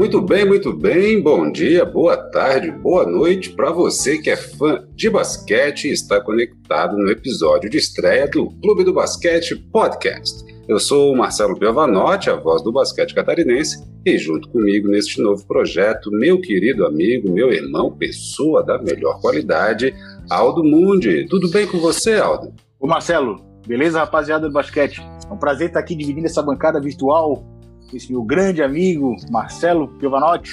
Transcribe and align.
Muito 0.00 0.18
bem, 0.18 0.46
muito 0.46 0.72
bem. 0.72 1.22
Bom 1.22 1.52
dia, 1.52 1.84
boa 1.84 2.16
tarde, 2.16 2.70
boa 2.70 3.04
noite 3.04 3.50
para 3.50 3.70
você 3.70 4.16
que 4.16 4.30
é 4.30 4.36
fã 4.36 4.82
de 4.94 5.10
basquete 5.10 5.88
e 5.88 5.92
está 5.92 6.18
conectado 6.18 6.96
no 6.96 7.10
episódio 7.10 7.68
de 7.68 7.76
estreia 7.76 8.26
do 8.26 8.48
Clube 8.62 8.82
do 8.82 8.94
Basquete 8.94 9.56
Podcast. 9.70 10.42
Eu 10.66 10.80
sou 10.80 11.12
o 11.12 11.18
Marcelo 11.18 11.54
Piovanotti, 11.54 12.30
a 12.30 12.34
voz 12.34 12.62
do 12.62 12.72
basquete 12.72 13.14
catarinense, 13.14 13.84
e 14.06 14.16
junto 14.16 14.48
comigo 14.48 14.88
neste 14.88 15.20
novo 15.20 15.46
projeto, 15.46 16.10
meu 16.10 16.40
querido 16.40 16.86
amigo, 16.86 17.30
meu 17.30 17.52
irmão, 17.52 17.92
pessoa 17.92 18.64
da 18.64 18.78
melhor 18.78 19.20
qualidade, 19.20 19.94
Aldo 20.30 20.64
Mundi. 20.64 21.26
Tudo 21.28 21.50
bem 21.50 21.66
com 21.66 21.78
você, 21.78 22.14
Aldo? 22.14 22.54
Ô 22.80 22.86
Marcelo, 22.86 23.36
beleza, 23.66 23.98
rapaziada 23.98 24.48
do 24.48 24.54
basquete? 24.54 25.02
É 25.28 25.30
um 25.30 25.36
prazer 25.36 25.66
estar 25.68 25.80
aqui 25.80 25.94
dividindo 25.94 26.24
essa 26.24 26.42
bancada 26.42 26.80
virtual 26.80 27.59
esse 27.92 28.10
meu 28.10 28.22
grande 28.22 28.62
amigo 28.62 29.16
Marcelo 29.30 29.88
Piovanotti. 29.88 30.52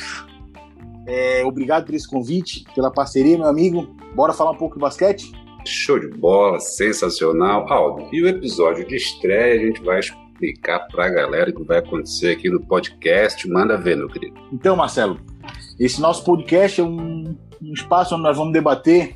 É, 1.06 1.44
obrigado 1.46 1.86
por 1.86 1.96
esse 1.96 2.08
convite, 2.08 2.66
pela 2.76 2.92
parceria, 2.92 3.38
meu 3.38 3.48
amigo. 3.48 3.96
Bora 4.14 4.34
falar 4.34 4.52
um 4.52 4.58
pouco 4.58 4.76
de 4.76 4.82
basquete? 4.82 5.32
Show 5.66 6.00
de 6.00 6.10
bola, 6.10 6.60
sensacional. 6.60 7.72
Aldo, 7.72 8.08
e 8.12 8.22
o 8.22 8.28
episódio 8.28 8.86
de 8.88 8.96
estreia 8.96 9.56
a 9.56 9.66
gente 9.66 9.82
vai 9.84 10.00
explicar 10.00 10.80
para 10.88 11.06
a 11.06 11.10
galera 11.10 11.50
o 11.50 11.54
que 11.54 11.64
vai 11.64 11.80
acontecer 11.80 12.32
aqui 12.32 12.50
no 12.50 12.60
podcast. 12.66 13.48
Manda 13.50 13.78
ver, 13.78 13.98
meu 13.98 14.08
querido. 14.08 14.38
Então, 14.52 14.76
Marcelo, 14.76 15.20
esse 15.80 16.02
nosso 16.02 16.24
podcast 16.24 16.82
é 16.82 16.84
um, 16.84 17.36
um 17.62 17.74
espaço 17.74 18.14
onde 18.14 18.24
nós 18.24 18.38
vamos 18.38 18.54
debater 18.54 19.16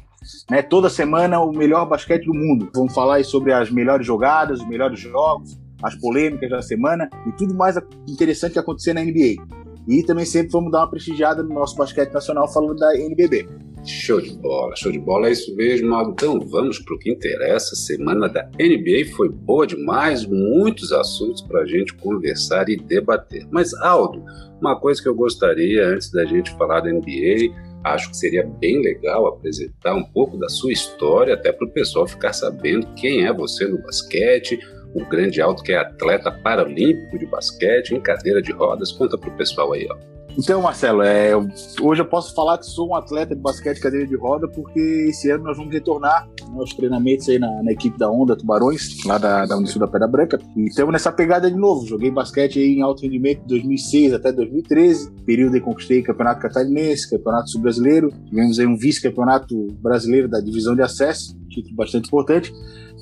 né, 0.50 0.62
toda 0.62 0.90
semana 0.90 1.40
o 1.40 1.52
melhor 1.52 1.86
basquete 1.88 2.26
do 2.26 2.34
mundo. 2.34 2.70
Vamos 2.74 2.94
falar 2.94 3.24
sobre 3.24 3.52
as 3.52 3.70
melhores 3.70 4.06
jogadas, 4.06 4.62
os 4.62 4.68
melhores 4.68 5.00
jogos, 5.00 5.58
as 5.82 5.96
polêmicas 5.96 6.50
da 6.50 6.62
semana 6.62 7.10
e 7.28 7.32
tudo 7.34 7.54
mais 7.54 7.76
interessante 8.08 8.54
que 8.54 8.60
acontecer 8.60 8.94
na 8.94 9.04
NBA. 9.04 9.36
E 9.88 10.04
também 10.04 10.26
sempre 10.26 10.52
vamos 10.52 10.72
dar 10.72 10.80
uma 10.80 10.90
prestigiada 10.90 11.42
no 11.42 11.54
nosso 11.54 11.76
basquete 11.76 12.12
nacional 12.12 12.52
falando 12.52 12.78
da 12.78 12.96
NBB. 12.96 13.48
Show 13.84 14.22
de 14.22 14.38
bola, 14.38 14.76
show 14.76 14.92
de 14.92 15.00
bola, 15.00 15.28
é 15.28 15.32
isso 15.32 15.56
mesmo. 15.56 15.92
Então 16.12 16.40
vamos 16.40 16.78
para 16.78 16.96
o 16.96 17.00
que 17.00 17.12
interessa. 17.12 17.74
A 17.74 17.78
semana 17.78 18.30
da 18.30 18.44
NBA 18.60 19.16
foi 19.16 19.28
boa 19.28 19.66
demais, 19.66 20.24
muitos 20.26 20.92
assuntos 20.92 21.42
para 21.42 21.62
a 21.62 21.66
gente 21.66 21.96
conversar 21.96 22.70
e 22.70 22.78
debater. 22.78 23.48
Mas, 23.50 23.74
Aldo, 23.74 24.24
uma 24.62 24.80
coisa 24.80 25.02
que 25.02 25.10
eu 25.10 25.16
gostaria, 25.16 25.88
antes 25.88 26.12
da 26.12 26.24
gente 26.26 26.52
falar 26.58 26.82
da 26.82 26.92
NBA, 26.92 27.52
acho 27.84 28.12
que 28.12 28.18
seria 28.18 28.46
bem 28.46 28.84
legal 28.84 29.26
apresentar 29.26 29.96
um 29.96 30.04
pouco 30.04 30.38
da 30.38 30.48
sua 30.48 30.72
história, 30.72 31.34
até 31.34 31.52
para 31.52 31.66
o 31.66 31.72
pessoal 31.72 32.08
ficar 32.08 32.34
sabendo 32.34 32.86
quem 32.94 33.26
é 33.26 33.34
você 33.34 33.68
no 33.68 33.82
basquete, 33.82 34.60
o 34.94 35.06
grande 35.06 35.42
alto 35.42 35.64
que 35.64 35.72
é 35.72 35.78
atleta 35.78 36.32
paralímpico 36.32 37.18
de 37.18 37.26
basquete, 37.26 37.92
em 37.92 38.02
cadeira 38.02 38.42
de 38.42 38.52
rodas. 38.52 38.92
Conta 38.92 39.18
para 39.18 39.30
o 39.30 39.38
pessoal 39.38 39.74
aí, 39.74 39.88
ó. 39.90 40.12
Então, 40.38 40.62
Marcelo, 40.62 41.02
é, 41.02 41.32
hoje 41.82 42.02
eu 42.02 42.06
posso 42.06 42.34
falar 42.34 42.58
que 42.58 42.66
sou 42.66 42.90
um 42.90 42.96
atleta 42.96 43.36
de 43.36 43.42
basquete 43.42 43.80
cadeira 43.80 44.08
de 44.08 44.16
roda, 44.16 44.48
porque 44.48 44.80
esse 45.10 45.30
ano 45.30 45.44
nós 45.44 45.58
vamos 45.58 45.74
retornar 45.74 46.28
aos 46.56 46.74
treinamentos 46.74 47.28
aí 47.28 47.38
na, 47.38 47.62
na, 47.62 47.72
equipe 47.72 47.98
da 47.98 48.10
Onda 48.10 48.36
Tubarões, 48.36 49.04
lá 49.06 49.18
da, 49.18 49.46
da 49.46 49.58
Unicil 49.58 49.80
da 49.80 49.88
Pedra 49.88 50.08
Branca. 50.08 50.40
E 50.56 50.68
estamos 50.68 50.94
nessa 50.94 51.12
pegada 51.12 51.50
de 51.52 51.58
novo. 51.58 51.86
Joguei 51.86 52.10
basquete 52.10 52.60
aí 52.60 52.76
em 52.76 52.82
alto 52.82 53.02
rendimento 53.02 53.42
de 53.42 53.48
2006 53.48 54.14
até 54.14 54.32
2013, 54.32 55.12
período 55.26 55.58
em 55.58 55.62
conquistei 55.62 56.02
campeonato 56.02 56.42
catarinense, 56.42 57.10
campeonato 57.10 57.50
sul-brasileiro. 57.50 58.12
Tivemos 58.28 58.58
aí 58.58 58.66
um 58.66 58.78
vice-campeonato 58.78 59.68
brasileiro 59.82 60.30
da 60.30 60.40
divisão 60.40 60.76
de 60.76 60.82
acesso, 60.82 61.38
título 61.50 61.76
bastante 61.76 62.08
importante. 62.08 62.54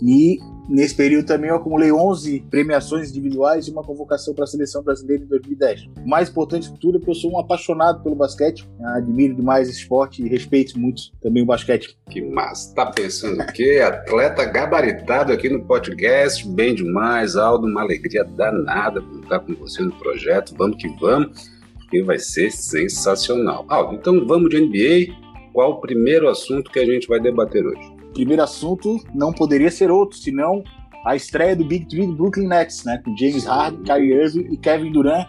E 0.02 0.40
nesse 0.68 0.96
período 0.96 1.26
também 1.26 1.50
eu 1.50 1.56
acumulei 1.56 1.92
11 1.92 2.46
premiações 2.50 3.10
individuais 3.10 3.68
e 3.68 3.72
uma 3.72 3.84
convocação 3.84 4.34
para 4.34 4.44
a 4.44 4.48
seleção 4.48 4.84
brasileira 4.84 5.24
em 5.24 5.28
2010. 5.28 5.88
O 6.04 6.08
mais 6.08 6.30
importante 6.30 6.72
de 6.72 6.80
tudo 6.80 6.98
é 6.98 7.02
que 7.02 7.10
eu 7.10 7.16
sou 7.16 7.32
um 7.32 7.40
apaixonado 7.40 8.04
pelo 8.04 8.16
basquete, 8.16 8.70
admiro 8.96 9.36
demais 9.36 9.68
esse 9.68 9.80
esporte 9.80 10.24
e 10.24 10.28
respeito 10.28 10.80
muito 10.80 11.02
também 11.22 11.44
o 11.44 11.46
basquete. 11.46 11.98
Que 12.10 12.22
massa! 12.22 12.74
Tá 12.76 12.86
pensando 12.86 13.42
o 13.42 13.46
quê? 13.48 13.82
Atleta 13.84 14.46
gabaritado 14.46 15.34
aqui 15.34 15.50
no 15.50 15.66
podcast, 15.66 16.48
bem 16.48 16.76
demais, 16.76 17.36
Aldo, 17.36 17.68
uma 17.68 17.82
alegria 17.82 18.24
danada 18.24 19.02
contar 19.02 19.40
com 19.40 19.54
você 19.56 19.82
no 19.82 19.92
projeto. 19.94 20.54
Vamos 20.56 20.78
que 20.78 20.88
vamos, 21.00 21.50
que 21.90 22.04
vai 22.04 22.20
ser 22.20 22.52
sensacional. 22.52 23.66
Aldo, 23.68 23.96
então 23.96 24.26
vamos 24.26 24.50
de 24.50 24.62
NBA. 24.62 25.30
Qual 25.52 25.72
o 25.72 25.82
primeiro 25.82 26.30
assunto 26.30 26.72
que 26.72 26.80
a 26.80 26.86
gente 26.86 27.08
vai 27.08 27.20
debater 27.20 27.66
hoje? 27.66 27.99
Primeiro 28.14 28.44
assunto 28.44 28.98
não 29.14 29.32
poderia 29.32 29.72
ser 29.72 29.92
outro, 29.92 30.18
senão 30.18 30.64
a 31.06 31.16
estreia 31.16 31.56
do 31.56 31.66
Big 31.66 31.88
Three 31.88 32.08
do 32.08 32.16
Brooklyn 32.16 32.48
Nets, 32.48 32.84
né? 32.84 33.02
Com 33.04 33.16
James 33.16 33.46
Harden, 33.46 33.84
Kyrie 33.84 34.14
Irving 34.14 34.48
e 34.52 34.58
Kevin 34.58 34.92
Durant 34.92 35.28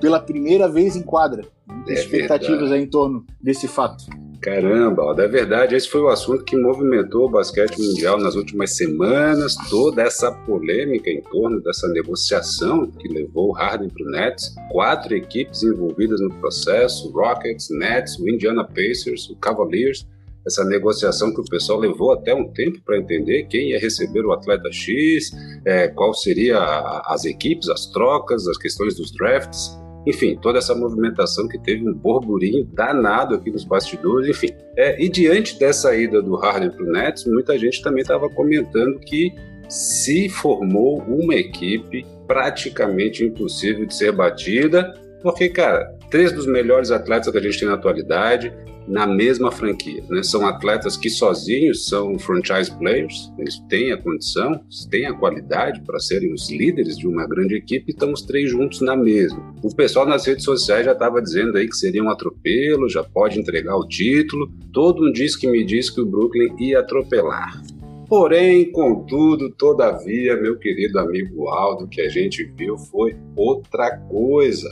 pela 0.00 0.20
primeira 0.20 0.68
vez 0.68 0.96
em 0.96 1.02
quadra. 1.02 1.44
É 1.88 1.92
expectativas 1.94 2.70
em 2.72 2.86
torno 2.86 3.24
desse 3.40 3.68
fato. 3.68 4.04
Caramba, 4.44 5.14
é 5.16 5.26
verdade. 5.26 5.74
Esse 5.74 5.88
foi 5.88 6.02
o 6.02 6.08
assunto 6.08 6.44
que 6.44 6.54
movimentou 6.54 7.24
o 7.24 7.30
basquete 7.30 7.78
mundial 7.78 8.18
nas 8.18 8.34
últimas 8.34 8.76
semanas. 8.76 9.56
Toda 9.70 10.02
essa 10.02 10.30
polêmica 10.30 11.08
em 11.08 11.22
torno 11.22 11.62
dessa 11.62 11.88
negociação 11.88 12.90
que 12.90 13.08
levou 13.08 13.48
o 13.48 13.52
Harden 13.52 13.88
para 13.88 14.04
o 14.04 14.10
Nets. 14.10 14.54
Quatro 14.70 15.14
equipes 15.16 15.62
envolvidas 15.62 16.20
no 16.20 16.28
processo: 16.34 17.10
Rockets, 17.10 17.70
Nets, 17.70 18.18
o 18.18 18.28
Indiana 18.28 18.64
Pacers, 18.64 19.30
o 19.30 19.36
Cavaliers 19.36 20.06
essa 20.46 20.64
negociação 20.64 21.32
que 21.32 21.40
o 21.40 21.44
pessoal 21.44 21.78
levou 21.78 22.12
até 22.12 22.34
um 22.34 22.48
tempo 22.52 22.80
para 22.84 22.98
entender 22.98 23.44
quem 23.44 23.70
ia 23.70 23.78
receber 23.78 24.24
o 24.24 24.32
atleta 24.32 24.70
X, 24.70 25.32
é, 25.64 25.88
qual 25.88 26.12
seria 26.12 26.58
as 27.06 27.24
equipes, 27.24 27.68
as 27.68 27.86
trocas, 27.86 28.46
as 28.46 28.58
questões 28.58 28.94
dos 28.94 29.10
drafts, 29.12 29.76
enfim, 30.06 30.36
toda 30.40 30.58
essa 30.58 30.74
movimentação 30.74 31.48
que 31.48 31.58
teve 31.58 31.88
um 31.88 31.94
burburinho 31.94 32.64
danado 32.64 33.34
aqui 33.34 33.50
nos 33.50 33.64
bastidores, 33.64 34.28
enfim. 34.28 34.50
É, 34.76 35.02
e 35.02 35.08
diante 35.08 35.58
dessa 35.58 35.96
ida 35.96 36.20
do 36.20 36.36
Harden 36.36 36.70
para 36.70 36.84
o 36.84 36.90
Nets, 36.90 37.24
muita 37.24 37.58
gente 37.58 37.82
também 37.82 38.02
estava 38.02 38.28
comentando 38.28 38.98
que 39.00 39.32
se 39.68 40.28
formou 40.28 40.98
uma 41.08 41.34
equipe 41.34 42.04
praticamente 42.26 43.24
impossível 43.24 43.86
de 43.86 43.94
ser 43.94 44.12
batida, 44.12 44.92
porque, 45.22 45.48
cara, 45.48 45.93
três 46.14 46.30
dos 46.30 46.46
melhores 46.46 46.92
atletas 46.92 47.28
que 47.28 47.38
a 47.38 47.40
gente 47.40 47.58
tem 47.58 47.66
na 47.66 47.74
atualidade, 47.74 48.54
na 48.86 49.04
mesma 49.04 49.50
franquia. 49.50 50.00
Né? 50.08 50.22
São 50.22 50.46
atletas 50.46 50.96
que 50.96 51.10
sozinhos 51.10 51.88
são 51.88 52.16
franchise 52.20 52.70
players, 52.78 53.32
eles 53.36 53.58
têm 53.68 53.90
a 53.90 53.96
condição, 53.96 54.64
têm 54.88 55.06
a 55.06 55.12
qualidade 55.12 55.82
para 55.82 55.98
serem 55.98 56.32
os 56.32 56.48
líderes 56.48 56.96
de 56.96 57.08
uma 57.08 57.26
grande 57.26 57.56
equipe 57.56 57.86
e 57.88 57.90
estão 57.90 58.12
os 58.12 58.22
três 58.22 58.48
juntos 58.48 58.80
na 58.80 58.94
mesma. 58.94 59.52
O 59.60 59.74
pessoal 59.74 60.06
nas 60.06 60.24
redes 60.24 60.44
sociais 60.44 60.84
já 60.84 60.92
estava 60.92 61.20
dizendo 61.20 61.58
aí 61.58 61.66
que 61.66 61.76
seria 61.76 62.04
um 62.04 62.10
atropelo, 62.10 62.88
já 62.88 63.02
pode 63.02 63.40
entregar 63.40 63.74
o 63.74 63.88
título. 63.88 64.48
Todo 64.72 65.08
um 65.08 65.10
diz 65.10 65.34
que 65.34 65.48
me 65.48 65.64
diz 65.64 65.90
que 65.90 66.00
o 66.00 66.06
Brooklyn 66.06 66.54
ia 66.60 66.78
atropelar. 66.78 67.60
Porém, 68.08 68.70
contudo, 68.70 69.50
todavia, 69.50 70.36
meu 70.36 70.56
querido 70.60 70.96
amigo 71.00 71.48
Aldo, 71.48 71.88
que 71.88 72.02
a 72.02 72.08
gente 72.08 72.44
viu 72.56 72.78
foi 72.78 73.16
outra 73.34 73.98
coisa. 74.08 74.70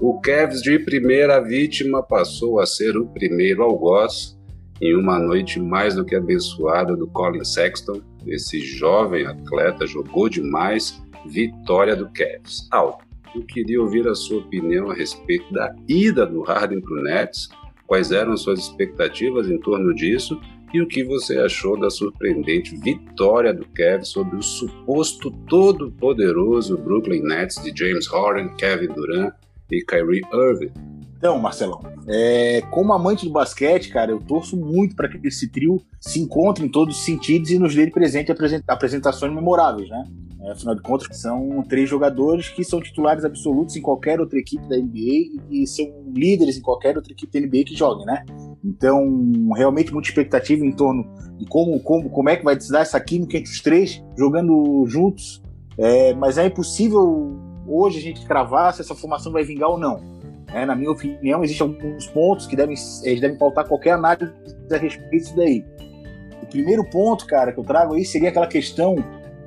O 0.00 0.20
Cavs 0.20 0.62
de 0.62 0.78
primeira 0.78 1.40
vítima 1.40 2.00
passou 2.00 2.60
a 2.60 2.66
ser 2.66 2.96
o 2.96 3.04
primeiro 3.04 3.64
algoz 3.64 4.38
em 4.80 4.94
uma 4.94 5.18
noite 5.18 5.58
mais 5.58 5.96
do 5.96 6.04
que 6.04 6.14
abençoada 6.14 6.96
do 6.96 7.08
Colin 7.08 7.44
Sexton. 7.44 8.00
Esse 8.24 8.60
jovem 8.60 9.26
atleta 9.26 9.88
jogou 9.88 10.28
demais. 10.28 11.02
Vitória 11.26 11.96
do 11.96 12.08
Cavs. 12.10 12.68
Alto. 12.70 13.04
Eu 13.34 13.42
queria 13.42 13.82
ouvir 13.82 14.06
a 14.06 14.14
sua 14.14 14.38
opinião 14.38 14.88
a 14.88 14.94
respeito 14.94 15.52
da 15.52 15.74
ida 15.88 16.24
do 16.24 16.42
Harden 16.42 16.80
para 16.80 16.94
o 16.94 17.02
Nets. 17.02 17.48
Quais 17.84 18.12
eram 18.12 18.36
suas 18.36 18.60
expectativas 18.60 19.50
em 19.50 19.58
torno 19.58 19.92
disso? 19.92 20.40
E 20.72 20.80
o 20.80 20.86
que 20.86 21.02
você 21.02 21.38
achou 21.38 21.76
da 21.76 21.90
surpreendente 21.90 22.76
vitória 22.76 23.52
do 23.52 23.66
Cavs 23.70 24.10
sobre 24.10 24.36
o 24.36 24.42
suposto 24.42 25.32
todo-poderoso 25.48 26.78
Brooklyn 26.78 27.22
Nets 27.22 27.60
de 27.64 27.72
James 27.76 28.06
Harden, 28.06 28.54
Kevin 28.54 28.94
Durant 28.94 29.34
e 29.70 29.84
Kyrie 29.84 30.22
Irving. 30.32 30.72
Então, 31.18 31.36
Marcelão, 31.38 31.80
é, 32.06 32.62
como 32.70 32.92
amante 32.92 33.26
do 33.26 33.32
basquete, 33.32 33.88
cara, 33.88 34.12
eu 34.12 34.20
torço 34.20 34.56
muito 34.56 34.94
para 34.94 35.08
que 35.08 35.26
esse 35.26 35.50
trio 35.50 35.82
se 36.00 36.20
encontre 36.20 36.64
em 36.64 36.68
todos 36.68 36.96
os 36.96 37.04
sentidos 37.04 37.50
e 37.50 37.58
nos 37.58 37.74
dê 37.74 37.86
de 37.86 37.90
presente 37.90 38.32
apresentações 38.68 39.34
memoráveis, 39.34 39.88
né? 39.88 40.04
É, 40.40 40.52
afinal 40.52 40.76
de 40.76 40.82
contas, 40.82 41.08
são 41.20 41.64
três 41.68 41.88
jogadores 41.88 42.48
que 42.48 42.62
são 42.62 42.80
titulares 42.80 43.24
absolutos 43.24 43.74
em 43.74 43.82
qualquer 43.82 44.20
outra 44.20 44.38
equipe 44.38 44.68
da 44.68 44.76
NBA 44.76 45.42
e 45.50 45.66
são 45.66 45.84
líderes 46.14 46.56
em 46.56 46.62
qualquer 46.62 46.96
outra 46.96 47.12
equipe 47.12 47.32
da 47.32 47.44
NBA 47.44 47.64
que 47.64 47.74
jogue, 47.74 48.04
né? 48.04 48.24
Então, 48.64 49.04
realmente 49.56 49.92
muita 49.92 50.08
expectativa 50.08 50.64
em 50.64 50.72
torno 50.72 51.04
de 51.36 51.46
como, 51.46 51.80
como, 51.80 52.08
como 52.10 52.28
é 52.28 52.36
que 52.36 52.44
vai 52.44 52.60
se 52.60 52.70
dar 52.70 52.82
essa 52.82 53.00
química 53.00 53.36
entre 53.36 53.50
os 53.50 53.60
três 53.60 54.00
jogando 54.16 54.84
juntos. 54.86 55.42
É, 55.76 56.14
mas 56.14 56.38
é 56.38 56.46
impossível 56.46 57.47
hoje 57.68 57.98
a 57.98 58.02
gente 58.02 58.24
cravar 58.26 58.72
se 58.72 58.80
essa 58.80 58.94
formação 58.94 59.32
vai 59.32 59.44
vingar 59.44 59.70
ou 59.70 59.78
não. 59.78 60.00
É, 60.52 60.64
na 60.64 60.74
minha 60.74 60.90
opinião, 60.90 61.44
existem 61.44 61.66
alguns 61.66 62.06
pontos 62.06 62.46
que 62.46 62.56
devem, 62.56 62.74
eles 63.04 63.20
devem 63.20 63.36
pautar 63.36 63.66
qualquer 63.68 63.92
análise 63.92 64.32
a 64.72 64.76
respeito 64.76 65.10
disso 65.10 65.36
daí. 65.36 65.64
O 66.42 66.46
primeiro 66.46 66.82
ponto, 66.88 67.26
cara, 67.26 67.52
que 67.52 67.60
eu 67.60 67.64
trago 67.64 67.94
aí 67.94 68.04
seria 68.04 68.30
aquela 68.30 68.46
questão 68.46 68.96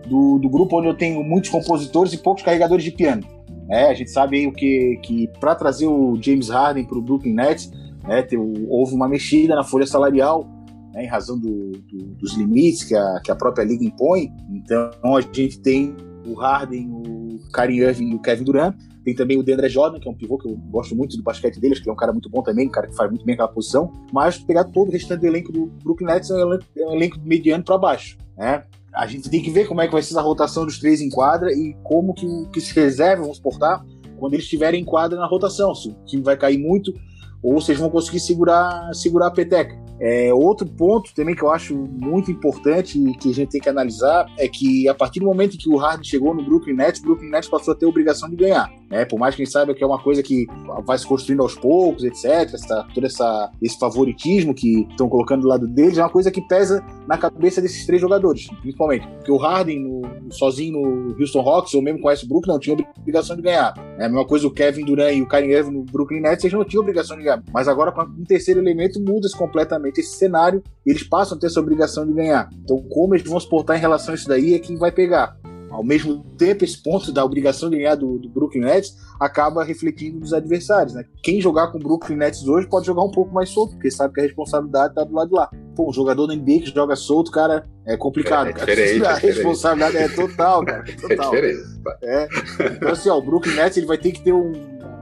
do, 0.07 0.37
do 0.37 0.49
grupo 0.49 0.77
onde 0.77 0.87
eu 0.87 0.93
tenho 0.93 1.23
muitos 1.23 1.49
compositores 1.49 2.13
e 2.13 2.17
poucos 2.17 2.43
carregadores 2.43 2.83
de 2.83 2.91
piano. 2.91 3.23
É, 3.69 3.85
a 3.85 3.93
gente 3.93 4.11
sabe 4.11 4.37
aí 4.37 4.47
o 4.47 4.51
que, 4.51 4.99
que 5.01 5.27
para 5.39 5.55
trazer 5.55 5.87
o 5.87 6.17
James 6.21 6.49
Harden 6.49 6.85
para 6.85 6.97
o 6.97 7.01
Brooklyn 7.01 7.33
Nets, 7.33 7.71
né, 8.03 8.27
houve 8.67 8.93
uma 8.93 9.07
mexida 9.07 9.55
na 9.55 9.63
folha 9.63 9.87
salarial, 9.87 10.45
né, 10.93 11.05
em 11.05 11.07
razão 11.07 11.39
do, 11.39 11.71
do, 11.71 11.97
dos 12.15 12.33
limites 12.35 12.83
que 12.83 12.95
a, 12.95 13.21
que 13.23 13.31
a 13.31 13.35
própria 13.35 13.63
liga 13.63 13.83
impõe. 13.83 14.31
Então 14.51 15.15
a 15.15 15.21
gente 15.21 15.59
tem 15.59 15.95
o 16.25 16.33
Harden, 16.33 16.89
o 16.89 17.39
Kyrie 17.53 17.81
Irving 17.81 18.11
e 18.11 18.15
o 18.15 18.19
Kevin 18.19 18.43
Durant. 18.43 18.75
Tem 19.03 19.15
também 19.15 19.37
o 19.37 19.43
DeAndre 19.43 19.67
Jordan, 19.67 19.99
que 19.99 20.07
é 20.07 20.11
um 20.11 20.15
pivô 20.15 20.37
que 20.37 20.47
eu 20.47 20.55
gosto 20.69 20.95
muito 20.95 21.17
do 21.17 21.23
basquete 21.23 21.59
dele, 21.59 21.73
acho 21.73 21.81
que 21.81 21.89
é 21.89 21.93
um 21.93 21.95
cara 21.95 22.11
muito 22.11 22.29
bom 22.29 22.43
também, 22.43 22.67
um 22.67 22.71
cara 22.71 22.87
que 22.87 22.95
faz 22.95 23.09
muito 23.09 23.25
bem 23.25 23.33
aquela 23.33 23.47
posição. 23.47 23.91
Mas 24.13 24.37
pegar 24.37 24.65
todo 24.65 24.89
o 24.89 24.91
restante 24.91 25.21
do 25.21 25.27
elenco 25.27 25.51
do 25.51 25.65
Brooklyn 25.83 26.07
Nets 26.07 26.29
é 26.29 26.35
um 26.35 26.93
elenco, 26.93 27.17
é 27.17 27.27
mediano 27.27 27.63
para 27.63 27.77
baixo. 27.77 28.17
Né? 28.37 28.63
A 28.93 29.07
gente 29.07 29.29
tem 29.29 29.41
que 29.41 29.49
ver 29.49 29.67
como 29.67 29.81
é 29.81 29.87
que 29.87 29.93
vai 29.93 30.03
ser 30.03 30.17
a 30.17 30.21
rotação 30.21 30.65
dos 30.65 30.77
três 30.77 31.01
em 31.01 31.09
quadra 31.09 31.51
e 31.51 31.75
como 31.83 32.13
que, 32.13 32.27
que 32.53 32.61
se 32.61 32.75
reserva 32.75 33.23
vão 33.23 33.33
se 33.33 33.41
portar 33.41 33.83
quando 34.17 34.33
eles 34.33 34.43
estiverem 34.43 34.81
em 34.81 34.85
quadra 34.85 35.17
na 35.17 35.25
rotação. 35.25 35.73
Se 35.73 35.89
o 35.89 35.95
time 36.05 36.21
vai 36.21 36.37
cair 36.37 36.59
muito 36.59 36.93
ou 37.41 37.53
vocês 37.53 37.79
vão 37.79 37.89
conseguir 37.89 38.19
segurar, 38.19 38.93
segurar 38.93 39.27
a 39.27 39.31
peteca. 39.31 39.75
É, 40.03 40.33
outro 40.33 40.67
ponto 40.67 41.13
também 41.13 41.35
que 41.35 41.43
eu 41.43 41.51
acho 41.51 41.75
muito 41.75 42.31
importante 42.31 42.99
e 42.99 43.15
que 43.15 43.29
a 43.29 43.33
gente 43.35 43.51
tem 43.51 43.61
que 43.61 43.69
analisar 43.69 44.25
é 44.35 44.47
que 44.47 44.89
a 44.89 44.95
partir 44.95 45.19
do 45.19 45.27
momento 45.27 45.59
que 45.59 45.69
o 45.69 45.77
Harden 45.77 46.03
chegou 46.03 46.33
no 46.33 46.43
Brooklyn 46.43 46.73
Nets, 46.73 46.99
o 47.01 47.03
Brooklyn 47.03 47.29
Nets 47.29 47.47
passou 47.47 47.73
a 47.73 47.77
ter 47.77 47.85
a 47.85 47.89
obrigação 47.89 48.27
de 48.27 48.35
ganhar. 48.35 48.80
Né? 48.91 49.05
Por 49.05 49.17
mais 49.17 49.33
que 49.33 49.41
a 49.41 49.45
gente 49.45 49.53
saiba 49.53 49.73
que 49.73 49.81
é 49.81 49.87
uma 49.87 49.97
coisa 49.97 50.21
que 50.21 50.45
vai 50.85 50.97
se 50.97 51.07
construindo 51.07 51.41
aos 51.41 51.55
poucos, 51.55 52.03
etc. 52.03 52.53
Essa, 52.53 52.85
todo 52.93 53.05
essa, 53.05 53.49
esse 53.61 53.79
favoritismo 53.79 54.53
que 54.53 54.85
estão 54.89 55.07
colocando 55.07 55.43
do 55.43 55.47
lado 55.47 55.65
deles 55.65 55.97
é 55.97 56.03
uma 56.03 56.09
coisa 56.09 56.29
que 56.29 56.41
pesa 56.41 56.83
na 57.07 57.17
cabeça 57.17 57.61
desses 57.61 57.85
três 57.85 58.01
jogadores, 58.01 58.47
principalmente. 58.61 59.07
Porque 59.07 59.31
o 59.31 59.37
Harden, 59.37 59.79
no, 59.79 60.33
sozinho 60.33 60.81
no 60.81 61.15
Houston 61.17 61.41
Rockets, 61.41 61.73
ou 61.73 61.81
mesmo 61.81 62.01
com 62.01 62.07
o 62.07 62.09
Westbrook, 62.09 62.47
não 62.47 62.59
tinha 62.59 62.75
obrigação 62.99 63.35
de 63.37 63.41
ganhar. 63.41 63.73
É 63.97 64.05
a 64.05 64.09
mesma 64.09 64.27
coisa 64.27 64.45
o 64.45 64.51
Kevin 64.51 64.83
Durant 64.83 65.15
e 65.15 65.21
o 65.21 65.27
Kyrie 65.27 65.53
Irving 65.53 65.71
no 65.71 65.83
Brooklyn 65.83 66.19
Nets, 66.19 66.43
eles 66.43 66.53
não 66.53 66.65
tinham 66.65 66.81
obrigação 66.81 67.15
de 67.15 67.23
ganhar. 67.23 67.41
Mas 67.53 67.69
agora, 67.69 67.93
com 67.93 68.01
um 68.01 68.25
terceiro 68.25 68.59
elemento, 68.59 68.99
muda-se 68.99 69.37
completamente 69.37 70.01
esse 70.01 70.17
cenário 70.17 70.61
eles 70.85 71.03
passam 71.03 71.37
a 71.37 71.39
ter 71.39 71.47
essa 71.47 71.59
obrigação 71.59 72.05
de 72.05 72.13
ganhar. 72.13 72.49
Então, 72.63 72.81
como 72.89 73.15
eles 73.15 73.27
vão 73.27 73.39
se 73.39 73.47
portar 73.47 73.77
em 73.77 73.79
relação 73.79 74.13
a 74.13 74.15
isso 74.15 74.27
daí 74.27 74.53
é 74.55 74.59
quem 74.59 74.77
vai 74.77 74.91
pegar. 74.91 75.37
Ao 75.71 75.83
mesmo 75.83 76.23
tempo, 76.37 76.63
esse 76.63 76.81
ponto 76.81 77.11
da 77.11 77.23
obrigação 77.23 77.69
de 77.69 77.77
ganhar 77.77 77.95
do, 77.95 78.19
do 78.19 78.29
Brooklyn 78.29 78.61
Nets 78.61 78.95
acaba 79.19 79.63
refletindo 79.63 80.19
nos 80.19 80.33
adversários. 80.33 80.93
Né? 80.93 81.05
Quem 81.23 81.39
jogar 81.39 81.71
com 81.71 81.77
o 81.77 81.81
Brooklyn 81.81 82.17
Nets 82.17 82.45
hoje 82.47 82.67
pode 82.67 82.85
jogar 82.85 83.03
um 83.03 83.11
pouco 83.11 83.33
mais 83.33 83.49
solto, 83.49 83.73
porque 83.73 83.89
sabe 83.89 84.13
que 84.13 84.19
a 84.19 84.23
responsabilidade 84.23 84.89
está 84.89 85.03
do 85.03 85.13
lado 85.13 85.29
de 85.29 85.35
lá. 85.35 85.49
Pô, 85.75 85.89
um 85.89 85.93
jogador 85.93 86.27
da 86.27 86.35
NBA 86.35 86.59
que 86.59 86.73
joga 86.73 86.95
solto, 86.95 87.31
cara, 87.31 87.65
é 87.85 87.95
complicado. 87.95 88.47
É, 88.47 88.97
é 88.97 88.99
a 89.07 89.15
responsabilidade 89.15 89.97
é 89.97 90.09
total, 90.09 90.63
cara. 90.65 90.83
É 90.87 90.95
total. 90.95 91.35
É 91.35 91.41
diferente. 91.41 91.81
É. 92.03 92.27
Então, 92.75 92.89
assim, 92.89 93.09
ó, 93.09 93.17
o 93.17 93.21
Brooklyn 93.21 93.55
Nets 93.55 93.77
ele 93.77 93.87
vai 93.87 93.97
ter 93.97 94.11
que 94.11 94.21
ter 94.21 94.33
um 94.33 94.51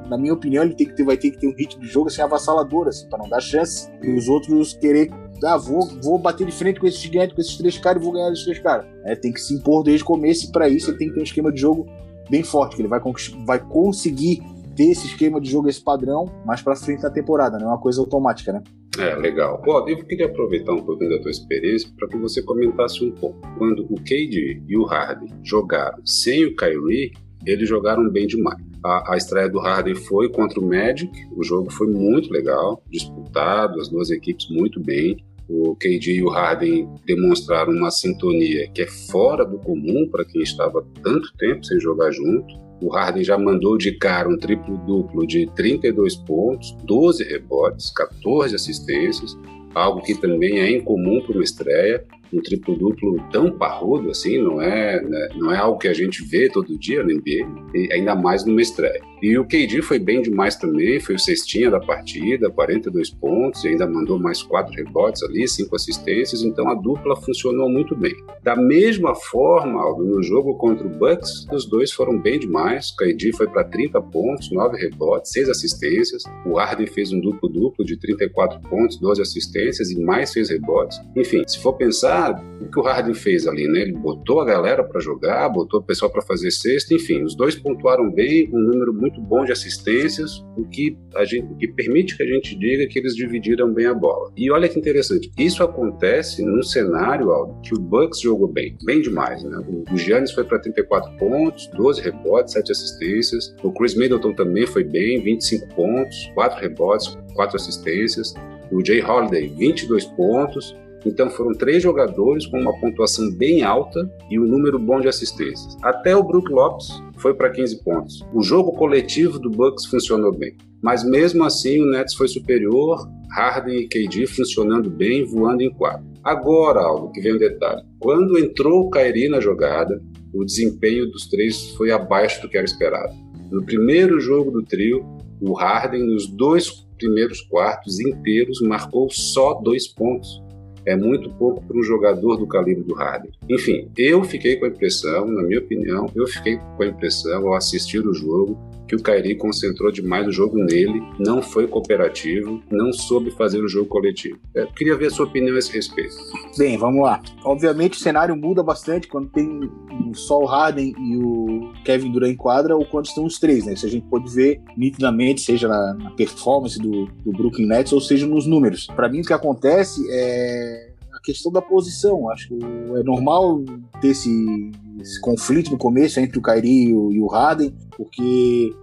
na 0.09 0.17
minha 0.17 0.33
opinião, 0.33 0.63
ele 0.63 0.73
tem 0.73 0.87
que 0.87 0.95
ter, 0.95 1.03
vai 1.03 1.15
ter 1.15 1.29
que 1.31 1.39
ter 1.39 1.47
um 1.47 1.53
ritmo 1.53 1.81
de 1.81 1.87
jogo 1.87 2.07
assim, 2.07 2.21
avassalador, 2.21 2.87
assim, 2.87 3.07
para 3.07 3.19
não 3.19 3.29
dar 3.29 3.39
chance 3.39 3.89
e 4.01 4.09
os 4.11 4.27
outros 4.27 4.73
querer. 4.73 5.11
Ah, 5.43 5.57
vou, 5.57 5.87
vou 6.01 6.17
bater 6.17 6.45
de 6.45 6.51
frente 6.51 6.79
com 6.79 6.87
esses 6.87 6.99
gigantes, 6.99 7.33
com 7.33 7.41
esses 7.41 7.57
três 7.57 7.77
caras 7.77 8.01
e 8.01 8.05
vou 8.05 8.13
ganhar 8.13 8.31
esses 8.31 8.43
três 8.43 8.59
caras. 8.59 8.85
É, 9.05 9.15
tem 9.15 9.31
que 9.31 9.41
se 9.41 9.53
impor 9.53 9.83
desde 9.83 10.03
o 10.03 10.07
começo 10.07 10.47
e 10.47 10.51
para 10.51 10.67
isso 10.67 10.91
ele 10.91 10.97
tem 10.97 11.07
que 11.07 11.13
ter 11.13 11.19
um 11.19 11.23
esquema 11.23 11.51
de 11.51 11.59
jogo 11.59 11.87
bem 12.29 12.43
forte, 12.43 12.75
que 12.75 12.81
ele 12.81 12.89
vai, 12.89 13.01
vai 13.45 13.59
conseguir 13.59 14.41
ter 14.75 14.91
esse 14.91 15.07
esquema 15.07 15.41
de 15.41 15.49
jogo, 15.49 15.67
esse 15.67 15.83
padrão, 15.83 16.25
mais 16.45 16.61
para 16.61 16.75
frente 16.75 17.03
na 17.03 17.09
temporada, 17.09 17.57
não 17.57 17.67
é 17.67 17.69
uma 17.71 17.79
coisa 17.79 17.99
automática, 17.99 18.53
né? 18.53 18.63
É, 18.97 19.15
legal. 19.15 19.61
Bom, 19.65 19.87
eu 19.87 20.03
queria 20.05 20.25
aproveitar 20.25 20.73
um 20.73 20.83
pouquinho 20.83 21.11
da 21.11 21.21
tua 21.21 21.31
experiência 21.31 21.89
para 21.97 22.07
que 22.07 22.17
você 22.17 22.41
comentasse 22.41 23.03
um 23.03 23.11
pouco. 23.11 23.39
Quando 23.57 23.85
o 23.89 23.95
KD 23.95 24.63
e 24.67 24.77
o 24.77 24.83
Harden 24.83 25.29
jogaram 25.43 25.99
sem 26.05 26.45
o 26.45 26.55
Kyrie, 26.55 27.11
eles 27.45 27.67
jogaram 27.67 28.09
bem 28.09 28.27
demais. 28.27 28.57
A, 28.83 29.13
a, 29.13 29.17
estreia 29.17 29.49
do 29.49 29.59
Harden 29.59 29.95
foi 29.95 30.29
contra 30.29 30.59
o 30.59 30.65
Magic, 30.65 31.11
o 31.35 31.43
jogo 31.43 31.71
foi 31.71 31.87
muito 31.87 32.31
legal, 32.31 32.81
disputado, 32.89 33.79
as 33.79 33.89
duas 33.89 34.09
equipes 34.09 34.49
muito 34.49 34.79
bem. 34.79 35.17
O 35.49 35.75
KD 35.75 36.17
e 36.17 36.23
o 36.23 36.29
Harden 36.29 36.87
demonstraram 37.05 37.73
uma 37.73 37.89
sintonia 37.89 38.69
que 38.71 38.83
é 38.83 38.87
fora 38.87 39.43
do 39.43 39.57
comum 39.57 40.07
para 40.11 40.23
quem 40.23 40.43
estava 40.43 40.85
tanto 41.03 41.33
tempo 41.37 41.65
sem 41.65 41.79
jogar 41.79 42.11
junto. 42.11 42.55
O 42.81 42.89
Harden 42.89 43.23
já 43.23 43.37
mandou 43.37 43.77
de 43.77 43.93
cara 43.93 44.29
um 44.29 44.37
triplo-duplo 44.37 45.25
de 45.25 45.47
32 45.55 46.15
pontos, 46.17 46.77
12 46.83 47.23
rebotes, 47.23 47.89
14 47.89 48.55
assistências, 48.55 49.35
algo 49.73 50.01
que 50.01 50.13
também 50.13 50.59
é 50.59 50.71
incomum 50.71 51.19
para 51.21 51.33
uma 51.33 51.43
estreia 51.43 52.05
um 52.31 52.41
triplo-duplo 52.41 53.17
tão 53.31 53.51
parrudo 53.51 54.09
assim, 54.11 54.37
não 54.37 54.61
é, 54.61 55.01
né, 55.01 55.29
não 55.35 55.51
é 55.51 55.57
algo 55.57 55.79
que 55.79 55.87
a 55.87 55.93
gente 55.93 56.23
vê 56.23 56.49
todo 56.49 56.77
dia 56.77 57.03
na 57.03 57.13
NBA, 57.13 57.73
e 57.73 57.93
ainda 57.93 58.15
mais 58.15 58.45
numa 58.45 58.61
estreia. 58.61 59.01
E 59.21 59.37
o 59.37 59.45
KD 59.45 59.81
foi 59.81 59.99
bem 59.99 60.21
demais 60.21 60.55
também, 60.55 60.99
foi 60.99 61.15
o 61.15 61.19
cestinha 61.19 61.69
da 61.69 61.79
partida, 61.79 62.49
42 62.49 63.09
pontos, 63.09 63.65
e 63.65 63.69
ainda 63.69 63.85
mandou 63.85 64.17
mais 64.17 64.41
quatro 64.41 64.73
rebotes 64.73 65.21
ali, 65.23 65.45
cinco 65.47 65.75
assistências, 65.75 66.41
então 66.41 66.69
a 66.69 66.73
dupla 66.73 67.15
funcionou 67.17 67.69
muito 67.69 67.95
bem. 67.95 68.15
Da 68.43 68.55
mesma 68.55 69.13
forma, 69.13 69.81
no 69.97 70.23
jogo 70.23 70.55
contra 70.55 70.87
o 70.87 70.89
Bucks, 70.89 71.45
os 71.51 71.65
dois 71.65 71.91
foram 71.91 72.17
bem 72.17 72.39
demais, 72.39 72.91
o 72.91 72.95
KD 72.95 73.33
foi 73.33 73.47
para 73.47 73.65
30 73.65 74.01
pontos, 74.03 74.51
9 74.51 74.77
rebotes, 74.77 75.31
6 75.33 75.49
assistências, 75.49 76.23
o 76.45 76.57
Harden 76.57 76.87
fez 76.87 77.11
um 77.11 77.19
duplo-duplo 77.19 77.83
de 77.83 77.97
34 77.97 78.61
pontos, 78.69 78.97
12 78.97 79.21
assistências 79.21 79.91
e 79.91 79.99
mais 79.99 80.31
6 80.31 80.49
rebotes. 80.49 80.97
Enfim, 81.15 81.43
se 81.45 81.59
for 81.59 81.73
pensar 81.73 82.18
o 82.61 82.69
que 82.69 82.79
o 82.79 82.83
Harden 82.83 83.13
fez 83.13 83.47
ali, 83.47 83.67
né? 83.67 83.81
Ele 83.81 83.93
botou 83.93 84.41
a 84.41 84.45
galera 84.45 84.83
para 84.83 84.99
jogar, 84.99 85.47
botou 85.49 85.79
o 85.79 85.83
pessoal 85.83 86.11
para 86.11 86.21
fazer 86.21 86.51
cesta, 86.51 86.93
enfim, 86.93 87.23
os 87.23 87.35
dois 87.35 87.55
pontuaram 87.55 88.11
bem, 88.11 88.49
um 88.53 88.59
número 88.59 88.93
muito 88.93 89.21
bom 89.21 89.45
de 89.45 89.51
assistências, 89.51 90.43
o 90.57 90.65
que 90.65 90.97
a 91.15 91.23
gente, 91.25 91.47
que 91.55 91.67
permite 91.67 92.17
que 92.17 92.23
a 92.23 92.25
gente 92.25 92.57
diga 92.57 92.87
que 92.87 92.99
eles 92.99 93.15
dividiram 93.15 93.73
bem 93.73 93.85
a 93.85 93.93
bola. 93.93 94.31
E 94.35 94.51
olha 94.51 94.67
que 94.67 94.77
interessante, 94.77 95.31
isso 95.37 95.63
acontece 95.63 96.43
num 96.43 96.61
cenário 96.61 97.31
Aldo, 97.31 97.61
que 97.61 97.73
o 97.73 97.79
Bucks 97.79 98.21
jogou 98.21 98.47
bem, 98.47 98.77
bem 98.83 99.01
demais, 99.01 99.43
né? 99.43 99.57
O 99.91 99.97
Giannis 99.97 100.31
foi 100.31 100.43
para 100.43 100.59
34 100.59 101.17
pontos, 101.17 101.67
12 101.75 102.01
rebotes, 102.01 102.53
7 102.53 102.71
assistências. 102.71 103.55
O 103.63 103.71
Chris 103.71 103.95
Middleton 103.95 104.33
também 104.33 104.65
foi 104.67 104.83
bem, 104.83 105.21
25 105.21 105.75
pontos, 105.75 106.31
4 106.35 106.59
rebotes, 106.59 107.17
4 107.33 107.55
assistências. 107.55 108.33
O 108.71 108.85
Jay 108.85 109.01
Holiday, 109.01 109.47
22 109.47 110.05
pontos, 110.05 110.75
então 111.05 111.29
foram 111.29 111.53
três 111.53 111.81
jogadores 111.81 112.45
com 112.47 112.59
uma 112.59 112.77
pontuação 112.79 113.31
bem 113.31 113.63
alta 113.63 113.99
e 114.29 114.39
um 114.39 114.45
número 114.45 114.77
bom 114.77 114.99
de 114.99 115.07
assistências. 115.07 115.77
Até 115.81 116.15
o 116.15 116.23
Brook 116.23 116.51
Lopes 116.51 116.87
foi 117.17 117.33
para 117.33 117.49
15 117.49 117.83
pontos. 117.83 118.25
O 118.33 118.41
jogo 118.41 118.73
coletivo 118.73 119.39
do 119.39 119.49
Bucks 119.49 119.85
funcionou 119.85 120.31
bem, 120.31 120.55
mas 120.81 121.03
mesmo 121.03 121.43
assim 121.43 121.81
o 121.81 121.89
Nets 121.89 122.13
foi 122.13 122.27
superior, 122.27 123.07
Harden 123.31 123.79
e 123.79 123.87
KD 123.87 124.27
funcionando 124.27 124.89
bem, 124.89 125.23
voando 125.25 125.61
em 125.61 125.69
quadro. 125.69 126.07
Agora, 126.23 126.81
algo 126.81 127.11
que 127.11 127.21
vem 127.21 127.35
um 127.35 127.37
detalhe. 127.37 127.81
Quando 127.99 128.37
entrou 128.37 128.81
o 128.81 128.89
Kyrie 128.89 129.29
na 129.29 129.39
jogada, 129.39 130.01
o 130.33 130.43
desempenho 130.43 131.09
dos 131.09 131.27
três 131.27 131.69
foi 131.71 131.91
abaixo 131.91 132.41
do 132.41 132.49
que 132.49 132.57
era 132.57 132.65
esperado. 132.65 133.13
No 133.51 133.63
primeiro 133.63 134.19
jogo 134.19 134.51
do 134.51 134.63
trio, 134.63 135.03
o 135.41 135.53
Harden, 135.53 136.03
nos 136.03 136.27
dois 136.27 136.85
primeiros 136.97 137.41
quartos 137.41 137.99
inteiros, 137.99 138.61
marcou 138.61 139.09
só 139.09 139.53
dois 139.53 139.87
pontos 139.87 140.43
é 140.89 140.95
muito 140.95 141.29
pouco 141.31 141.63
para 141.63 141.77
um 141.77 141.83
jogador 141.83 142.35
do 142.37 142.47
calibre 142.47 142.83
do 142.83 142.95
Harden. 142.95 143.31
Enfim, 143.47 143.89
eu 143.95 144.23
fiquei 144.23 144.55
com 144.55 144.65
a 144.65 144.69
impressão, 144.69 145.27
na 145.27 145.43
minha 145.43 145.59
opinião, 145.59 146.09
eu 146.15 146.25
fiquei 146.27 146.57
com 146.57 146.83
a 146.83 146.87
impressão 146.87 147.47
ao 147.47 147.53
assistir 147.53 148.05
o 148.07 148.13
jogo 148.13 148.57
que 148.89 148.95
o 148.95 149.01
Kairi 149.03 149.35
concentrou 149.35 149.91
demais 149.91 150.27
o 150.27 150.31
jogo 150.31 150.57
nele, 150.57 150.99
não 151.19 151.43
foi 151.43 151.67
cooperativo, 151.67 152.59
não 152.71 152.91
soube 152.91 153.29
fazer 153.29 153.63
o 153.63 153.67
jogo 153.67 153.87
coletivo. 153.87 154.39
Eu 154.55 154.65
queria 154.73 154.97
ver 154.97 155.05
a 155.05 155.09
sua 155.11 155.27
opinião 155.27 155.55
a 155.55 155.59
esse 155.59 155.71
respeito. 155.71 156.15
Bem, 156.57 156.75
vamos 156.75 157.03
lá. 157.03 157.21
Obviamente 157.45 157.93
o 157.93 158.01
cenário 158.01 158.35
muda 158.35 158.63
bastante 158.63 159.07
quando 159.07 159.29
tem 159.29 159.69
só 160.13 160.41
o 160.41 160.45
Harden 160.45 160.93
e 160.97 161.17
o 161.17 161.71
Kevin 161.83 162.11
Durant 162.11 162.31
em 162.31 162.35
quadra 162.35 162.75
ou 162.75 162.85
quando 162.85 163.05
estão 163.05 163.25
os 163.25 163.39
três, 163.39 163.65
né? 163.65 163.75
Se 163.75 163.85
a 163.85 163.89
gente 163.89 164.05
pode 164.07 164.33
ver 164.33 164.61
nitidamente, 164.75 165.41
seja 165.41 165.67
na, 165.67 165.93
na 165.93 166.11
performance 166.11 166.79
do, 166.79 167.05
do 167.23 167.31
Brooklyn 167.31 167.67
Nets 167.67 167.93
ou 167.93 168.01
seja 168.01 168.25
nos 168.25 168.45
números. 168.45 168.87
Para 168.87 169.09
mim 169.09 169.21
o 169.21 169.23
que 169.23 169.33
acontece 169.33 170.01
é 170.09 170.89
a 171.13 171.19
questão 171.21 171.51
da 171.51 171.61
posição. 171.61 172.29
Acho 172.29 172.49
que 172.49 172.55
é 172.55 173.03
normal 173.03 173.61
ter 174.01 174.09
esse, 174.09 174.71
esse 174.99 175.19
conflito 175.21 175.71
no 175.71 175.77
começo 175.77 176.19
entre 176.19 176.39
o 176.39 176.41
Kyrie 176.41 176.89
e 176.89 176.93
o, 176.93 177.11
e 177.11 177.21
o 177.21 177.27
Harden, 177.27 177.73
porque 177.95 178.73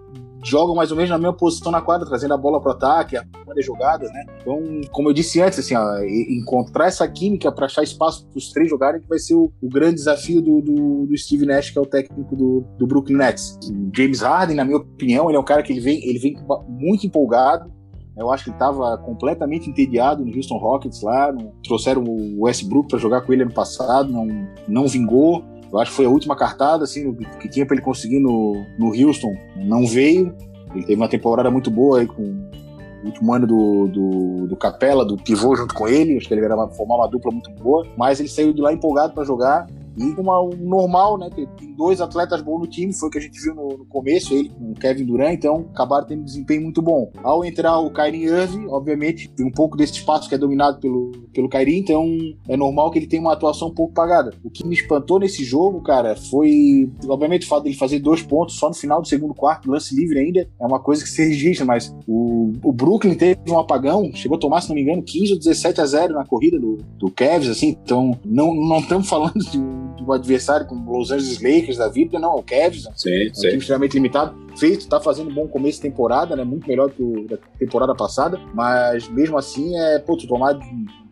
jogam 0.46 0.74
mais 0.74 0.90
ou 0.90 0.96
menos 0.96 1.10
na 1.10 1.18
mesma 1.18 1.36
posição 1.36 1.72
na 1.72 1.80
quadra, 1.80 2.06
trazendo 2.06 2.34
a 2.34 2.36
bola 2.36 2.60
para 2.60 2.70
o 2.70 2.72
ataque, 2.72 3.16
arrumando 3.16 3.58
as 3.58 3.66
jogadas, 3.66 4.10
né? 4.12 4.24
Então, 4.40 4.80
como 4.92 5.08
eu 5.08 5.12
disse 5.12 5.40
antes, 5.40 5.58
assim, 5.58 5.74
ó, 5.74 5.98
encontrar 6.02 6.86
essa 6.86 7.06
química 7.08 7.50
para 7.50 7.66
achar 7.66 7.82
espaço 7.82 8.26
para 8.26 8.38
os 8.38 8.50
três 8.50 8.70
jogarem 8.70 9.00
que 9.00 9.08
vai 9.08 9.18
ser 9.18 9.34
o, 9.34 9.52
o 9.60 9.68
grande 9.68 9.96
desafio 9.96 10.40
do, 10.40 10.60
do, 10.60 11.06
do, 11.06 11.18
Steve 11.18 11.44
Nash, 11.44 11.70
que 11.70 11.78
é 11.78 11.80
o 11.80 11.86
técnico 11.86 12.36
do, 12.36 12.64
do 12.78 12.86
Brooklyn 12.86 13.16
Nets. 13.16 13.58
James 13.94 14.20
Harden, 14.20 14.56
na 14.56 14.64
minha 14.64 14.76
opinião, 14.76 15.28
ele 15.28 15.36
é 15.36 15.40
um 15.40 15.44
cara 15.44 15.62
que 15.62 15.72
ele 15.72 15.80
vem, 15.80 16.06
ele 16.08 16.18
vem 16.18 16.36
muito 16.68 17.06
empolgado, 17.06 17.74
eu 18.16 18.32
acho 18.32 18.44
que 18.44 18.50
ele 18.50 18.56
estava 18.56 18.96
completamente 18.98 19.68
entediado 19.68 20.24
no 20.24 20.34
Houston 20.34 20.56
Rockets 20.56 21.02
lá. 21.02 21.34
Trouxeram 21.62 22.02
o 22.02 22.44
Westbrook 22.44 22.88
para 22.88 22.98
jogar 22.98 23.20
com 23.20 23.32
ele 23.32 23.42
ano 23.42 23.52
passado, 23.52 24.10
não, 24.10 24.26
não 24.66 24.88
vingou. 24.88 25.44
Eu 25.72 25.78
acho 25.78 25.90
que 25.90 25.96
foi 25.96 26.06
a 26.06 26.10
última 26.10 26.36
cartada, 26.36 26.84
assim, 26.84 27.12
que 27.40 27.48
tinha 27.48 27.66
para 27.66 27.76
ele 27.76 27.84
conseguir 27.84 28.20
no, 28.20 28.64
no 28.78 28.88
Houston, 28.88 29.36
não 29.56 29.86
veio. 29.86 30.34
Ele 30.74 30.84
teve 30.84 30.96
uma 30.96 31.08
temporada 31.08 31.50
muito 31.50 31.70
boa 31.70 32.00
aí 32.00 32.06
com 32.06 32.22
o 32.22 33.06
último 33.06 33.32
ano 33.32 33.46
do, 33.46 33.88
do, 33.88 34.46
do, 34.48 34.56
Capela, 34.56 35.04
do 35.04 35.16
pivô 35.16 35.54
junto 35.56 35.74
com 35.74 35.86
ele, 35.88 36.16
acho 36.16 36.26
que 36.26 36.34
ele 36.34 36.44
era 36.44 36.56
formar 36.68 36.96
uma 36.96 37.08
dupla 37.08 37.30
muito 37.30 37.50
boa, 37.50 37.86
mas 37.96 38.18
ele 38.20 38.28
saiu 38.28 38.52
de 38.52 38.60
lá 38.60 38.72
empolgado 38.72 39.12
para 39.12 39.24
jogar 39.24 39.66
e 39.96 40.04
uma, 40.20 40.40
um 40.42 40.50
normal, 40.56 41.18
né? 41.18 41.30
Tem, 41.34 41.46
tem, 41.46 41.72
dois 41.72 42.00
atletas 42.00 42.40
bons 42.42 42.60
no 42.60 42.66
time, 42.66 42.92
foi 42.92 43.08
o 43.08 43.12
que 43.12 43.18
a 43.18 43.20
gente 43.20 43.40
viu 43.40 43.54
no, 43.54 43.68
no, 43.78 43.84
começo, 43.86 44.34
ele 44.34 44.48
com 44.48 44.72
o 44.72 44.74
Kevin 44.74 45.04
Durant, 45.04 45.34
então 45.34 45.66
acabaram 45.72 46.06
tendo 46.06 46.20
um 46.20 46.24
desempenho 46.24 46.62
muito 46.62 46.80
bom. 46.80 47.10
Ao 47.22 47.44
entrar 47.44 47.78
o 47.78 47.90
Kyrie 47.90 48.24
Irving, 48.24 48.66
obviamente, 48.68 49.28
tem 49.28 49.44
um 49.44 49.50
pouco 49.50 49.76
desse 49.76 49.94
espaço 49.94 50.28
que 50.28 50.34
é 50.34 50.38
dominado 50.38 50.80
pelo, 50.80 51.12
pelo 51.32 51.48
Kyrie, 51.48 51.78
então 51.78 52.16
é 52.48 52.56
normal 52.56 52.90
que 52.90 52.98
ele 52.98 53.06
tenha 53.06 53.22
uma 53.22 53.32
atuação 53.32 53.68
um 53.68 53.74
pouco 53.74 53.92
pagada. 53.92 54.32
O 54.42 54.50
que 54.50 54.66
me 54.66 54.74
espantou 54.74 55.18
nesse 55.18 55.44
jogo, 55.44 55.82
cara, 55.82 56.16
foi, 56.16 56.90
obviamente, 57.08 57.46
o 57.46 57.48
fato 57.48 57.64
dele 57.64 57.76
fazer 57.76 57.98
dois 57.98 58.22
pontos 58.22 58.56
só 58.56 58.68
no 58.68 58.74
final 58.74 59.00
do 59.00 59.08
segundo 59.08 59.34
quarto, 59.34 59.70
lance 59.70 59.94
livre 59.94 60.18
ainda, 60.18 60.48
é 60.58 60.66
uma 60.66 60.80
coisa 60.80 61.02
que 61.02 61.10
se 61.10 61.22
registra, 61.22 61.64
mas 61.64 61.94
o, 62.06 62.52
o 62.62 62.72
Brooklyn 62.72 63.14
teve 63.14 63.38
um 63.48 63.58
apagão, 63.58 64.10
chegou 64.14 64.36
a 64.36 64.40
tomar, 64.40 64.60
se 64.60 64.68
não 64.68 64.76
me 64.76 64.82
engano, 64.82 65.02
15 65.02 65.32
ou 65.32 65.38
17 65.38 65.80
a 65.80 65.86
0 65.86 66.14
na 66.14 66.24
corrida 66.24 66.58
do, 66.58 66.78
do 66.98 67.10
Cavs, 67.10 67.48
assim, 67.48 67.76
então 67.82 68.18
não, 68.24 68.54
não 68.54 68.78
estamos 68.78 69.08
falando 69.08 69.38
de 69.50 69.85
do 69.86 70.12
adversário, 70.12 70.66
como 70.66 70.90
Los 70.90 71.10
Angeles 71.10 71.40
Lakers 71.40 71.76
da 71.76 71.88
vida, 71.88 72.18
não, 72.18 72.36
o 72.36 72.42
Cavs, 72.42 72.84
né? 72.84 72.92
sim, 72.94 73.10
é 73.10 73.30
um 73.30 73.34
sim. 73.34 73.48
time 73.48 73.58
extremamente 73.58 73.94
limitado. 73.94 74.46
Feito, 74.56 74.88
tá 74.88 75.00
fazendo 75.00 75.30
um 75.30 75.34
bom 75.34 75.46
começo 75.46 75.78
de 75.78 75.82
temporada, 75.82 76.34
né? 76.34 76.42
Muito 76.42 76.66
melhor 76.66 76.90
que 76.90 77.02
o 77.02 77.26
da 77.28 77.36
temporada 77.58 77.94
passada, 77.94 78.40
mas 78.54 79.08
mesmo 79.08 79.36
assim 79.36 79.76
é, 79.76 79.98
pô, 79.98 80.16
tu 80.16 80.26
tomar 80.26 80.58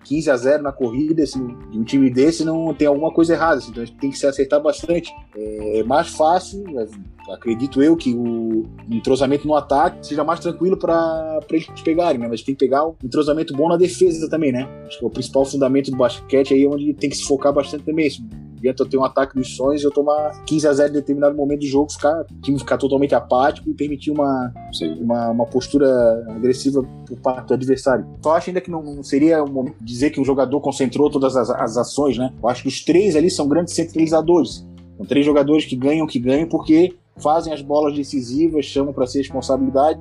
15 0.04 0.30
a 0.30 0.36
0 0.36 0.62
na 0.62 0.72
corrida, 0.72 1.22
assim, 1.22 1.46
de 1.70 1.78
um 1.78 1.82
time 1.82 2.10
desse 2.10 2.44
não 2.44 2.72
tem 2.74 2.86
alguma 2.86 3.12
coisa 3.12 3.32
errada, 3.32 3.56
assim, 3.56 3.70
então 3.70 3.82
a 3.82 3.86
gente 3.86 3.98
tem 3.98 4.10
que 4.10 4.18
se 4.18 4.26
acertar 4.26 4.62
bastante. 4.62 5.10
É, 5.34 5.78
é 5.80 5.82
mais 5.82 6.08
fácil, 6.08 6.62
é, 6.78 6.86
acredito 7.32 7.82
eu, 7.82 7.96
que 7.96 8.14
o 8.14 8.66
entrosamento 8.90 9.46
no 9.48 9.56
ataque 9.56 10.06
seja 10.06 10.22
mais 10.22 10.40
tranquilo 10.40 10.76
para 10.76 11.40
eles 11.50 11.66
pegarem, 11.82 12.20
né? 12.20 12.28
Mas 12.28 12.42
tem 12.42 12.54
que 12.54 12.64
pegar 12.64 12.86
um 12.86 12.94
entrosamento 13.02 13.54
bom 13.54 13.68
na 13.68 13.76
defesa 13.76 14.28
também, 14.28 14.52
né? 14.52 14.68
Acho 14.86 14.98
que 14.98 15.04
é 15.04 15.08
o 15.08 15.10
principal 15.10 15.44
fundamento 15.44 15.90
do 15.90 15.96
basquete 15.96 16.54
aí, 16.54 16.66
onde 16.66 16.92
tem 16.94 17.10
que 17.10 17.16
se 17.16 17.24
focar 17.24 17.52
bastante 17.52 17.84
também. 17.84 18.06
Assim 18.06 18.43
adianta 18.64 18.82
eu 18.82 18.88
ter 18.88 18.96
um 18.96 19.04
ataque 19.04 19.34
dos 19.34 19.56
sonhos 19.56 19.82
e 19.82 19.84
eu 19.84 19.90
tomar 19.90 20.42
15 20.44 20.66
a 20.66 20.72
0 20.72 20.90
em 20.90 20.92
determinado 20.94 21.36
momento 21.36 21.60
do 21.60 21.66
jogo, 21.66 21.92
ficar, 21.92 22.24
time 22.42 22.58
ficar 22.58 22.78
totalmente 22.78 23.14
apático 23.14 23.68
e 23.68 23.74
permitir 23.74 24.10
uma, 24.10 24.52
uma, 25.00 25.30
uma, 25.30 25.46
postura 25.46 25.86
agressiva 26.30 26.82
por 27.06 27.18
parte 27.18 27.48
do 27.48 27.54
adversário. 27.54 28.06
Só 28.22 28.34
acho 28.34 28.50
ainda 28.50 28.60
que 28.60 28.70
não, 28.70 29.02
seria 29.02 29.44
um 29.44 29.72
dizer 29.80 30.10
que 30.10 30.20
o 30.20 30.24
jogador 30.24 30.60
concentrou 30.60 31.10
todas 31.10 31.36
as, 31.36 31.50
as 31.50 31.76
ações, 31.76 32.16
né? 32.16 32.32
Eu 32.42 32.48
acho 32.48 32.62
que 32.62 32.68
os 32.68 32.84
três 32.84 33.14
ali 33.14 33.30
são 33.30 33.46
grandes 33.46 33.74
centralizadores. 33.74 34.66
São 34.96 35.06
três 35.06 35.26
jogadores 35.26 35.64
que 35.64 35.76
ganham, 35.76 36.06
que 36.06 36.18
ganham, 36.18 36.48
porque 36.48 36.94
fazem 37.16 37.52
as 37.52 37.62
bolas 37.62 37.94
decisivas, 37.94 38.64
chamam 38.64 38.92
para 38.92 39.06
ser 39.06 39.18
responsabilidade 39.18 40.00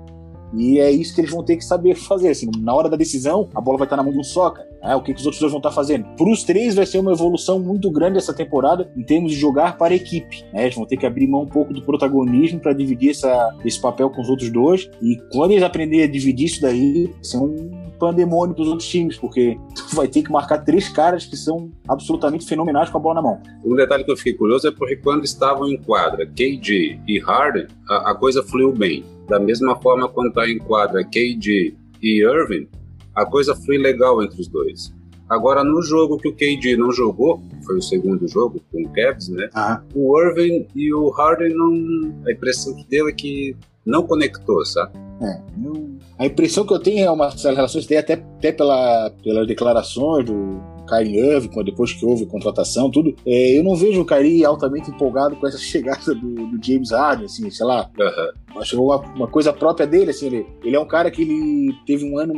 e 0.55 0.79
é 0.79 0.91
isso 0.91 1.13
que 1.13 1.21
eles 1.21 1.31
vão 1.31 1.43
ter 1.43 1.57
que 1.57 1.65
saber 1.65 1.95
fazer. 1.95 2.29
Assim, 2.29 2.49
na 2.59 2.73
hora 2.73 2.89
da 2.89 2.97
decisão, 2.97 3.49
a 3.53 3.61
bola 3.61 3.77
vai 3.77 3.85
estar 3.85 3.97
na 3.97 4.03
mão 4.03 4.11
de 4.11 4.19
um 4.19 4.23
só, 4.23 4.49
cara. 4.49 4.67
É, 4.83 4.95
o 4.95 5.01
que, 5.01 5.13
que, 5.13 5.19
os 5.19 5.25
outros 5.25 5.39
dois 5.39 5.51
vão 5.51 5.59
estar 5.59 5.71
fazendo. 5.71 6.05
Para 6.17 6.29
os 6.29 6.43
três, 6.43 6.75
vai 6.75 6.85
ser 6.85 6.99
uma 6.99 7.13
evolução 7.13 7.57
muito 7.57 7.89
grande 7.89 8.17
essa 8.17 8.33
temporada 8.33 8.91
em 8.97 9.01
termos 9.01 9.31
de 9.31 9.37
jogar 9.37 9.77
para 9.77 9.93
a 9.93 9.95
equipe. 9.95 10.43
Né? 10.51 10.63
Eles 10.63 10.75
vão 10.75 10.85
ter 10.85 10.97
que 10.97 11.05
abrir 11.05 11.25
mão 11.25 11.43
um 11.43 11.47
pouco 11.47 11.73
do 11.73 11.81
protagonismo 11.81 12.59
para 12.59 12.73
dividir 12.73 13.11
essa, 13.11 13.55
esse 13.63 13.79
papel 13.79 14.09
com 14.09 14.21
os 14.21 14.29
outros 14.29 14.49
dois. 14.51 14.89
E 15.01 15.17
quando 15.31 15.51
eles 15.51 15.63
aprenderem 15.63 16.03
a 16.03 16.11
dividir 16.11 16.47
isso 16.47 16.61
daí, 16.61 17.13
ser 17.21 17.37
um 17.37 17.83
pandemônio 17.97 18.53
para 18.53 18.63
os 18.63 18.67
outros 18.67 18.89
times, 18.89 19.17
porque 19.17 19.57
tu 19.73 19.83
vai 19.95 20.09
ter 20.09 20.21
que 20.21 20.31
marcar 20.31 20.57
três 20.59 20.89
caras 20.89 21.25
que 21.25 21.37
são 21.37 21.71
absolutamente 21.87 22.45
fenomenais 22.45 22.89
com 22.89 22.97
a 22.97 23.01
bola 23.01 23.15
na 23.15 23.21
mão. 23.21 23.41
Um 23.63 23.75
detalhe 23.75 24.03
que 24.03 24.11
eu 24.11 24.17
fiquei 24.17 24.33
curioso 24.33 24.67
é 24.67 24.71
porque 24.71 24.97
quando 24.97 25.23
estavam 25.23 25.69
em 25.69 25.77
quadra, 25.77 26.25
KD 26.25 26.99
e 27.07 27.19
Harden, 27.19 27.67
a, 27.89 28.11
a 28.11 28.15
coisa 28.15 28.43
fluiu 28.43 28.73
bem. 28.73 29.05
Da 29.27 29.39
mesma 29.39 29.75
forma, 29.75 30.07
quando 30.09 30.29
está 30.29 30.49
em 30.49 30.59
quadra 30.59 31.03
KD 31.03 31.73
e 32.01 32.23
Irving, 32.23 32.67
a 33.15 33.25
coisa 33.25 33.55
foi 33.55 33.77
legal 33.77 34.21
entre 34.23 34.41
os 34.41 34.47
dois. 34.47 34.93
Agora, 35.29 35.63
no 35.63 35.81
jogo 35.81 36.17
que 36.17 36.27
o 36.27 36.33
KD 36.33 36.75
não 36.77 36.91
jogou, 36.91 37.41
foi 37.65 37.77
o 37.77 37.81
segundo 37.81 38.27
jogo 38.27 38.61
com 38.71 38.83
o 38.83 38.89
Cavs, 38.89 39.29
né? 39.29 39.49
O 39.95 40.21
Irving 40.21 40.67
e 40.75 40.93
o 40.93 41.09
Harden 41.09 41.55
não. 41.55 42.13
A 42.27 42.31
impressão 42.31 42.75
que 42.75 42.85
deu 42.89 43.07
é 43.07 43.11
que 43.11 43.55
não 43.85 44.03
conectou, 44.05 44.65
sabe? 44.65 44.91
É, 45.21 45.41
eu... 45.63 45.89
a 46.19 46.25
impressão 46.25 46.65
que 46.65 46.73
eu 46.73 46.79
tenho 46.79 47.05
é 47.05 47.11
uma 47.11 47.29
relações 47.29 47.85
até, 47.91 48.13
até 48.13 48.51
pela, 48.51 49.11
pelas 49.23 49.47
declarações 49.47 50.25
do, 50.25 50.61
Kyrie 50.87 51.19
Irving, 51.19 51.63
depois 51.63 51.93
que 51.93 52.05
houve 52.05 52.25
contratação, 52.25 52.89
tudo. 52.89 53.15
É, 53.25 53.57
eu 53.57 53.63
não 53.63 53.75
vejo 53.75 54.01
o 54.01 54.05
Kyrie 54.05 54.45
altamente 54.45 54.89
empolgado 54.89 55.35
com 55.35 55.47
essa 55.47 55.57
chegada 55.59 56.13
do, 56.13 56.47
do 56.47 56.65
James 56.65 56.91
Harden, 56.91 57.25
assim, 57.25 57.49
sei 57.49 57.65
lá. 57.65 57.89
Uhum. 57.99 58.59
Acho 58.61 58.81
uma, 58.81 58.97
uma, 59.15 59.27
coisa 59.27 59.51
própria 59.51 59.87
dele, 59.87 60.11
assim, 60.11 60.27
ele, 60.27 60.45
ele 60.63 60.75
é 60.75 60.79
um 60.79 60.85
cara 60.85 61.09
que 61.09 61.23
ele 61.23 61.75
teve 61.87 62.05
um 62.05 62.19
ano, 62.19 62.33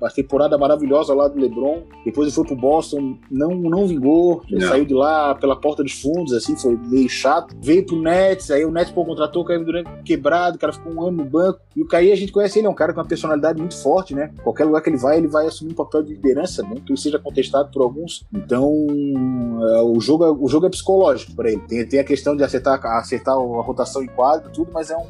uma 0.00 0.10
temporada 0.10 0.56
maravilhosa 0.56 1.12
lá 1.12 1.26
do 1.26 1.40
LeBron, 1.40 1.82
depois 2.04 2.28
ele 2.28 2.34
foi 2.34 2.44
pro 2.44 2.54
Boston, 2.54 3.18
não, 3.28 3.50
não 3.50 3.86
vingou, 3.86 4.42
ele 4.48 4.64
saiu 4.64 4.84
de 4.84 4.94
lá 4.94 5.34
pela 5.34 5.56
porta 5.56 5.82
dos 5.82 6.00
fundos, 6.00 6.32
assim, 6.32 6.56
foi 6.56 6.76
meio 6.76 7.08
chato. 7.08 7.56
Veio 7.60 7.84
pro 7.84 8.00
Nets, 8.00 8.50
aí 8.50 8.64
o 8.64 8.70
Nets 8.70 8.92
pô, 8.92 9.04
contratou 9.04 9.42
o 9.42 9.46
Kevin 9.46 9.64
Durant 9.64 9.86
quebrado, 10.04 10.56
o 10.56 10.60
cara 10.60 10.72
ficou 10.72 10.92
um 10.92 11.02
ano 11.02 11.18
no 11.18 11.24
banco. 11.24 11.60
E 11.74 11.82
o 11.82 11.86
Kyrie, 11.86 12.12
a 12.12 12.16
gente 12.16 12.32
conhece 12.32 12.58
ele, 12.58 12.66
é 12.66 12.70
um 12.70 12.74
cara 12.74 12.92
com 12.92 13.00
uma 13.00 13.06
personalidade 13.06 13.58
muito 13.58 13.76
forte, 13.76 14.14
né? 14.14 14.32
Qualquer 14.42 14.64
lugar 14.64 14.80
que 14.80 14.90
ele 14.90 14.96
vai, 14.96 15.18
ele 15.18 15.28
vai 15.28 15.46
assumir 15.46 15.72
um 15.72 15.76
papel 15.76 16.02
de 16.02 16.14
liderança, 16.14 16.62
né? 16.62 16.76
Que 16.84 16.92
ele 16.92 17.00
seja 17.00 17.18
contestado 17.18 17.70
por 17.70 17.82
alguns. 17.88 18.26
Então, 18.32 18.86
é, 18.90 19.82
o, 19.82 20.00
jogo, 20.00 20.24
é, 20.24 20.30
o 20.30 20.48
jogo 20.48 20.66
é 20.66 20.70
psicológico 20.70 21.34
para 21.34 21.50
ele. 21.50 21.60
Tem, 21.62 21.86
tem 21.86 22.00
a 22.00 22.04
questão 22.04 22.36
de 22.36 22.44
acertar, 22.44 22.84
acertar 22.98 23.34
a 23.34 23.62
rotação 23.62 24.02
em 24.02 24.08
quadro, 24.08 24.50
tudo, 24.52 24.70
mas 24.72 24.90
é 24.90 24.96
um 24.96 25.06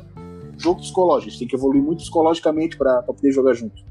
jogo 0.58 0.80
psicológico. 0.80 1.28
A 1.28 1.30
gente 1.30 1.38
tem 1.38 1.48
que 1.48 1.56
evoluir 1.56 1.82
muito 1.82 1.98
psicologicamente 1.98 2.76
para 2.76 3.02
poder 3.02 3.32
jogar 3.32 3.54
junto. 3.54 3.82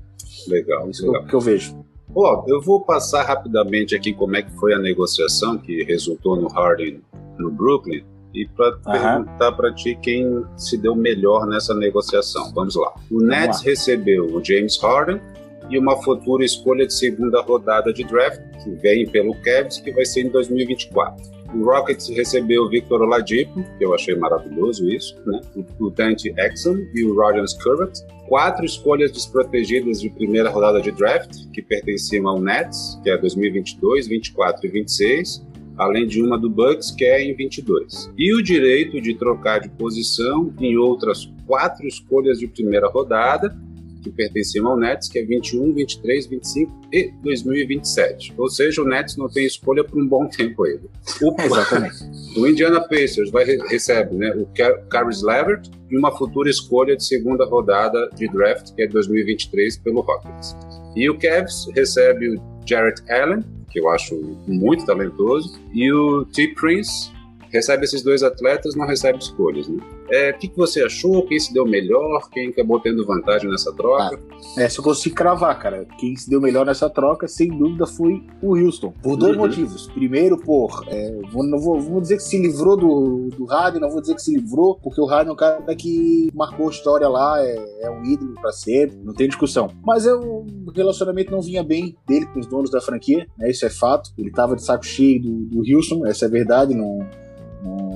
Legal, 0.47 0.89
isso 0.89 1.05
legal. 1.05 1.21
É 1.21 1.25
o 1.25 1.27
que 1.27 1.35
eu 1.35 1.41
vejo. 1.41 1.77
Ó, 2.15 2.43
eu 2.47 2.61
vou 2.61 2.83
passar 2.83 3.23
rapidamente 3.23 3.95
aqui 3.95 4.13
como 4.13 4.35
é 4.35 4.41
que 4.41 4.51
foi 4.57 4.73
a 4.73 4.79
negociação 4.79 5.57
que 5.57 5.83
resultou 5.83 6.35
no 6.35 6.47
Harden 6.47 7.01
no 7.37 7.51
Brooklyn 7.51 8.03
e 8.33 8.47
para 8.47 8.69
uhum. 8.69 9.25
perguntar 9.25 9.51
para 9.53 9.73
ti 9.73 9.97
quem 10.01 10.43
se 10.55 10.77
deu 10.77 10.95
melhor 10.95 11.45
nessa 11.47 11.73
negociação. 11.73 12.51
Vamos 12.53 12.75
lá. 12.75 12.93
O 13.11 13.21
Nets 13.21 13.59
lá. 13.59 13.69
recebeu 13.69 14.25
o 14.25 14.43
James 14.43 14.77
Harden 14.81 15.19
e 15.69 15.77
uma 15.77 16.01
futura 16.03 16.43
escolha 16.43 16.85
de 16.85 16.93
segunda 16.93 17.41
rodada 17.41 17.93
de 17.93 18.03
draft, 18.03 18.41
que 18.63 18.69
vem 18.71 19.07
pelo 19.07 19.33
Cavs, 19.41 19.79
que 19.79 19.91
vai 19.91 20.05
ser 20.05 20.21
em 20.21 20.29
2024. 20.29 21.37
O 21.53 21.63
Rockets 21.63 22.09
recebeu 22.09 22.63
o 22.63 22.69
Victor 22.69 23.01
Oladipo, 23.01 23.63
que 23.77 23.85
eu 23.85 23.93
achei 23.93 24.15
maravilhoso 24.15 24.87
isso, 24.89 25.15
né? 25.25 25.39
o 25.79 25.89
Dante 25.89 26.33
Exxon 26.37 26.77
e 26.93 27.05
o 27.05 27.15
Rogers 27.15 27.53
Curvet. 27.53 28.05
Quatro 28.27 28.65
escolhas 28.65 29.11
desprotegidas 29.11 30.01
de 30.01 30.09
primeira 30.09 30.49
rodada 30.49 30.81
de 30.81 30.91
draft, 30.91 31.49
que 31.53 31.61
pertenciam 31.61 32.27
ao 32.27 32.41
Nets, 32.41 32.99
que 33.01 33.09
é 33.09 33.17
2022, 33.17 34.07
24 34.07 34.65
e 34.65 34.69
26, 34.69 35.47
além 35.77 36.05
de 36.05 36.21
uma 36.21 36.37
do 36.37 36.49
Bucks, 36.49 36.91
que 36.91 37.05
é 37.05 37.23
em 37.23 37.33
22. 37.33 38.11
E 38.17 38.35
o 38.35 38.43
direito 38.43 38.99
de 38.99 39.13
trocar 39.13 39.59
de 39.59 39.69
posição 39.69 40.53
em 40.59 40.75
outras 40.75 41.31
quatro 41.45 41.87
escolhas 41.87 42.39
de 42.39 42.47
primeira 42.47 42.87
rodada, 42.89 43.55
que 44.09 44.15
pertenciam 44.15 44.67
ao 44.67 44.77
Nets, 44.77 45.09
que 45.09 45.19
é 45.19 45.23
21, 45.23 45.73
23, 45.73 46.27
25 46.27 46.81
e 46.91 47.11
2027. 47.23 48.33
Ou 48.37 48.49
seja, 48.49 48.81
o 48.81 48.85
Nets 48.85 49.17
não 49.17 49.29
tem 49.29 49.45
escolha 49.45 49.83
por 49.83 50.01
um 50.01 50.07
bom 50.07 50.27
tempo 50.27 50.63
ainda. 50.63 50.87
O, 51.21 51.41
Exatamente. 51.41 51.95
o 52.37 52.47
Indiana 52.47 52.81
Pacers 52.81 53.29
vai, 53.31 53.45
recebe 53.45 54.15
né, 54.15 54.33
o 54.35 54.47
Caris 54.89 55.21
Levert 55.21 55.69
e 55.89 55.97
uma 55.97 56.15
futura 56.15 56.49
escolha 56.49 56.95
de 56.95 57.05
segunda 57.05 57.45
rodada 57.45 58.09
de 58.15 58.27
draft, 58.27 58.73
que 58.75 58.83
é 58.83 58.87
2023, 58.87 59.77
pelo 59.77 60.01
Rockets. 60.01 60.55
E 60.95 61.09
o 61.09 61.17
Cavs 61.17 61.67
recebe 61.75 62.35
o 62.35 62.41
Jarrett 62.65 63.01
Allen, 63.11 63.43
que 63.71 63.79
eu 63.79 63.89
acho 63.89 64.15
muito 64.47 64.85
talentoso, 64.85 65.59
e 65.73 65.91
o 65.91 66.25
T. 66.25 66.53
Prince, 66.55 67.11
recebe 67.51 67.85
esses 67.85 68.01
dois 68.03 68.23
atletas, 68.23 68.75
não 68.75 68.85
recebe 68.85 69.19
escolhas, 69.19 69.67
né? 69.67 69.79
É, 70.09 70.31
o 70.31 70.37
que, 70.37 70.47
que 70.47 70.57
você 70.57 70.83
achou? 70.83 71.25
Quem 71.25 71.39
se 71.39 71.53
deu 71.53 71.65
melhor? 71.65 72.29
Quem 72.31 72.49
acabou 72.49 72.79
tendo 72.79 73.05
vantagem 73.05 73.49
nessa 73.49 73.73
troca? 73.73 74.19
Ah, 74.31 74.61
é, 74.61 74.69
se 74.69 74.79
eu 74.79 74.83
conseguir 74.83 75.15
cravar, 75.15 75.59
cara, 75.59 75.85
quem 75.99 76.15
se 76.15 76.29
deu 76.29 76.39
melhor 76.39 76.65
nessa 76.65 76.89
troca, 76.89 77.27
sem 77.27 77.49
dúvida, 77.49 77.85
foi 77.85 78.23
o 78.41 78.55
Houston. 78.55 78.93
Por 79.03 79.17
dois 79.17 79.35
uhum. 79.35 79.43
motivos. 79.43 79.87
Primeiro, 79.87 80.37
por, 80.37 80.85
é, 80.87 81.19
vou, 81.31 81.43
não 81.43 81.59
vou, 81.59 81.79
vou 81.79 81.99
dizer 82.01 82.17
que 82.17 82.23
se 82.23 82.37
livrou 82.39 82.77
do, 82.77 83.29
do 83.35 83.45
Harden, 83.45 83.81
não 83.81 83.89
vou 83.89 84.01
dizer 84.01 84.15
que 84.15 84.21
se 84.21 84.33
livrou, 84.33 84.79
porque 84.81 85.01
o 85.01 85.05
Harden 85.05 85.31
é 85.31 85.33
um 85.33 85.37
cara 85.37 85.75
que 85.75 86.29
marcou 86.33 86.69
história 86.69 87.07
lá, 87.07 87.43
é, 87.43 87.55
é 87.81 87.89
um 87.89 88.03
ídolo 88.05 88.33
pra 88.35 88.51
sempre, 88.51 88.97
não 89.03 89.13
tem 89.13 89.27
discussão. 89.27 89.69
Mas 89.83 90.05
é, 90.05 90.13
o 90.13 90.45
relacionamento 90.73 91.31
não 91.31 91.41
vinha 91.41 91.63
bem 91.63 91.95
dele 92.07 92.25
com 92.27 92.39
os 92.39 92.47
donos 92.47 92.69
da 92.69 92.79
franquia, 92.79 93.27
né, 93.37 93.49
isso 93.49 93.65
é 93.65 93.69
fato. 93.69 94.11
Ele 94.17 94.31
tava 94.31 94.55
de 94.55 94.63
saco 94.63 94.85
cheio 94.85 95.21
do, 95.21 95.45
do 95.45 95.75
Houston, 95.75 96.05
essa 96.05 96.25
é 96.25 96.29
verdade, 96.29 96.73
não 96.73 96.99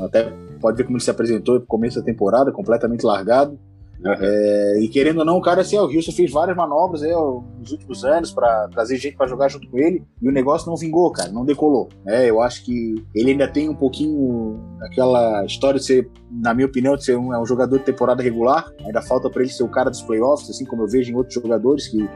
até 0.06 0.32
pode 0.60 0.78
ver 0.78 0.84
como 0.84 0.98
ele 0.98 1.04
se 1.04 1.12
apresentou 1.12 1.60
no 1.60 1.66
começo 1.66 2.00
da 2.00 2.06
temporada, 2.06 2.52
completamente 2.52 3.06
largado. 3.06 3.60
Uhum. 4.04 4.14
É, 4.20 4.80
e 4.80 4.88
querendo 4.88 5.20
ou 5.20 5.26
não, 5.26 5.38
o 5.38 5.42
cara, 5.42 5.62
assim, 5.62 5.78
ó, 5.78 5.86
o 5.86 5.96
Houston 5.96 6.12
fez 6.12 6.32
várias 6.32 6.58
manobras 6.58 7.04
aí, 7.04 7.14
ó, 7.14 7.42
nos 7.60 7.72
últimos 7.72 8.04
anos 8.04 8.32
para 8.32 8.68
trazer 8.70 8.98
gente 8.98 9.16
para 9.16 9.28
jogar 9.28 9.48
junto 9.48 9.70
com 9.70 9.78
ele 9.78 10.04
e 10.20 10.28
o 10.28 10.32
negócio 10.32 10.68
não 10.68 10.76
vingou, 10.76 11.12
cara, 11.12 11.32
não 11.32 11.46
decolou. 11.46 11.88
É, 12.08 12.28
eu 12.28 12.42
acho 12.42 12.66
que 12.66 12.96
ele 13.14 13.32
ainda 13.32 13.48
tem 13.48 13.70
um 13.70 13.76
pouquinho 13.76 14.60
aquela 14.82 15.46
história 15.46 15.80
de 15.80 15.86
ser, 15.86 16.10
na 16.32 16.54
minha 16.54 16.66
opinião, 16.66 16.96
de 16.96 17.06
ser 17.06 17.16
um, 17.16 17.32
é 17.32 17.40
um 17.40 17.46
jogador 17.46 17.78
de 17.78 17.86
temporada 17.86 18.24
regular. 18.24 18.72
Ainda 18.84 19.04
falta 19.04 19.30
para 19.30 19.44
ele 19.44 19.52
ser 19.52 19.64
o 19.64 19.70
cara 19.70 19.92
dos 19.92 20.02
playoffs, 20.02 20.50
assim 20.50 20.66
como 20.66 20.82
eu 20.82 20.88
vejo 20.88 21.12
em 21.12 21.16
outros 21.16 21.36
jogadores 21.36 21.88
que 21.88 22.10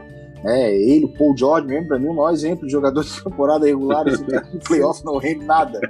é, 0.44 0.76
ele, 0.76 1.06
o 1.06 1.08
Paul 1.08 1.36
George 1.36 1.66
mesmo, 1.66 1.88
pra 1.88 1.98
mim, 1.98 2.06
é 2.06 2.10
o 2.10 2.14
maior 2.14 2.32
exemplo 2.32 2.66
de 2.66 2.72
jogador 2.72 3.02
de 3.02 3.22
temporada 3.22 3.66
regular, 3.66 4.06
esse 4.06 4.24
cara 4.24 4.48
no 4.52 4.60
playoff 4.60 5.04
não 5.04 5.18
rende 5.18 5.44
nada. 5.44 5.80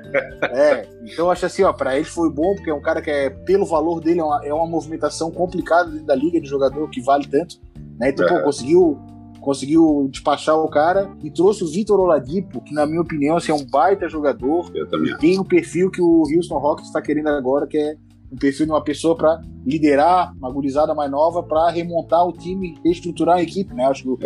É, 0.43 0.87
então 1.03 1.27
eu 1.27 1.31
acho 1.31 1.47
assim, 1.47 1.63
ó, 1.63 1.73
pra 1.73 1.97
ele 1.97 2.05
foi 2.05 2.31
bom, 2.31 2.55
porque 2.55 2.71
é 2.71 2.75
um 2.75 2.81
cara 2.81 3.03
que 3.03 3.11
é, 3.11 3.31
pelo 3.31 3.67
valor 3.67 4.01
dele, 4.01 4.21
é 4.21 4.25
uma, 4.25 4.47
é 4.47 4.55
uma 4.55 4.67
movimentação 4.67 5.31
complicada 5.31 5.91
dentro 5.91 6.07
da 6.07 6.15
liga 6.15 6.41
de 6.41 6.49
jogador 6.49 6.89
que 6.89 7.01
vale 7.01 7.27
tanto. 7.27 7.57
Né? 7.99 8.11
Então, 8.11 8.27
pô, 8.27 8.43
conseguiu 8.43 8.99
conseguiu 9.47 10.09
despachar 10.11 10.59
o 10.59 10.69
cara 10.69 11.09
e 11.23 11.31
trouxe 11.31 11.63
o 11.63 11.69
Vitor 11.69 12.01
Oladipo, 12.01 12.61
que 12.61 12.75
na 12.75 12.85
minha 12.85 13.01
opinião 13.01 13.37
assim, 13.37 13.53
é 13.53 13.55
um 13.55 13.65
baita 13.65 14.09
jogador. 14.09 14.69
Eu 14.75 14.89
também. 14.89 15.17
Tem 15.19 15.39
o 15.39 15.45
perfil 15.45 15.89
que 15.89 16.03
o 16.03 16.23
Houston 16.23 16.59
Rockets 16.59 16.89
está 16.89 17.01
querendo 17.01 17.29
agora, 17.29 17.65
que 17.65 17.79
é 17.79 17.95
um 18.31 18.37
perfil 18.37 18.67
de 18.67 18.73
uma 18.73 18.83
pessoa 18.83 19.17
para 19.17 19.41
liderar 19.65 20.33
uma 20.37 20.51
gurizada 20.51 20.95
mais 20.95 21.11
nova 21.11 21.43
para 21.43 21.71
remontar 21.71 22.27
o 22.27 22.33
time, 22.33 22.77
reestruturar 22.85 23.37
a 23.37 23.43
equipe, 23.43 23.75
né? 23.75 23.85
Acho 23.85 24.03
que 24.03 24.09
o, 24.09 24.19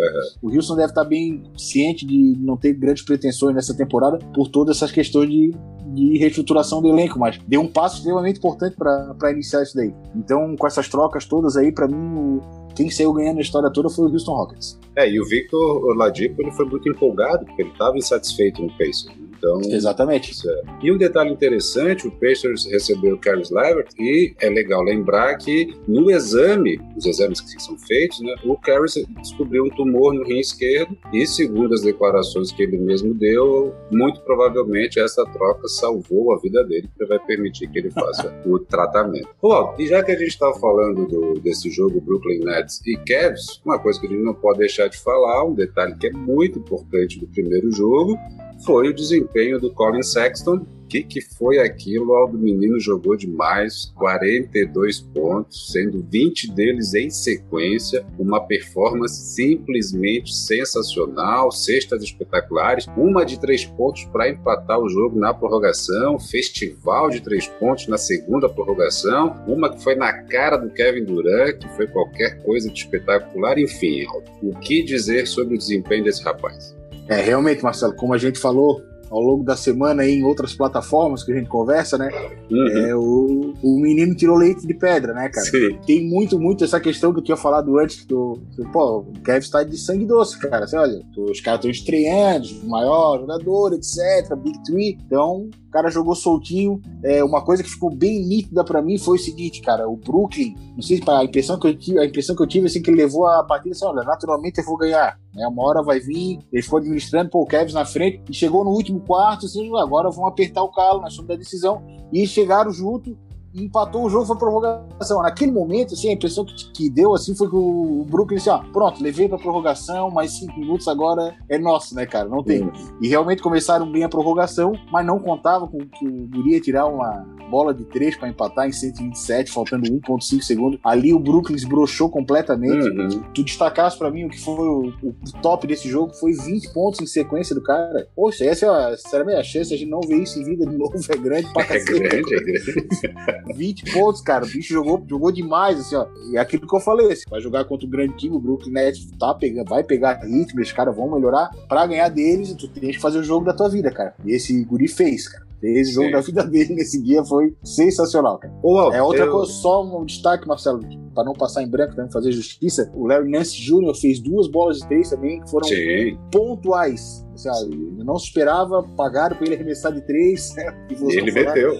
o 0.43 0.55
Houston 0.55 0.77
deve 0.77 0.89
estar 0.89 1.03
tá 1.03 1.09
bem 1.09 1.43
ciente 1.57 2.05
de 2.05 2.37
não 2.39 2.57
ter 2.57 2.75
grandes 2.75 3.03
pretensões 3.03 3.55
nessa 3.55 3.75
temporada 3.75 4.19
por 4.35 4.49
todas 4.49 4.77
essas 4.77 4.91
questões 4.91 5.31
de, 5.31 5.55
de 5.95 6.19
reestruturação 6.19 6.83
do 6.83 6.89
elenco, 6.89 7.19
mas 7.19 7.39
deu 7.47 7.61
um 7.61 7.69
passo 7.69 7.97
extremamente 7.97 8.39
importante 8.39 8.77
para 8.77 9.33
iniciar 9.33 9.63
isso 9.63 9.75
daí. 9.77 9.95
Então, 10.15 10.55
com 10.57 10.67
essas 10.67 10.89
trocas 10.89 11.25
todas 11.25 11.57
aí, 11.57 11.73
para 11.73 11.89
mim, 11.89 11.97
o, 11.97 12.41
quem 12.75 12.91
saiu 12.91 13.13
ganhando 13.13 13.39
a 13.39 13.43
história 13.43 13.71
toda 13.71 13.89
foi 13.89 14.07
o 14.07 14.13
Houston 14.13 14.33
Rockets. 14.33 14.79
É, 14.97 15.11
e 15.11 15.21
o 15.21 15.25
Victor 15.25 15.85
Oladipo 15.85 16.43
ele 16.43 16.53
foi 16.53 16.67
muito 16.67 16.89
empolgado, 16.89 17.45
porque 17.47 17.63
ele 17.63 17.71
estava 17.71 17.97
insatisfeito 17.97 18.63
no 18.63 18.69
Pacers. 18.73 19.07
Né? 19.07 19.30
Então, 19.41 19.59
Exatamente. 19.65 20.33
É. 20.47 20.63
E 20.83 20.93
um 20.93 20.99
detalhe 20.99 21.31
interessante, 21.31 22.07
o 22.07 22.11
Pacers 22.11 22.67
recebeu 22.67 23.15
o 23.15 23.19
Caris 23.19 23.51
Levert 23.51 23.89
e 23.99 24.35
é 24.39 24.51
legal 24.51 24.83
lembrar 24.83 25.37
que 25.39 25.75
no 25.89 26.11
exame, 26.11 26.79
os 26.95 27.07
exames 27.07 27.41
que 27.41 27.61
são 27.63 27.77
feitos, 27.79 28.21
né, 28.21 28.35
o 28.45 28.57
Caris 28.57 29.03
descobriu 29.19 29.65
um 29.65 29.71
tumor 29.71 30.13
no 30.13 30.25
rim 30.25 30.39
esquerdo 30.39 30.97
e 31.13 31.27
segundo 31.27 31.73
as 31.73 31.81
declarações 31.81 32.53
que 32.53 32.63
ele 32.63 32.77
mesmo 32.77 33.15
deu, 33.15 33.75
muito 33.91 34.21
provavelmente 34.21 35.01
essa 35.01 35.25
troca 35.25 35.67
salvou 35.69 36.35
a 36.35 36.39
vida 36.39 36.63
dele, 36.65 36.89
porque 36.89 37.07
vai 37.07 37.19
permitir 37.27 37.69
que 37.71 37.79
ele 37.79 37.91
faça 37.91 38.35
o 38.45 38.59
tratamento. 38.59 39.29
Bom, 39.41 39.75
e 39.79 39.87
já 39.87 40.03
que 40.03 40.13
a 40.13 40.19
gente 40.19 40.29
está 40.29 40.53
falando 40.55 41.07
do, 41.07 41.41
desse 41.41 41.71
jogo 41.71 42.01
Brooklyn 42.01 42.41
Nets 42.41 42.83
e 42.87 42.95
Cavs, 43.07 43.61
uma 43.65 43.79
coisa 43.79 43.99
que 43.99 44.07
a 44.07 44.11
gente 44.11 44.23
não 44.23 44.35
pode 44.35 44.59
deixar 44.59 44.89
de 44.89 44.99
falar, 44.99 45.45
um 45.45 45.55
detalhe 45.55 45.97
que 45.97 46.09
é 46.09 46.13
muito 46.13 46.59
importante 46.59 47.19
do 47.19 47.27
primeiro 47.27 47.73
jogo, 47.73 48.19
foi 48.65 48.89
o 48.89 48.95
desempenho 48.95 49.59
do 49.59 49.73
Colin 49.73 50.03
Sexton. 50.03 50.57
O 50.57 50.91
que, 50.91 51.05
que 51.05 51.21
foi 51.21 51.61
aquilo? 51.61 52.13
O 52.13 52.33
menino 52.33 52.81
jogou 52.81 53.17
demais, 53.17 53.93
42 53.95 55.01
pontos, 55.01 55.71
sendo 55.71 56.05
20 56.11 56.51
deles 56.51 56.95
em 56.95 57.09
sequência, 57.09 58.05
uma 58.19 58.41
performance 58.41 59.35
simplesmente 59.37 60.35
sensacional, 60.35 61.53
cestas 61.53 62.03
espetaculares, 62.03 62.87
uma 62.97 63.25
de 63.25 63.39
três 63.39 63.65
pontos 63.65 64.05
para 64.07 64.29
empatar 64.29 64.81
o 64.81 64.89
jogo 64.89 65.17
na 65.17 65.33
prorrogação, 65.33 66.19
festival 66.19 67.09
de 67.09 67.21
três 67.21 67.47
pontos 67.47 67.87
na 67.87 67.97
segunda 67.97 68.49
prorrogação, 68.49 69.41
uma 69.47 69.71
que 69.71 69.81
foi 69.81 69.95
na 69.95 70.13
cara 70.25 70.57
do 70.57 70.71
Kevin 70.71 71.05
Durant, 71.05 71.57
que 71.59 71.69
foi 71.77 71.87
qualquer 71.87 72.43
coisa 72.43 72.69
de 72.69 72.81
espetacular, 72.81 73.61
enfim, 73.61 74.07
o 74.43 74.59
que 74.59 74.83
dizer 74.83 75.29
sobre 75.29 75.55
o 75.55 75.59
desempenho 75.59 76.03
desse 76.03 76.25
rapaz? 76.25 76.80
É, 77.11 77.21
realmente, 77.21 77.61
Marcelo, 77.61 77.93
como 77.93 78.15
a 78.15 78.19
gente 78.19 78.39
falou 78.39 78.83
ao 79.11 79.21
longo 79.21 79.43
da 79.43 79.57
semana 79.57 80.03
aí 80.03 80.15
em 80.15 80.23
outras 80.23 80.55
plataformas 80.55 81.25
que 81.25 81.33
a 81.33 81.35
gente 81.35 81.49
conversa, 81.49 81.99
né? 81.99 82.09
Uhum. 82.49 82.69
É, 82.69 82.95
o, 82.95 83.40
o 83.63 83.79
menino 83.79 84.15
tirou 84.15 84.37
leite 84.37 84.67
de 84.67 84.75
pedra, 84.75 85.13
né, 85.13 85.29
cara? 85.29 85.47
Sim. 85.47 85.79
Tem 85.87 86.09
muito, 86.09 86.39
muito 86.39 86.65
essa 86.65 86.81
questão 86.81 87.13
que 87.13 87.21
eu 87.21 87.25
tinha 87.25 87.37
falado 87.37 87.79
antes, 87.79 88.05
do, 88.07 88.39
pô, 88.73 88.99
o 89.01 89.13
Kevin 89.23 89.39
está 89.39 89.63
de 89.63 89.77
sangue 89.77 90.07
doce, 90.07 90.39
cara. 90.39 90.67
Você 90.67 90.77
olha, 90.77 91.03
os 91.17 91.41
caras 91.41 91.59
estão 91.59 91.71
estreando, 91.71 92.49
maior 92.65 93.21
jogador, 93.21 93.75
etc, 93.75 94.35
Big 94.37 94.63
Three. 94.65 94.99
Então, 95.07 95.49
o 95.71 95.71
cara 95.71 95.91
jogou 95.91 96.15
soltinho. 96.15 96.81
É, 97.05 97.23
uma 97.23 97.43
coisa 97.45 97.63
que 97.63 97.71
ficou 97.71 97.95
bem 97.95 98.27
nítida 98.27 98.65
para 98.65 98.83
mim 98.83 98.99
foi 98.99 99.17
o 99.17 99.21
seguinte, 99.21 99.61
cara, 99.61 99.89
o 99.89 99.97
Brooklyn, 99.97 100.55
não 100.75 100.83
sei 100.83 100.97
se 100.97 101.11
a 101.11 101.23
impressão 101.23 101.59
que 101.59 101.69
eu 101.69 101.77
tive, 101.77 101.99
a 101.99 102.05
impressão 102.05 102.35
que 102.35 102.43
eu 102.43 102.47
tive 102.47 102.67
assim 102.67 102.81
que 102.81 102.91
ele 102.91 103.03
levou 103.03 103.27
a 103.27 103.45
partida 103.45 103.75
assim, 103.75 103.85
olha, 103.85 104.03
naturalmente 104.03 104.59
eu 104.59 104.65
vou 104.65 104.77
ganhar, 104.77 105.19
né? 105.35 105.47
Uma 105.47 105.67
hora 105.67 105.83
vai 105.83 106.01
vir, 106.01 106.39
ele 106.53 106.63
ficou 106.63 106.79
administrando, 106.79 107.31
pô, 107.31 107.43
o 107.43 107.47
Kevin 107.47 107.73
na 107.73 107.85
frente 107.85 108.23
e 108.29 108.35
chegou 108.35 108.65
no 108.65 108.71
último 108.71 109.01
quarto, 109.01 109.47
assim, 109.47 109.71
agora 109.79 110.11
vão 110.11 110.27
apertar 110.27 110.63
o 110.63 110.73
calo, 110.73 111.03
nós 111.03 111.13
somos 111.13 111.29
da 111.29 111.37
decisão 111.37 111.83
e 112.13 112.27
chegaram 112.27 112.73
junto 112.73 113.17
e 113.53 113.65
empatou 113.65 114.05
o 114.05 114.11
jogo, 114.11 114.27
foi 114.27 114.37
prorrogação. 114.37 115.23
Naquele 115.23 115.53
momento, 115.53 115.95
assim, 115.95 116.09
a 116.09 116.13
impressão 116.13 116.45
que, 116.45 116.71
que 116.73 116.91
deu 116.91 117.15
assim 117.15 117.35
foi 117.35 117.49
que 117.49 117.57
o 117.57 118.07
Brooklyn 118.09 118.37
disse, 118.37 118.51
ó, 118.51 118.59
pronto, 118.73 119.03
levei 119.03 119.29
pra 119.29 119.39
prorrogação, 119.39 120.11
mais 120.11 120.33
cinco 120.33 120.59
minutos 120.59 120.87
agora 120.89 121.37
é 121.49 121.59
nosso, 121.59 121.95
né, 121.95 122.07
cara? 122.07 122.29
Não 122.29 122.43
tem. 122.43 122.71
E 123.01 123.09
realmente 123.09 123.43
começaram 123.43 123.91
bem 123.91 124.05
a 124.05 124.09
prorrogação, 124.09 124.73
mas 124.93 125.05
não 125.05 125.19
contavam 125.19 125.69
com 125.69 125.79
que 125.79 126.07
o 126.07 126.29
Guri 126.29 126.53
ia 126.53 126.61
tirar 126.61 126.87
uma 126.87 127.27
bola 127.51 127.75
de 127.75 127.85
três 127.85 128.17
para 128.17 128.29
empatar 128.29 128.69
em 128.69 128.73
127, 128.73 129.51
faltando 129.51 129.91
1.5 129.91 130.41
segundos. 130.41 130.81
Ali 130.85 131.13
o 131.13 131.19
Brooklyn 131.19 131.57
esbrochou 131.57 132.09
completamente. 132.09 132.89
Uhum. 132.89 133.23
Tu 133.35 133.43
destacasse 133.43 133.99
para 133.99 134.11
mim 134.11 134.25
o 134.25 134.31
que 134.31 134.41
foi 134.41 134.55
o, 134.55 134.93
o, 135.03 135.15
top 135.43 135.67
desse 135.67 135.89
jogo, 135.89 136.15
foi 136.15 136.33
20 136.33 136.73
pontos 136.73 137.01
em 137.01 137.07
sequência 137.07 137.55
do 137.55 137.63
cara. 137.63 138.09
Poxa, 138.15 138.45
essa 138.45 138.67
é, 138.67 138.69
a, 138.69 138.97
sinceramente, 138.97 139.39
a 139.39 139.43
chance 139.43 139.69
de 139.69 139.75
a 139.75 139.79
gente 139.79 139.91
não 139.91 140.01
ver 140.01 140.23
isso 140.23 140.39
em 140.39 140.45
vida 140.45 140.65
de 140.65 140.77
novo 140.77 140.95
é 140.97 141.17
grande 141.17 141.53
pra 141.53 141.65
cacete. 141.67 141.95
É 141.95 141.99
grande, 141.99 142.35
é 142.35 142.41
grande. 142.41 143.40
20 143.47 143.93
pontos, 143.93 144.21
cara. 144.21 144.45
O 144.45 144.49
bicho 144.49 144.73
jogou, 144.73 145.05
jogou 145.09 145.33
demais, 145.33 145.81
assim, 145.81 145.97
ó. 145.97 146.07
E 146.31 146.37
é 146.37 146.41
aquilo 146.41 146.67
que 146.67 146.75
eu 146.75 146.81
falei, 146.81 147.13
assim, 147.13 147.25
vai 147.29 147.41
jogar 147.41 147.65
contra 147.65 147.87
o 147.87 147.91
grande 147.91 148.17
time, 148.17 148.37
o 148.37 148.41
Brooklyn 148.41 148.73
Nets 148.73 149.11
tá 149.19 149.35
pegando, 149.35 149.69
vai 149.69 149.83
pegar 149.83 150.21
ritmo, 150.25 150.61
os 150.61 150.73
caras 150.73 150.95
vão 150.95 151.11
melhorar. 151.11 151.51
Pra 151.69 151.87
ganhar 151.87 152.09
deles, 152.09 152.55
tu 152.55 152.69
tem 152.69 152.91
que 152.91 153.01
fazer 153.01 153.19
o 153.19 153.25
jogo 153.25 153.45
da 153.45 153.55
tua 153.55 153.69
vida, 153.69 153.91
cara. 153.91 154.15
E 154.25 154.33
esse 154.33 154.65
guri 154.65 154.89
fez, 154.89 155.29
cara. 155.29 155.50
Esse 155.63 155.93
jogo 155.93 156.11
da 156.11 156.21
vida 156.21 156.45
dele 156.45 156.75
nesse 156.75 157.03
dia 157.03 157.25
foi 157.25 157.55
sensacional, 157.63 158.39
cara. 158.39 158.53
Uou, 158.63 158.93
é 158.93 159.03
outra 159.03 159.25
eu... 159.25 159.33
coisa, 159.33 159.53
só 159.53 159.85
um 159.85 160.05
destaque, 160.05 160.49
Marcelo, 160.49 160.81
para 161.15 161.25
não 161.25 161.35
passar 161.35 161.63
em 161.63 161.69
branco, 161.69 161.95
também 161.95 162.11
fazer 162.11 162.33
justiça. 162.33 162.91
O 162.95 163.07
Larry 163.07 163.31
Nance 163.31 163.57
Jr. 163.57 163.95
fez 163.95 164.21
duas 164.21 164.49
bolas 164.49 164.79
de 164.79 164.89
três 164.89 165.11
também, 165.11 165.41
que 165.41 165.51
foram 165.51 165.69
Sim. 165.69 166.19
pontuais. 166.33 167.27
Sabe? 167.37 167.75
Não 168.05 168.17
esperava, 168.17 168.83
pagaram 168.97 169.35
para 169.35 169.47
ele 169.47 169.55
arremessar 169.55 169.93
de 169.93 170.03
três. 170.03 170.55
E 170.91 171.17
ele 171.17 171.33
meteu. 171.33 171.73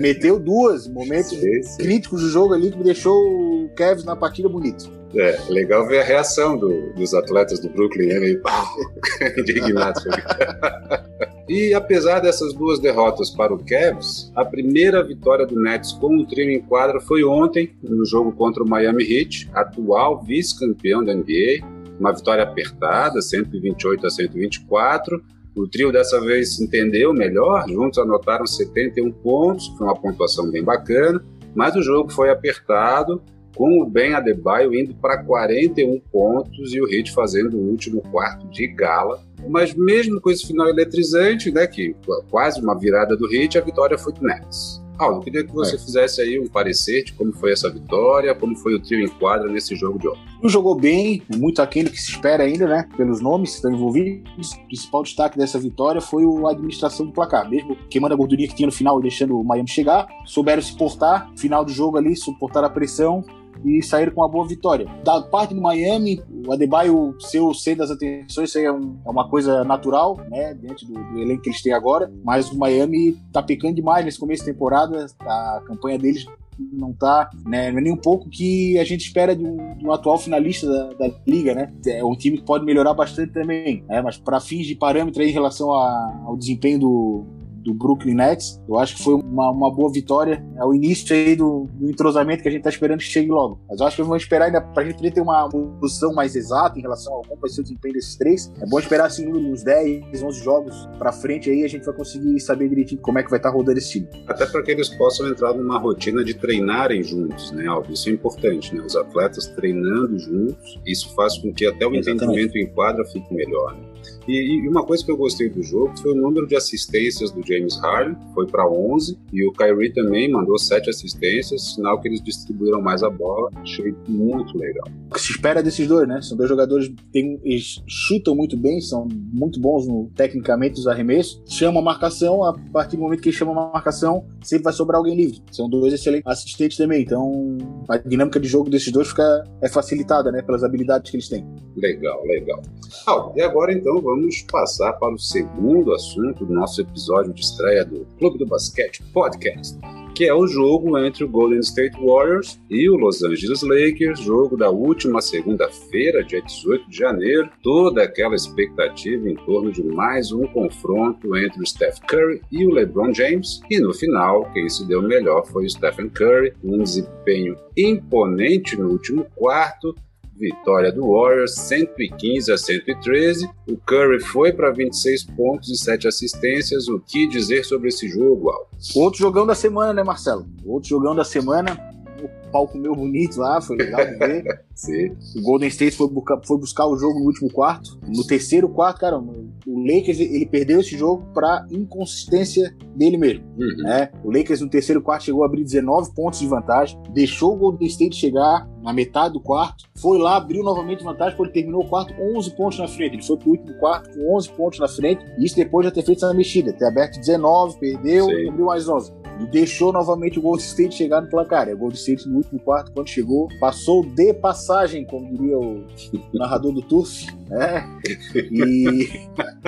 meteu 0.00 0.38
duas 0.38 0.88
momentos 0.88 1.30
sim, 1.30 1.62
sim. 1.62 1.78
críticos 1.78 2.22
do 2.22 2.28
jogo 2.28 2.54
ali 2.54 2.70
que 2.70 2.78
me 2.78 2.84
deixou 2.84 3.14
o 3.14 3.68
Kevin 3.76 4.04
na 4.04 4.16
partida 4.16 4.48
bonito. 4.48 4.90
É, 5.14 5.38
legal 5.48 5.86
ver 5.86 6.00
a 6.00 6.04
reação 6.04 6.58
do, 6.58 6.92
dos 6.94 7.14
atletas 7.14 7.60
do 7.60 7.68
Brooklyn, 7.70 8.08
né? 8.08 8.18
Meio 8.18 8.42
indignados. 9.38 10.02
E 11.48 11.72
apesar 11.72 12.20
dessas 12.20 12.52
duas 12.52 12.78
derrotas 12.78 13.30
para 13.30 13.54
o 13.54 13.58
Cavs, 13.58 14.30
a 14.36 14.44
primeira 14.44 15.02
vitória 15.02 15.46
do 15.46 15.58
Nets 15.58 15.92
com 15.92 16.18
o 16.18 16.26
trio 16.26 16.50
em 16.50 16.60
quadra 16.60 17.00
foi 17.00 17.24
ontem, 17.24 17.74
no 17.82 18.04
jogo 18.04 18.32
contra 18.32 18.62
o 18.62 18.68
Miami 18.68 19.02
Heat, 19.02 19.48
atual 19.54 20.22
vice-campeão 20.22 21.02
da 21.02 21.14
NBA. 21.14 21.66
Uma 21.98 22.12
vitória 22.12 22.44
apertada, 22.44 23.22
128 23.22 24.06
a 24.06 24.10
124. 24.10 25.24
O 25.56 25.66
trio 25.66 25.90
dessa 25.90 26.20
vez 26.20 26.56
se 26.56 26.62
entendeu 26.62 27.14
melhor, 27.14 27.66
juntos 27.66 27.98
anotaram 27.98 28.46
71 28.46 29.10
pontos, 29.10 29.68
foi 29.68 29.86
uma 29.86 29.96
pontuação 29.96 30.50
bem 30.50 30.62
bacana, 30.62 31.24
mas 31.54 31.74
o 31.74 31.82
jogo 31.82 32.12
foi 32.12 32.28
apertado, 32.28 33.22
com 33.58 33.82
o 33.82 33.84
Ben 33.84 34.14
Adebayo 34.14 34.72
indo 34.72 34.94
para 34.94 35.18
41 35.24 36.00
pontos 36.12 36.72
e 36.72 36.80
o 36.80 36.88
Heat 36.88 37.12
fazendo 37.12 37.58
o 37.58 37.70
último 37.70 38.00
quarto 38.02 38.46
de 38.48 38.68
gala 38.68 39.20
mas 39.48 39.74
mesmo 39.74 40.20
com 40.20 40.30
esse 40.30 40.46
final 40.46 40.68
eletrizante, 40.68 41.50
né, 41.50 41.66
que 41.66 41.94
quase 42.30 42.60
uma 42.60 42.76
virada 42.76 43.16
do 43.16 43.28
hit, 43.28 43.56
a 43.56 43.60
vitória 43.60 43.96
foi 43.96 44.12
do 44.12 44.22
Nets. 44.22 44.82
Paulo, 44.98 45.18
eu 45.18 45.20
queria 45.20 45.44
que 45.44 45.54
você 45.54 45.76
é. 45.76 45.78
fizesse 45.78 46.20
aí 46.20 46.40
um 46.40 46.48
parecer 46.48 47.04
de 47.04 47.12
como 47.12 47.32
foi 47.32 47.52
essa 47.52 47.70
vitória, 47.70 48.34
como 48.34 48.56
foi 48.56 48.74
o 48.74 48.82
trio 48.82 49.00
em 49.04 49.08
quadra 49.08 49.48
nesse 49.48 49.76
jogo 49.76 49.96
de 49.96 50.08
ontem. 50.08 50.20
Não 50.42 50.50
jogou 50.50 50.74
bem, 50.74 51.22
muito 51.36 51.62
aquém 51.62 51.84
do 51.84 51.90
que 51.90 52.02
se 52.02 52.10
espera 52.10 52.42
ainda, 52.42 52.66
né? 52.66 52.88
Pelos 52.96 53.20
nomes 53.20 53.50
que 53.50 53.56
estão 53.56 53.72
envolvidos. 53.72 54.52
O 54.52 54.66
principal 54.66 55.04
destaque 55.04 55.38
dessa 55.38 55.56
vitória 55.56 56.00
foi 56.00 56.24
a 56.24 56.50
administração 56.50 57.06
do 57.06 57.12
placar. 57.12 57.48
Mesmo 57.48 57.76
queimando 57.88 58.14
a 58.14 58.16
gordurinha 58.16 58.48
que 58.48 58.56
tinha 58.56 58.66
no 58.66 58.72
final 58.72 58.98
e 58.98 59.02
deixando 59.02 59.38
o 59.38 59.44
Miami 59.44 59.68
chegar, 59.68 60.08
souberam 60.26 60.60
se 60.60 60.76
portar, 60.76 61.30
final 61.36 61.64
do 61.64 61.70
jogo 61.70 61.96
ali, 61.96 62.16
suportar 62.16 62.64
a 62.64 62.68
pressão 62.68 63.24
e 63.64 63.82
saíram 63.82 64.12
com 64.12 64.20
uma 64.20 64.28
boa 64.28 64.46
vitória. 64.46 64.86
Da 65.04 65.20
parte 65.22 65.54
do 65.54 65.60
Miami, 65.60 66.22
o 66.46 66.52
Adebayo 66.52 67.14
ser 67.20 67.40
o 67.40 67.54
centro 67.54 67.80
das 67.80 67.90
atenções 67.90 68.48
isso 68.50 68.58
é, 68.58 68.72
um, 68.72 68.96
é, 69.04 69.10
uma 69.10 69.28
coisa 69.28 69.64
natural, 69.64 70.18
né, 70.30 70.54
dentro 70.54 70.86
do, 70.86 70.94
do, 70.94 71.18
elenco 71.18 71.42
que 71.42 71.50
eles 71.50 71.62
têm 71.62 71.72
agora, 71.72 72.10
mas 72.24 72.50
o 72.50 72.58
Miami 72.58 73.16
tá 73.32 73.42
pecando 73.42 73.74
demais 73.74 74.04
nesse 74.04 74.18
começo 74.18 74.44
de 74.44 74.52
temporada, 74.52 75.06
a 75.20 75.62
campanha 75.66 75.98
deles 75.98 76.26
não 76.72 76.92
tá 76.92 77.30
né, 77.46 77.70
nem 77.70 77.92
um 77.92 77.96
pouco 77.96 78.28
que 78.28 78.78
a 78.78 78.84
gente 78.84 79.06
espera 79.06 79.34
de 79.34 79.44
um, 79.44 79.76
de 79.76 79.86
um 79.86 79.92
atual 79.92 80.18
finalista 80.18 80.66
da, 80.66 81.08
da, 81.08 81.14
liga, 81.26 81.54
né? 81.54 81.72
É 81.86 82.04
um 82.04 82.16
time 82.16 82.38
que 82.38 82.44
pode 82.44 82.64
melhorar 82.64 82.94
bastante 82.94 83.32
também, 83.32 83.84
né? 83.88 84.02
Mas 84.02 84.16
para 84.16 84.40
fins 84.40 84.66
de 84.66 84.74
parâmetro 84.74 85.22
aí, 85.22 85.28
em 85.28 85.32
relação 85.32 85.72
a, 85.72 86.22
ao 86.26 86.36
desempenho 86.36 86.80
do, 86.80 87.26
do 87.62 87.74
Brooklyn 87.74 88.14
Nets. 88.14 88.60
Eu 88.68 88.78
acho 88.78 88.96
que 88.96 89.02
foi 89.02 89.14
uma, 89.14 89.50
uma 89.50 89.72
boa 89.72 89.92
vitória. 89.92 90.44
É 90.56 90.64
o 90.64 90.74
início 90.74 91.14
aí 91.14 91.36
do, 91.36 91.68
do 91.74 91.90
entrosamento 91.90 92.42
que 92.42 92.48
a 92.48 92.52
gente 92.52 92.62
tá 92.62 92.70
esperando 92.70 92.98
que 92.98 93.04
chegue 93.04 93.30
logo. 93.30 93.60
Mas 93.68 93.80
eu 93.80 93.86
acho 93.86 93.96
que 93.96 94.02
vamos 94.02 94.22
esperar 94.22 94.46
ainda 94.46 94.60
pra 94.60 94.84
gente 94.84 94.96
poder 94.96 95.12
ter 95.12 95.20
uma 95.20 95.48
posição 95.48 96.12
mais 96.12 96.34
exata 96.34 96.78
em 96.78 96.82
relação 96.82 97.12
ao 97.14 97.22
como 97.22 97.40
vai 97.40 97.50
ser 97.50 97.60
o 97.60 97.64
desempenho 97.64 97.94
desses 97.94 98.16
três. 98.16 98.52
É 98.60 98.66
bom 98.66 98.78
esperar 98.78 99.06
assim 99.06 99.28
uns 99.28 99.62
10, 99.62 100.22
11 100.22 100.44
jogos 100.44 100.88
pra 100.98 101.12
frente 101.12 101.50
aí 101.50 101.64
a 101.64 101.68
gente 101.68 101.84
vai 101.84 101.94
conseguir 101.94 102.38
saber 102.40 102.68
direitinho 102.68 103.00
como 103.00 103.18
é 103.18 103.22
que 103.22 103.30
vai 103.30 103.38
estar 103.38 103.50
tá 103.50 103.56
rodando 103.56 103.78
esse 103.78 103.90
time. 103.90 104.08
Até 104.26 104.46
para 104.46 104.62
que 104.62 104.70
eles 104.70 104.88
possam 104.90 105.28
entrar 105.28 105.54
numa 105.54 105.78
rotina 105.78 106.24
de 106.24 106.34
treinarem 106.34 107.02
juntos, 107.02 107.52
né, 107.52 107.66
Aldo? 107.66 107.92
Isso 107.92 108.08
é 108.08 108.12
importante, 108.12 108.74
né? 108.74 108.82
Os 108.82 108.96
atletas 108.96 109.46
treinando 109.48 110.18
juntos, 110.18 110.80
isso 110.86 111.14
faz 111.14 111.38
com 111.38 111.52
que 111.52 111.66
até 111.66 111.86
o 111.86 111.94
Exatamente. 111.94 112.24
entendimento 112.24 112.58
em 112.58 112.66
quadra 112.74 113.04
fique 113.04 113.32
melhor. 113.32 113.74
Né? 113.74 114.17
E, 114.28 114.62
e, 114.62 114.68
uma 114.68 114.84
coisa 114.84 115.02
que 115.02 115.10
eu 115.10 115.16
gostei 115.16 115.48
do 115.48 115.62
jogo 115.62 115.98
foi 115.98 116.12
o 116.12 116.14
número 116.14 116.46
de 116.46 116.54
assistências 116.54 117.30
do 117.30 117.40
James 117.46 117.80
Harden, 117.80 118.14
foi 118.34 118.46
para 118.46 118.68
11, 118.70 119.18
e 119.32 119.48
o 119.48 119.52
Kyrie 119.52 119.90
também 119.94 120.30
mandou 120.30 120.58
7 120.58 120.90
assistências, 120.90 121.74
sinal 121.74 121.98
que 121.98 122.08
eles 122.08 122.22
distribuíram 122.22 122.82
mais 122.82 123.02
a 123.02 123.08
bola. 123.08 123.50
Achei 123.56 123.94
muito 124.06 124.58
legal. 124.58 124.86
O 125.10 125.14
que 125.14 125.20
se 125.22 125.32
espera 125.32 125.62
desses 125.62 125.88
dois, 125.88 126.06
né? 126.06 126.20
São 126.20 126.36
dois 126.36 126.48
jogadores 126.48 126.92
que 127.10 127.40
eles 127.42 127.82
chutam 127.86 128.36
muito 128.36 128.54
bem, 128.54 128.82
são 128.82 129.08
muito 129.10 129.58
bons 129.58 129.88
no, 129.88 130.10
tecnicamente 130.14 130.76
nos 130.76 130.86
arremessos, 130.86 131.42
chama 131.46 131.80
a 131.80 131.82
marcação, 131.82 132.44
a 132.44 132.52
partir 132.70 132.96
do 132.96 133.02
momento 133.02 133.22
que 133.22 133.30
eles 133.30 133.38
chamam 133.38 133.58
a 133.58 133.72
marcação, 133.72 134.26
sempre 134.42 134.64
vai 134.64 134.74
sobrar 134.74 134.98
alguém 134.98 135.16
livre. 135.16 135.42
São 135.50 135.70
dois 135.70 135.94
excelentes 135.94 136.26
assistentes 136.26 136.76
também, 136.76 137.02
então 137.02 137.56
a 137.88 137.96
dinâmica 137.96 138.38
de 138.38 138.46
jogo 138.46 138.68
desses 138.68 138.92
dois 138.92 139.08
fica, 139.08 139.44
é 139.62 139.68
facilitada, 139.70 140.30
né? 140.30 140.42
Pelas 140.42 140.62
habilidades 140.62 141.10
que 141.10 141.16
eles 141.16 141.30
têm. 141.30 141.46
Legal, 141.76 142.22
legal. 142.26 142.60
Ah, 143.06 143.32
e 143.36 143.40
agora 143.40 143.72
então 143.72 144.00
vamos 144.18 144.42
passar 144.42 144.94
para 144.94 145.14
o 145.14 145.18
segundo 145.18 145.94
assunto 145.94 146.44
do 146.44 146.52
nosso 146.52 146.80
episódio 146.80 147.32
de 147.32 147.40
estreia 147.40 147.84
do 147.84 148.04
Clube 148.18 148.38
do 148.38 148.46
Basquete 148.46 149.00
Podcast, 149.12 149.78
que 150.12 150.24
é 150.24 150.34
o 150.34 150.44
jogo 150.48 150.98
entre 150.98 151.22
o 151.22 151.28
Golden 151.28 151.60
State 151.60 151.96
Warriors 152.04 152.60
e 152.68 152.90
o 152.90 152.96
Los 152.96 153.22
Angeles 153.22 153.62
Lakers, 153.62 154.18
jogo 154.18 154.56
da 154.56 154.70
última 154.70 155.20
segunda-feira, 155.20 156.24
dia 156.24 156.42
18 156.42 156.90
de 156.90 156.96
janeiro. 156.96 157.48
Toda 157.62 158.02
aquela 158.02 158.34
expectativa 158.34 159.28
em 159.28 159.36
torno 159.36 159.70
de 159.70 159.84
mais 159.84 160.32
um 160.32 160.48
confronto 160.48 161.36
entre 161.36 161.62
o 161.62 161.66
Steph 161.66 162.00
Curry 162.08 162.42
e 162.50 162.66
o 162.66 162.70
LeBron 162.70 163.14
James, 163.14 163.60
e 163.70 163.78
no 163.78 163.94
final, 163.94 164.50
quem 164.52 164.68
se 164.68 164.84
deu 164.88 165.00
melhor 165.00 165.46
foi 165.46 165.66
o 165.66 165.70
Stephen 165.70 166.08
Curry, 166.08 166.52
um 166.64 166.82
desempenho 166.82 167.56
imponente 167.76 168.76
no 168.76 168.88
último 168.88 169.24
quarto, 169.36 169.94
Vitória 170.38 170.92
do 170.92 171.12
Warriors 171.12 171.54
115 171.54 172.52
a 172.52 172.56
113. 172.56 173.50
O 173.68 173.76
Curry 173.76 174.20
foi 174.20 174.52
para 174.52 174.70
26 174.70 175.24
pontos 175.24 175.68
e 175.68 175.76
7 175.76 176.06
assistências. 176.06 176.88
O 176.88 177.00
que 177.00 177.26
dizer 177.26 177.64
sobre 177.64 177.88
esse 177.88 178.08
jogo, 178.08 178.50
Al? 178.50 178.70
Outro 178.94 179.18
jogão 179.18 179.46
da 179.46 179.54
semana, 179.54 179.92
né, 179.92 180.04
Marcelo? 180.04 180.46
Outro 180.64 180.88
jogão 180.88 181.14
da 181.14 181.24
semana. 181.24 181.76
O 182.22 182.50
palco 182.50 182.78
meu 182.78 182.94
bonito 182.94 183.38
lá, 183.38 183.60
foi 183.60 183.76
legal 183.76 184.04
de 184.06 184.16
ver. 184.16 184.64
Sim. 184.78 185.10
O 185.36 185.42
Golden 185.42 185.68
State 185.68 185.96
foi, 185.96 186.08
buscar, 186.08 186.40
foi 186.46 186.56
buscar 186.56 186.86
o 186.86 186.96
jogo 186.96 187.18
no 187.18 187.26
último 187.26 187.50
quarto. 187.50 187.98
No 188.06 188.24
terceiro 188.24 188.68
quarto, 188.68 189.00
cara, 189.00 189.18
o 189.18 189.80
Lakers 189.80 190.20
ele 190.20 190.46
perdeu 190.46 190.80
esse 190.80 190.96
jogo 190.96 191.26
para 191.34 191.66
inconsistência 191.68 192.72
dele 192.94 193.18
mesmo. 193.18 193.44
Uhum. 193.58 193.82
Né? 193.82 194.08
O 194.22 194.30
Lakers 194.30 194.60
no 194.60 194.70
terceiro 194.70 195.02
quarto 195.02 195.24
chegou 195.24 195.42
a 195.42 195.46
abrir 195.46 195.64
19 195.64 196.14
pontos 196.14 196.38
de 196.38 196.46
vantagem, 196.46 196.96
deixou 197.12 197.54
o 197.54 197.56
Golden 197.56 197.88
State 197.88 198.14
chegar 198.14 198.68
na 198.80 198.92
metade 198.92 199.34
do 199.34 199.40
quarto, 199.40 199.84
foi 199.96 200.16
lá, 200.16 200.36
abriu 200.36 200.62
novamente 200.62 201.02
vantagem, 201.02 201.36
porque 201.36 201.58
ele 201.58 201.64
terminou 201.64 201.84
o 201.84 201.88
quarto 201.88 202.14
11 202.36 202.56
pontos 202.56 202.78
na 202.78 202.86
frente. 202.86 203.14
Ele 203.14 203.22
foi 203.22 203.36
pro 203.36 203.50
último 203.50 203.76
quarto 203.80 204.16
com 204.16 204.36
11 204.36 204.52
pontos 204.52 204.78
na 204.78 204.86
frente, 204.86 205.26
e 205.36 205.44
isso 205.44 205.56
depois 205.56 205.84
de 205.84 205.92
ter 205.92 206.04
feito 206.04 206.24
essa 206.24 206.32
mexida, 206.32 206.72
ter 206.72 206.86
aberto 206.86 207.18
19, 207.18 207.80
perdeu, 207.80 208.26
Sim. 208.26 208.48
abriu 208.48 208.66
mais 208.66 208.88
11 208.88 209.18
e 209.40 209.46
deixou 209.46 209.92
novamente 209.92 210.38
o 210.38 210.42
Golden 210.42 210.64
State 210.64 210.94
chegar 210.94 211.20
no 211.20 211.28
placar. 211.28 211.68
E 211.68 211.74
o 211.74 211.78
Golden 211.78 211.96
State 211.96 212.28
no 212.28 212.36
último 212.36 212.60
quarto, 212.60 212.92
quando 212.92 213.08
chegou, 213.08 213.48
passou 213.60 214.04
de 214.04 214.34
passagem, 214.68 215.04
como 215.06 215.30
diria 215.32 215.58
o 215.58 215.86
narrador 216.34 216.72
do 216.72 216.82
Turf, 216.82 217.26
né? 217.48 217.88
E 218.34 219.08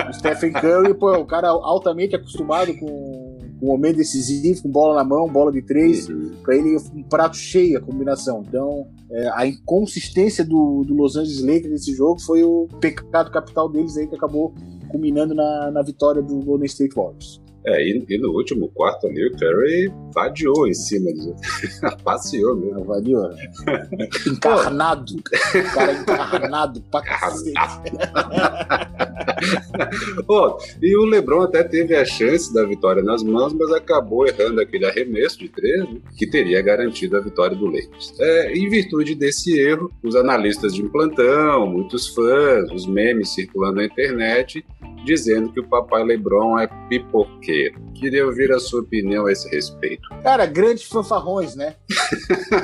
o 0.07 0.13
Stephen 0.13 0.53
Curry, 0.53 0.93
pô, 0.93 1.13
é 1.13 1.17
um 1.17 1.25
cara 1.25 1.49
altamente 1.49 2.15
acostumado 2.15 2.73
com 2.77 3.39
o 3.59 3.65
momento 3.65 3.97
decisivo, 3.97 4.61
com 4.61 4.69
bola 4.69 4.95
na 4.95 5.03
mão, 5.03 5.27
bola 5.27 5.51
de 5.51 5.61
três, 5.63 6.07
uhum. 6.07 6.33
para 6.43 6.55
ele 6.55 6.77
um 6.93 7.03
prato 7.03 7.35
cheio 7.35 7.79
a 7.79 7.81
combinação. 7.81 8.43
Então, 8.47 8.87
é, 9.11 9.29
a 9.33 9.45
inconsistência 9.47 10.45
do, 10.45 10.83
do 10.83 10.93
Los 10.93 11.15
Angeles 11.15 11.41
Lakers 11.41 11.71
nesse 11.71 11.93
jogo 11.95 12.19
foi 12.21 12.43
o 12.43 12.67
pecado 12.79 13.31
capital 13.31 13.69
deles 13.69 13.97
aí 13.97 14.07
que 14.07 14.15
acabou 14.15 14.53
culminando 14.89 15.33
na, 15.33 15.71
na 15.71 15.81
vitória 15.81 16.21
do 16.21 16.39
Golden 16.39 16.65
State 16.65 16.95
Warriors. 16.95 17.40
É, 17.65 17.83
e, 17.83 18.05
e, 18.09 18.17
no 18.17 18.31
último 18.31 18.69
quarto 18.69 19.07
ali, 19.07 19.27
o 19.27 19.31
Curry 19.37 19.91
vadiou 20.13 20.67
em 20.67 20.73
cima 20.73 21.11
de. 21.13 21.33
Passeou 22.03 22.55
mesmo. 22.59 22.83
Vadiou. 22.85 23.29
encarnado. 24.27 25.13
o 25.15 25.73
cara 25.73 25.93
encarnado 25.93 26.81
pra 26.89 27.01
cacete. 27.01 27.53
Pô, 30.25 30.57
e 30.81 30.95
o 30.95 31.05
Lebron 31.05 31.41
até 31.41 31.63
teve 31.63 31.95
a 31.95 32.05
chance 32.05 32.53
da 32.53 32.63
vitória 32.63 33.03
nas 33.03 33.23
mãos, 33.23 33.53
mas 33.53 33.71
acabou 33.71 34.27
errando 34.27 34.61
aquele 34.61 34.85
arremesso 34.85 35.39
de 35.39 35.49
três, 35.49 35.83
né, 35.83 35.97
que 36.17 36.27
teria 36.27 36.61
garantido 36.61 37.17
a 37.17 37.19
vitória 37.19 37.55
do 37.55 37.65
Lakers. 37.65 38.13
É, 38.19 38.53
em 38.53 38.69
virtude 38.69 39.15
desse 39.15 39.57
erro, 39.59 39.91
os 40.03 40.15
analistas 40.15 40.73
de 40.73 40.83
plantão, 40.83 41.67
muitos 41.67 42.07
fãs, 42.07 42.71
os 42.71 42.85
memes 42.85 43.29
circulando 43.29 43.77
na 43.77 43.85
internet, 43.85 44.63
dizendo 45.03 45.51
que 45.51 45.59
o 45.59 45.67
papai 45.67 46.03
Lebron 46.03 46.59
é 46.59 46.67
pipoqueiro. 46.89 47.79
Queria 47.93 48.25
ouvir 48.25 48.51
a 48.51 48.59
sua 48.59 48.81
opinião 48.81 49.25
a 49.25 49.31
esse 49.31 49.49
respeito. 49.49 50.09
Cara, 50.23 50.45
grandes 50.45 50.83
fanfarrões, 50.83 51.55
né? 51.55 51.75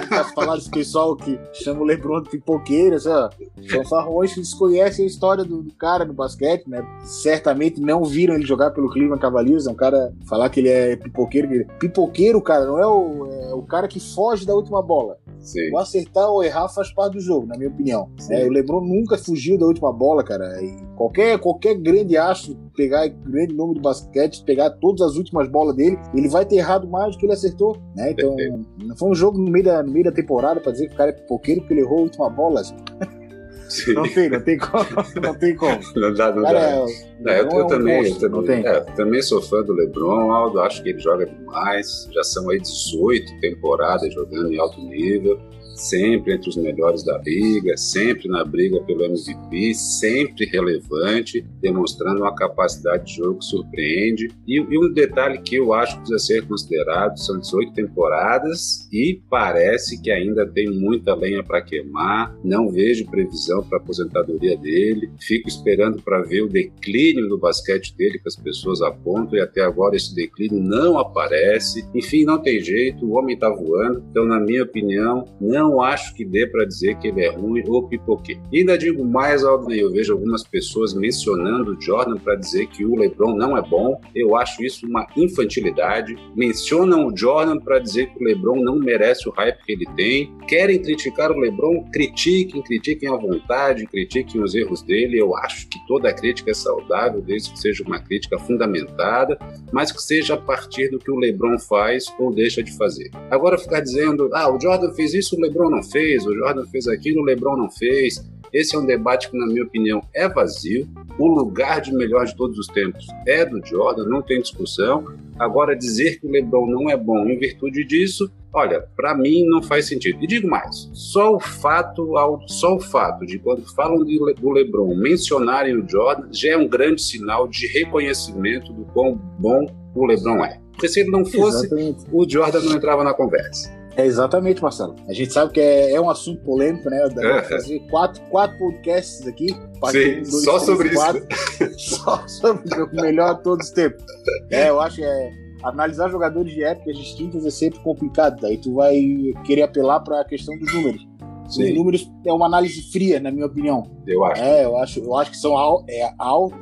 tá 0.10 0.24
falando 0.36 0.58
desse 0.58 0.72
pessoal 0.72 1.16
que 1.16 1.40
chama 1.54 1.82
o 1.82 1.84
Lebron 1.84 2.22
de 2.24 2.30
pipoqueiro, 2.30 3.00
sabe? 3.00 3.48
fanfarrões 3.70 4.34
que 4.34 4.40
desconhecem 4.40 5.06
a 5.06 5.08
história 5.08 5.44
do, 5.44 5.62
do, 5.62 5.74
cara 5.74 6.06
no 6.06 6.14
basquete, 6.14 6.68
né? 6.68 6.86
Certamente 7.04 7.80
não 7.80 8.04
viram 8.04 8.36
ele 8.36 8.46
jogar 8.46 8.72
pelo 8.72 8.90
Cleveland 8.90 9.22
Cavaliers, 9.22 9.68
é 9.68 9.72
um 9.72 9.76
cara 9.76 10.14
falar 10.28 10.50
que 10.50 10.60
ele 10.60 10.70
é 10.70 10.96
pipoqueiro. 10.96 11.48
Pipoqueiro, 11.80 12.42
cara, 12.42 12.66
não 12.66 12.80
é 12.80 12.88
o, 12.88 13.28
é 13.50 13.54
o 13.54 13.62
cara 13.62 13.88
que 13.88 14.00
foge 14.00 14.46
da 14.46 14.56
última 14.56 14.82
bola. 14.82 15.18
Sim. 15.40 15.72
O 15.72 15.78
acertar 15.78 16.30
ou 16.30 16.44
errar 16.44 16.68
faz 16.70 16.92
parte 16.94 17.14
do 17.14 17.20
jogo, 17.20 17.48
na 17.48 17.58
minha 17.58 17.70
opinião. 17.70 18.10
É, 18.30 18.46
o 18.46 18.50
LeBron 18.50 18.82
nunca 18.82 19.18
fugiu 19.18 19.58
da 19.58 19.66
última 19.66 19.92
bola, 19.94 20.24
cara. 20.24 20.62
E 20.62 20.76
qualquer, 20.96 21.40
qualquer 21.40 21.76
grande 21.76 22.18
astro 22.18 22.56
pegar 22.76 23.08
grande 23.08 23.54
nome 23.54 23.76
do 23.76 23.82
basquete, 23.82 24.44
pegar 24.44 24.70
todas 24.72 25.02
as 25.02 25.16
últimas 25.16 25.50
bolas 25.50 25.76
dele, 25.76 25.98
ele 26.14 26.28
vai 26.28 26.46
ter 26.46 26.58
errado 26.58 26.88
mais 26.88 27.16
do 27.16 27.20
que 27.20 27.26
ele 27.26 27.34
acertou, 27.34 27.78
né? 27.96 28.12
Então, 28.12 28.36
não 28.84 28.96
foi 28.96 29.10
um 29.10 29.16
jogo 29.16 29.38
no 29.38 29.50
meio 29.50 29.66
da, 29.66 29.82
no 29.82 29.92
meio 29.92 30.06
da 30.06 30.12
temporada 30.12 30.60
para 30.60 30.72
dizer 30.72 30.88
que 30.88 30.94
o 30.94 30.98
cara 30.98 31.10
é 31.10 31.14
pipoqueiro 31.14 31.62
porque 31.62 31.74
ele 31.74 31.82
errou 31.82 32.00
a 32.00 32.02
última 32.04 32.30
bola. 32.30 32.62
Sim. 33.70 33.94
Não 33.94 34.04
tem, 34.04 34.30
não 34.30 34.42
tem 34.42 34.58
como. 34.58 34.86
Não 35.22 35.36
tem 35.36 35.56
como. 35.56 35.80
Não 35.96 36.14
dá, 36.14 36.34
não 36.34 36.44
cara, 36.44 36.86
dá. 37.20 37.34
É, 37.34 37.42
eu, 37.42 37.50
eu, 37.50 37.62
é 37.62 37.68
também, 37.68 38.08
eu, 38.08 38.20
também, 38.20 38.66
é, 38.66 38.80
também 38.80 39.22
sou 39.22 39.42
fã 39.42 39.62
do 39.64 39.74
LeBron, 39.74 40.32
Aldo, 40.32 40.60
acho 40.62 40.82
que 40.84 40.90
ele 40.90 41.00
joga 41.00 41.26
demais. 41.26 42.08
Já 42.14 42.24
são 42.24 42.50
aí 42.50 42.60
18 42.60 43.40
temporadas 43.40 44.14
jogando 44.14 44.54
em 44.54 44.60
alto 44.60 44.80
nível 44.82 45.40
sempre 45.78 46.34
entre 46.34 46.50
os 46.50 46.58
melhores 46.58 47.04
da 47.04 47.18
liga, 47.20 47.78
sempre 47.78 48.28
na 48.28 48.44
briga 48.44 48.82
pelo 48.82 49.06
MVP, 49.06 49.74
sempre 49.74 50.46
relevante, 50.46 51.46
demonstrando 51.62 52.22
uma 52.22 52.36
capacidade 52.36 53.06
de 53.06 53.16
jogo 53.16 53.40
que 53.40 53.46
surpreende. 53.46 54.30
E, 54.48 54.56
e 54.58 54.78
um 54.78 54.92
detalhe 54.92 55.40
que 55.40 55.56
eu 55.56 55.74
acho 55.74 55.94
que 55.94 56.00
precisa 56.00 56.20
ser 56.20 56.48
considerado: 56.48 57.18
são 57.18 57.40
18 57.40 57.74
temporadas 57.74 58.88
e 58.92 59.22
parece 59.30 60.02
que 60.02 60.12
ainda 60.12 60.46
tem 60.46 60.70
muita 60.70 61.14
lenha 61.14 61.44
para 61.44 61.62
queimar. 61.62 62.36
Não 62.44 62.70
vejo 62.70 63.10
previsão 63.10 63.64
para 63.64 63.78
aposentadoria 63.78 64.58
dele, 64.58 65.10
fico 65.20 65.48
esperando 65.48 66.02
para 66.02 66.22
ver 66.22 66.42
o 66.42 66.50
declínio 66.50 67.28
do 67.28 67.38
basquete 67.38 67.96
dele 67.96 68.20
que 68.20 68.28
as 68.28 68.36
pessoas 68.36 68.82
apontam 68.82 69.38
e 69.38 69.42
até 69.42 69.62
agora 69.62 69.96
esse 69.96 70.14
declínio 70.14 70.62
não 70.62 70.98
aparece. 70.98 71.88
Enfim, 71.94 72.24
não 72.24 72.40
tem 72.40 72.60
jeito, 72.60 73.06
o 73.06 73.18
homem 73.18 73.36
está 73.36 73.50
voando. 73.50 74.04
Então, 74.10 74.26
na 74.26 74.40
minha 74.40 74.64
opinião, 74.64 75.26
não 75.40 75.67
não 75.68 75.82
acho 75.82 76.14
que 76.16 76.24
dê 76.24 76.48
para 76.48 76.66
dizer 76.66 76.98
que 76.98 77.10
ele 77.10 77.24
é 77.24 77.30
ruim 77.30 77.64
ou 77.68 77.88
pipoqueiro. 77.88 78.42
E 78.52 78.60
ainda 78.60 78.78
digo 78.78 79.04
mais, 79.04 79.44
Aldney, 79.44 79.82
eu 79.82 79.92
vejo 79.92 80.14
algumas 80.14 80.44
pessoas 80.44 80.94
mencionando 80.94 81.74
o 81.74 81.82
Jordan 81.82 82.18
para 82.18 82.36
dizer 82.36 82.68
que 82.68 82.86
o 82.86 82.96
LeBron 82.96 83.36
não 83.36 83.58
é 83.58 83.62
bom. 83.62 84.00
Eu 84.16 84.36
acho 84.36 84.64
isso 84.64 84.88
uma 84.88 85.06
infantilidade. 85.16 86.18
Mencionam 86.36 87.08
o 87.08 87.16
Jordan 87.16 87.58
para 87.58 87.80
dizer 87.80 88.08
que 88.08 88.24
o 88.24 88.26
LeBron 88.26 88.62
não 88.62 88.80
merece 88.80 89.28
o 89.28 89.32
hype 89.34 89.64
que 89.66 89.74
ele 89.74 89.86
tem. 89.96 90.32
Querem 90.48 90.82
criticar 90.82 91.32
o 91.32 91.40
LeBron? 91.40 91.84
Critiquem, 91.92 92.62
critiquem 92.62 93.10
à 93.10 93.16
vontade, 93.16 93.86
critiquem 93.88 94.42
os 94.42 94.56
erros 94.56 94.82
dele. 94.82 95.20
Eu 95.20 95.36
acho 95.36 95.68
que 95.68 95.80
toda 95.88 96.14
crítica 96.14 96.52
é 96.52 96.54
saudável, 96.54 97.22
desde 97.22 97.52
que 97.52 97.60
seja 97.60 97.84
uma 97.84 98.00
crítica 98.00 98.40
fundamentada, 98.40 99.38
mas 99.72 99.92
que 99.92 100.02
seja 100.02 100.36
a 100.36 100.38
partir 100.38 100.90
do 100.90 101.00
que 101.00 101.12
o 101.12 101.18
LeBron 101.18 101.60
faz 101.60 102.06
ou 102.18 102.34
deixa 102.34 102.64
de 102.64 102.76
fazer. 102.78 103.12
Agora 103.30 103.58
ficar 103.58 103.82
dizendo, 103.82 104.30
ah, 104.34 104.50
o 104.54 104.60
Jordan 104.60 104.94
fez 104.94 105.14
isso, 105.14 105.36
o 105.36 105.42
LeBron 105.42 105.57
não 105.70 105.84
fez, 105.84 106.26
o 106.26 106.34
Jordan 106.34 106.66
fez 106.66 106.88
aquilo, 106.88 107.22
o 107.22 107.26
LeBron 107.26 107.58
não 107.58 107.70
fez. 107.70 108.24
Esse 108.54 108.76
é 108.76 108.80
um 108.80 108.86
debate 108.86 109.30
que, 109.30 109.38
na 109.38 109.46
minha 109.46 109.64
opinião, 109.64 110.02
é 110.14 110.28
vazio. 110.28 110.88
O 111.20 111.28
lugar 111.28 111.82
de 111.82 111.94
melhor 111.94 112.26
de 112.26 112.36
todos 112.36 112.58
os 112.58 112.68
tempos 112.68 113.06
é 113.28 113.46
do 113.46 113.64
Jordan, 113.66 114.06
não 114.06 114.22
tem 114.22 114.42
discussão. 114.42 115.06
Agora, 115.38 115.76
dizer 115.76 116.20
que 116.20 116.26
o 116.26 116.32
LeBron 116.32 116.68
não 116.68 116.90
é 116.90 116.96
bom 116.96 117.28
em 117.28 117.38
virtude 117.38 117.84
disso, 117.84 118.32
olha, 118.54 118.82
para 118.96 119.16
mim 119.16 119.46
não 119.46 119.62
faz 119.62 119.88
sentido. 119.88 120.18
E 120.24 120.28
digo 120.28 120.48
mais, 120.48 120.90
só 120.94 121.36
o 121.36 121.40
fato, 121.40 122.14
só 122.48 122.76
o 122.76 122.80
fato 122.80 123.26
de 123.26 123.38
quando 123.38 123.64
falam 123.76 124.04
de, 124.04 124.18
do 124.18 124.52
LeBron 124.52 124.96
mencionarem 124.96 125.76
o 125.76 125.88
Jordan 125.88 126.30
já 126.32 126.54
é 126.54 126.58
um 126.58 126.68
grande 126.68 127.02
sinal 127.02 127.48
de 127.48 127.68
reconhecimento 127.68 128.72
do 128.74 128.86
quão 128.86 129.16
bom 129.38 129.66
o 129.94 130.06
LeBron 130.06 130.44
é. 130.44 130.60
Porque 130.72 130.88
se 130.88 131.02
ele 131.02 131.10
não 131.10 131.26
fosse, 131.26 131.66
Exatamente. 131.66 132.06
o 132.12 132.30
Jordan 132.30 132.62
não 132.62 132.74
entrava 132.76 133.04
na 133.04 133.14
conversa. 133.14 133.77
É 133.98 134.06
exatamente, 134.06 134.62
Marcelo. 134.62 134.96
A 135.10 135.14
gente 135.14 135.34
sabe 135.34 135.54
que 135.54 135.60
é, 135.60 135.94
é 135.94 136.00
um 136.00 136.08
assunto 136.08 136.40
polêmico, 136.44 136.88
né? 136.88 137.10
Dá 137.10 137.28
é. 137.28 137.42
fazer 137.42 137.80
quatro, 137.90 138.22
quatro 138.30 138.56
podcasts 138.60 139.26
aqui. 139.26 139.48
Sim, 139.48 139.58
um, 139.58 140.24
dois, 140.24 140.44
só 140.44 140.52
três, 140.52 140.64
sobre 140.64 140.90
quatro, 140.94 141.28
isso. 141.62 141.96
só 141.98 142.28
sobre 142.28 142.82
o 142.84 142.90
melhor 142.94 143.38
de 143.38 143.44
todos 143.44 143.66
os 143.66 143.74
tempos. 143.74 144.06
É, 144.52 144.70
eu 144.70 144.80
acho 144.80 144.98
que 144.98 145.04
é, 145.04 145.32
analisar 145.64 146.10
jogadores 146.10 146.54
de 146.54 146.64
épocas 146.64 146.96
distintas 146.96 147.44
é 147.44 147.50
sempre 147.50 147.80
complicado. 147.80 148.40
Daí 148.40 148.58
tu 148.60 148.76
vai 148.76 149.02
querer 149.46 149.64
apelar 149.64 150.00
para 150.02 150.22
a 150.22 150.26
questão 150.26 150.56
dos 150.60 150.72
números. 150.72 151.08
Sim. 151.50 151.64
Os 151.64 151.76
números 151.76 152.12
é 152.24 152.32
uma 152.32 152.46
análise 152.46 152.92
fria, 152.92 153.20
na 153.20 153.32
minha 153.32 153.48
opinião. 153.48 153.84
Eu 154.06 154.24
acho. 154.26 154.42
É, 154.44 154.66
eu 154.66 154.78
acho, 154.78 155.00
eu 155.00 155.16
acho 155.16 155.32
que 155.32 155.38
são 155.38 155.84
é, 155.90 156.14
alto, 156.20 156.56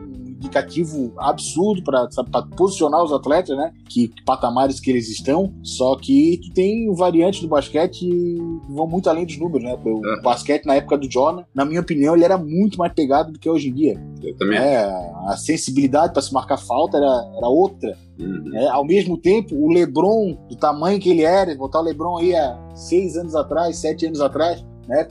indicativo 0.45 1.13
absurdo 1.17 1.84
para 1.84 2.08
posicionar 2.55 3.03
os 3.03 3.12
atletas, 3.12 3.58
né? 3.58 3.73
Que, 3.89 4.08
que, 4.08 4.23
patamares 4.23 4.79
que 4.79 4.89
eles 4.89 5.10
estão. 5.10 5.53
Só 5.63 5.95
que 5.95 6.39
tu 6.43 6.53
tem 6.53 6.93
variantes 6.93 7.41
do 7.41 7.47
basquete 7.47 7.99
que 7.99 8.38
vão 8.69 8.88
muito 8.88 9.10
além 9.10 9.25
dos 9.25 9.38
números, 9.38 9.63
né? 9.63 9.77
O 9.84 9.89
uhum. 9.89 10.21
basquete 10.23 10.65
na 10.65 10.75
época 10.75 10.97
do 10.97 11.12
Jordan, 11.12 11.43
na 11.53 11.65
minha 11.65 11.81
opinião, 11.81 12.15
ele 12.15 12.23
era 12.23 12.38
muito 12.38 12.77
mais 12.77 12.93
pegado 12.93 13.31
do 13.31 13.39
que 13.39 13.49
hoje 13.49 13.69
em 13.69 13.73
dia. 13.73 14.01
Eu 14.21 14.36
também. 14.38 14.58
É, 14.58 14.86
a 15.27 15.38
sensibilidade 15.38 16.13
para 16.13 16.21
se 16.21 16.34
marcar 16.34 16.58
falta 16.58 16.97
era, 16.97 17.31
era 17.38 17.47
outra. 17.47 17.97
Uhum. 18.19 18.51
É, 18.55 18.67
ao 18.69 18.86
mesmo 18.86 19.17
tempo, 19.17 19.55
o 19.55 19.71
LeBron, 19.71 20.38
do 20.49 20.55
tamanho 20.55 20.99
que 20.99 21.10
ele 21.10 21.23
era, 21.23 21.53
botar 21.55 21.79
o 21.79 21.84
LeBron 21.84 22.17
aí 22.17 22.36
há 22.36 22.58
seis 22.73 23.17
anos 23.17 23.36
atrás, 23.36 23.77
sete 23.77 24.05
anos 24.05 24.21
atrás, 24.21 24.65
né? 24.88 25.08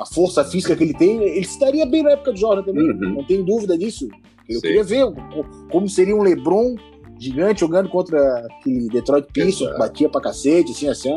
a 0.00 0.06
força 0.06 0.44
física 0.44 0.76
que 0.76 0.84
ele 0.84 0.94
tem, 0.94 1.16
ele 1.22 1.40
estaria 1.40 1.84
bem 1.84 2.02
na 2.02 2.12
época 2.12 2.32
de 2.32 2.40
Jordan 2.40 2.62
também. 2.62 2.84
Uhum. 2.84 3.14
Não 3.14 3.24
tenho 3.24 3.44
dúvida 3.44 3.76
disso. 3.76 4.08
Eu 4.48 4.60
queria 4.60 4.84
ver 4.84 5.04
como 5.70 5.88
seria 5.88 6.16
um 6.16 6.22
LeBron 6.22 6.74
gigante 7.18 7.60
jogando 7.60 7.88
contra 7.88 8.46
aquele 8.46 8.88
Detroit 8.88 9.26
Pistons, 9.32 9.72
que 9.72 9.78
batia 9.78 10.08
pra 10.08 10.20
cacete, 10.20 10.70
assim, 10.70 10.88
assim, 10.88 11.10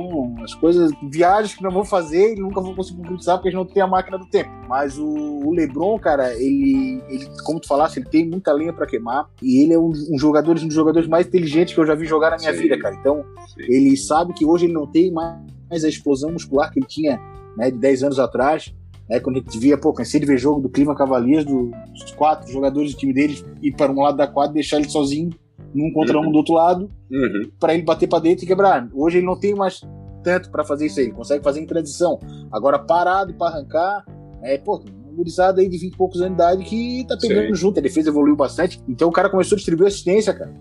as 0.44 0.54
coisas, 0.56 0.92
viagens 1.10 1.56
que 1.56 1.64
não 1.64 1.70
vou 1.70 1.86
fazer 1.86 2.34
e 2.34 2.40
nunca 2.40 2.60
vou 2.60 2.76
conseguir 2.76 3.02
concretizar 3.02 3.38
porque 3.38 3.50
a 3.50 3.52
gente 3.52 3.60
não 3.60 3.66
tem 3.66 3.84
a 3.84 3.88
máquina 3.88 4.18
do 4.18 4.26
tempo. 4.26 4.50
Mas 4.68 4.98
o, 4.98 5.06
o 5.06 5.52
LeBron, 5.52 5.98
cara, 6.00 6.34
ele, 6.34 7.02
ele, 7.08 7.28
como 7.46 7.60
tu 7.60 7.68
falaste, 7.68 7.98
ele 7.98 8.08
tem 8.08 8.28
muita 8.28 8.52
lenha 8.52 8.74
para 8.74 8.88
queimar 8.88 9.30
e 9.42 9.64
ele 9.64 9.74
é 9.74 9.80
um, 9.80 9.92
um, 9.92 10.18
jogador, 10.18 10.58
um 10.58 10.68
dos 10.68 10.74
jogadores 10.74 11.08
mais 11.08 11.28
inteligentes 11.28 11.74
que 11.74 11.80
eu 11.80 11.86
já 11.86 11.94
vi 11.94 12.06
jogar 12.06 12.32
na 12.32 12.38
minha 12.38 12.54
vida, 12.54 12.78
cara. 12.80 12.96
Então, 12.96 13.24
ele 13.58 13.96
sabe 13.96 14.34
que 14.34 14.46
hoje 14.46 14.66
ele 14.66 14.74
não 14.74 14.88
tem 14.88 15.12
mais 15.12 15.84
a 15.84 15.88
explosão 15.88 16.32
muscular 16.32 16.72
que 16.72 16.80
ele 16.80 16.88
tinha, 16.88 17.20
né, 17.56 17.70
de 17.70 17.78
10 17.78 18.04
anos 18.04 18.20
atrás. 18.20 18.74
É, 19.12 19.20
quando 19.20 19.36
a 19.36 19.40
gente 19.40 19.60
via, 19.60 19.78
pô, 19.78 19.92
cansei 19.92 20.22
de 20.22 20.26
ver 20.26 20.38
jogo 20.38 20.62
do 20.62 20.70
Cleveland 20.70 20.98
Cavaliers, 20.98 21.44
dos 21.44 22.12
quatro 22.16 22.50
jogadores 22.50 22.94
do 22.94 22.98
time 22.98 23.14
dele 23.14 23.38
ir 23.62 23.74
para 23.74 23.92
um 23.92 24.00
lado 24.00 24.16
da 24.16 24.26
quadra 24.26 24.52
e 24.52 24.56
deixar 24.56 24.78
ele 24.78 24.90
sozinho, 24.90 25.32
num 25.76 25.92
contra 25.92 26.18
um 26.18 26.32
do 26.32 26.38
outro 26.38 26.54
lado, 26.54 26.90
uhum. 27.12 27.52
para 27.60 27.74
ele 27.74 27.84
bater 27.84 28.08
para 28.08 28.20
dentro 28.20 28.46
e 28.46 28.48
quebrar. 28.48 28.88
Hoje 28.94 29.18
ele 29.18 29.26
não 29.26 29.38
tem 29.38 29.54
mais 29.54 29.82
tanto 30.24 30.50
para 30.50 30.64
fazer 30.64 30.86
isso 30.86 31.00
aí, 31.00 31.08
ele 31.08 31.14
consegue 31.14 31.44
fazer 31.44 31.60
em 31.60 31.66
transição. 31.66 32.20
Agora, 32.50 32.80
parado 32.80 33.34
para 33.34 33.54
arrancar, 33.54 34.06
é, 34.42 34.58
pô, 34.58 34.82
gurizada 35.14 35.60
aí 35.60 35.68
de 35.68 35.78
20 35.78 35.94
e 35.94 35.98
poucos 35.98 36.22
anos 36.22 36.38
de 36.38 36.44
idade 36.44 36.64
que 36.64 37.06
tá 37.06 37.18
pegando 37.18 37.48
Sim. 37.48 37.56
junto, 37.56 37.80
a 37.80 37.84
defesa 37.84 38.10
evoluiu 38.10 38.38
bastante, 38.38 38.82
então 38.88 39.10
o 39.10 39.12
cara 39.12 39.30
começou 39.30 39.56
a 39.56 39.58
distribuir 39.58 39.88
assistência, 39.88 40.34
cara. 40.34 40.54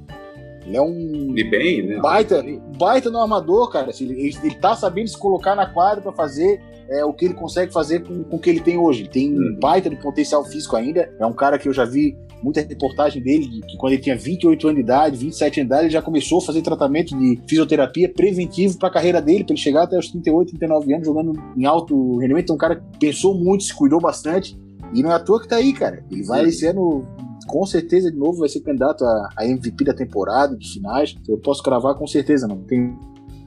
Ele 0.67 0.77
é 0.77 0.83
um 0.83 1.35
e 1.37 1.45
bem, 1.45 1.87
né? 1.87 1.99
baita, 2.01 2.45
baita 2.77 3.11
no 3.11 3.19
armador, 3.19 3.71
cara. 3.71 3.91
Assim, 3.91 4.05
ele, 4.05 4.33
ele 4.43 4.55
tá 4.57 4.75
sabendo 4.75 5.09
se 5.09 5.19
colocar 5.19 5.55
na 5.55 5.67
quadra 5.67 6.03
para 6.03 6.13
fazer 6.13 6.61
é, 6.91 7.05
o 7.05 7.13
que 7.13 7.25
ele 7.25 7.35
consegue 7.35 7.73
fazer 7.73 8.01
com, 8.01 8.25
com 8.25 8.37
o 8.37 8.39
que 8.39 8.51
ele 8.51 8.61
tem 8.61 8.77
hoje. 8.77 9.03
Ele 9.03 9.09
tem 9.09 9.33
um 9.33 9.57
baita 9.61 9.89
de 9.89 9.97
potencial 9.97 10.45
físico 10.45 10.77
ainda. 10.77 11.09
É 11.19 11.25
um 11.25 11.33
cara 11.33 11.59
que 11.59 11.69
eu 11.69 11.73
já 11.73 11.85
vi 11.85 12.17
muita 12.43 12.61
reportagem 12.61 13.23
dele, 13.23 13.47
de 13.47 13.61
que 13.61 13.77
quando 13.77 13.93
ele 13.93 14.03
tinha 14.03 14.17
28 14.17 14.67
anos 14.67 14.77
de 14.77 14.83
idade, 14.83 15.17
27 15.17 15.45
anos 15.45 15.55
de 15.55 15.61
idade, 15.61 15.85
ele 15.85 15.93
já 15.93 16.03
começou 16.03 16.39
a 16.39 16.41
fazer 16.43 16.63
tratamento 16.63 17.17
de 17.17 17.39
fisioterapia 17.47 18.09
preventivo 18.09 18.79
para 18.79 18.89
a 18.89 18.93
carreira 18.93 19.21
dele, 19.21 19.45
para 19.45 19.53
ele 19.55 19.63
chegar 19.63 19.85
até 19.85 19.99
os 19.99 20.09
38, 20.09 20.49
39 20.49 20.95
anos 20.95 21.07
jogando 21.07 21.33
em 21.57 21.65
alto 21.65 22.17
rendimento. 22.17 22.45
Então, 22.45 22.57
um 22.57 22.59
cara 22.59 22.77
que 22.77 22.99
pensou 22.99 23.35
muito, 23.35 23.65
se 23.65 23.75
cuidou 23.75 24.01
bastante. 24.01 24.59
E 24.93 25.03
não 25.03 25.13
é 25.13 25.15
à 25.15 25.21
toa 25.21 25.41
que 25.41 25.47
tá 25.47 25.57
aí, 25.57 25.73
cara. 25.73 26.03
Ele 26.11 26.25
vai 26.25 26.43
Sim. 26.43 26.49
esse 26.49 26.67
ano 26.67 27.07
com 27.47 27.67
certeza 27.67 28.11
de 28.11 28.17
novo 28.17 28.39
vai 28.39 28.49
ser 28.49 28.61
candidato 28.61 29.05
a, 29.05 29.29
a, 29.37 29.47
MVP 29.47 29.85
da 29.85 29.95
temporada, 29.95 30.57
de 30.57 30.73
finais. 30.73 31.17
Eu 31.29 31.39
posso 31.39 31.63
cravar 31.63 31.95
com 31.95 32.07
certeza, 32.07 32.47
não 32.47 32.59
tem 32.59 32.97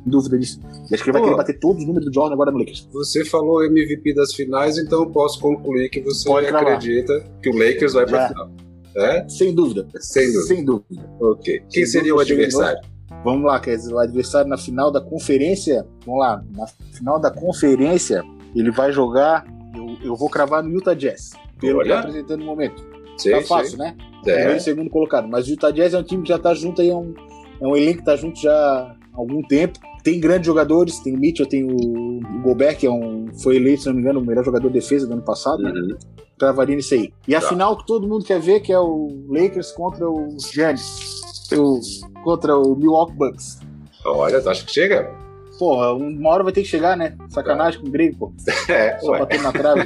dúvida 0.06 0.38
disso. 0.38 0.60
Acho 0.92 1.04
que 1.04 1.10
ele 1.10 1.14
vai 1.14 1.22
querer 1.22 1.38
bater 1.38 1.60
todos 1.60 1.82
os 1.82 1.88
números 1.88 2.08
do 2.08 2.14
Jordan 2.14 2.34
agora 2.34 2.52
no 2.52 2.60
Lakers. 2.60 2.88
Você 2.92 3.24
falou 3.26 3.64
MVP 3.64 4.14
das 4.14 4.34
finais, 4.34 4.78
então 4.78 5.04
eu 5.04 5.10
posso 5.10 5.40
concluir 5.40 5.90
que 5.90 6.02
você 6.02 6.30
acredita 6.30 7.24
que 7.42 7.50
o 7.50 7.54
Lakers 7.54 7.94
vai 7.94 8.06
para 8.06 8.26
a 8.26 8.28
final. 8.30 8.52
É? 8.96 9.28
Sem 9.28 9.54
dúvida. 9.54 9.88
Sem 10.00 10.26
dúvida. 10.28 10.44
Sem 10.44 10.66
dúvida. 10.66 11.10
Ok. 11.20 11.60
Quem 11.70 11.86
Sem 11.86 11.86
seria 11.86 12.14
dúvida, 12.14 12.34
o 12.34 12.36
adversário? 12.36 12.82
Vamos 13.24 13.46
lá, 13.46 13.60
quer 13.60 13.76
dizer, 13.76 13.94
o 13.94 14.00
adversário 14.00 14.50
na 14.50 14.58
final 14.58 14.92
da 14.92 15.02
conferência. 15.02 15.86
Vamos 16.06 16.20
lá, 16.20 16.44
na 16.56 16.68
final 16.92 17.20
da 17.20 17.32
conferência, 17.32 18.24
ele 18.56 18.72
vai 18.72 18.92
jogar. 18.92 19.46
Eu, 19.74 20.10
eu 20.10 20.16
vou 20.16 20.30
cravar 20.30 20.62
no 20.62 20.70
Utah 20.70 20.94
Jazz, 20.94 21.32
pelo 21.60 21.80
Olha. 21.80 21.88
que 21.88 21.94
tá 21.94 22.00
apresentando 22.00 22.40
no 22.42 22.46
momento. 22.46 22.86
Sim, 23.18 23.32
tá 23.32 23.42
fácil, 23.42 23.72
sim. 23.72 23.78
né? 23.78 23.96
É. 24.26 24.34
Primeiro 24.34 24.58
e 24.58 24.60
segundo 24.60 24.90
colocado. 24.90 25.28
Mas 25.28 25.48
o 25.48 25.52
Utah 25.52 25.72
Jazz 25.72 25.94
é 25.94 25.98
um 25.98 26.04
time 26.04 26.24
que 26.24 26.30
já 26.30 26.38
tá 26.38 26.54
junto 26.54 26.82
aí, 26.82 26.90
é 26.90 26.96
um, 26.96 27.14
é 27.62 27.68
um 27.68 27.76
elenco 27.76 28.00
que 28.00 28.06
tá 28.06 28.16
junto 28.16 28.40
já 28.40 28.54
há 28.54 28.96
algum 29.14 29.42
tempo. 29.42 29.80
Tem 30.04 30.20
grandes 30.20 30.46
jogadores, 30.46 31.00
tem 31.00 31.16
o 31.16 31.20
Mitchell, 31.20 31.48
tem 31.48 31.64
o, 31.64 31.76
o 31.76 32.42
Gobert, 32.42 32.78
que 32.78 32.86
é 32.86 32.92
um, 32.92 33.28
foi 33.42 33.56
eleito, 33.56 33.84
se 33.84 33.88
não 33.88 33.96
me 33.96 34.02
engano, 34.02 34.20
o 34.20 34.26
melhor 34.26 34.44
jogador 34.44 34.68
de 34.68 34.74
defesa 34.74 35.08
do 35.08 35.14
ano 35.14 35.22
passado. 35.22 35.64
Uhum. 35.64 35.96
Travaria 36.38 36.76
nisso 36.76 36.94
aí. 36.94 37.14
E 37.28 37.34
a 37.34 37.40
tá. 37.40 37.48
final 37.48 37.78
que 37.78 37.88
todo 37.88 38.08
mundo 38.08 38.26
quer 38.26 38.40
ver, 38.40 38.60
que 38.60 38.74
é 38.74 38.80
o 38.80 39.26
Lakers 39.30 39.72
contra 39.72 40.10
os 40.10 40.52
Giannis. 40.52 41.22
O, 41.58 41.80
contra 42.24 42.58
o 42.58 42.76
Milwaukee 42.76 43.16
Bucks. 43.16 43.60
Olha, 44.06 44.42
tu 44.42 44.50
acha 44.50 44.66
que 44.66 44.72
chega? 44.72 45.10
Porra, 45.58 45.94
uma 45.94 46.30
hora 46.30 46.44
vai 46.44 46.52
ter 46.52 46.64
que 46.64 46.68
chegar, 46.68 46.98
né? 46.98 47.16
Sacanagem 47.30 47.80
tá. 47.80 47.84
com 47.84 47.88
o 47.88 47.92
Grego, 47.92 48.18
pô. 48.18 48.34
É, 48.68 48.98
Só 49.00 49.18
bater 49.20 49.42
na 49.42 49.52
trave. 49.52 49.82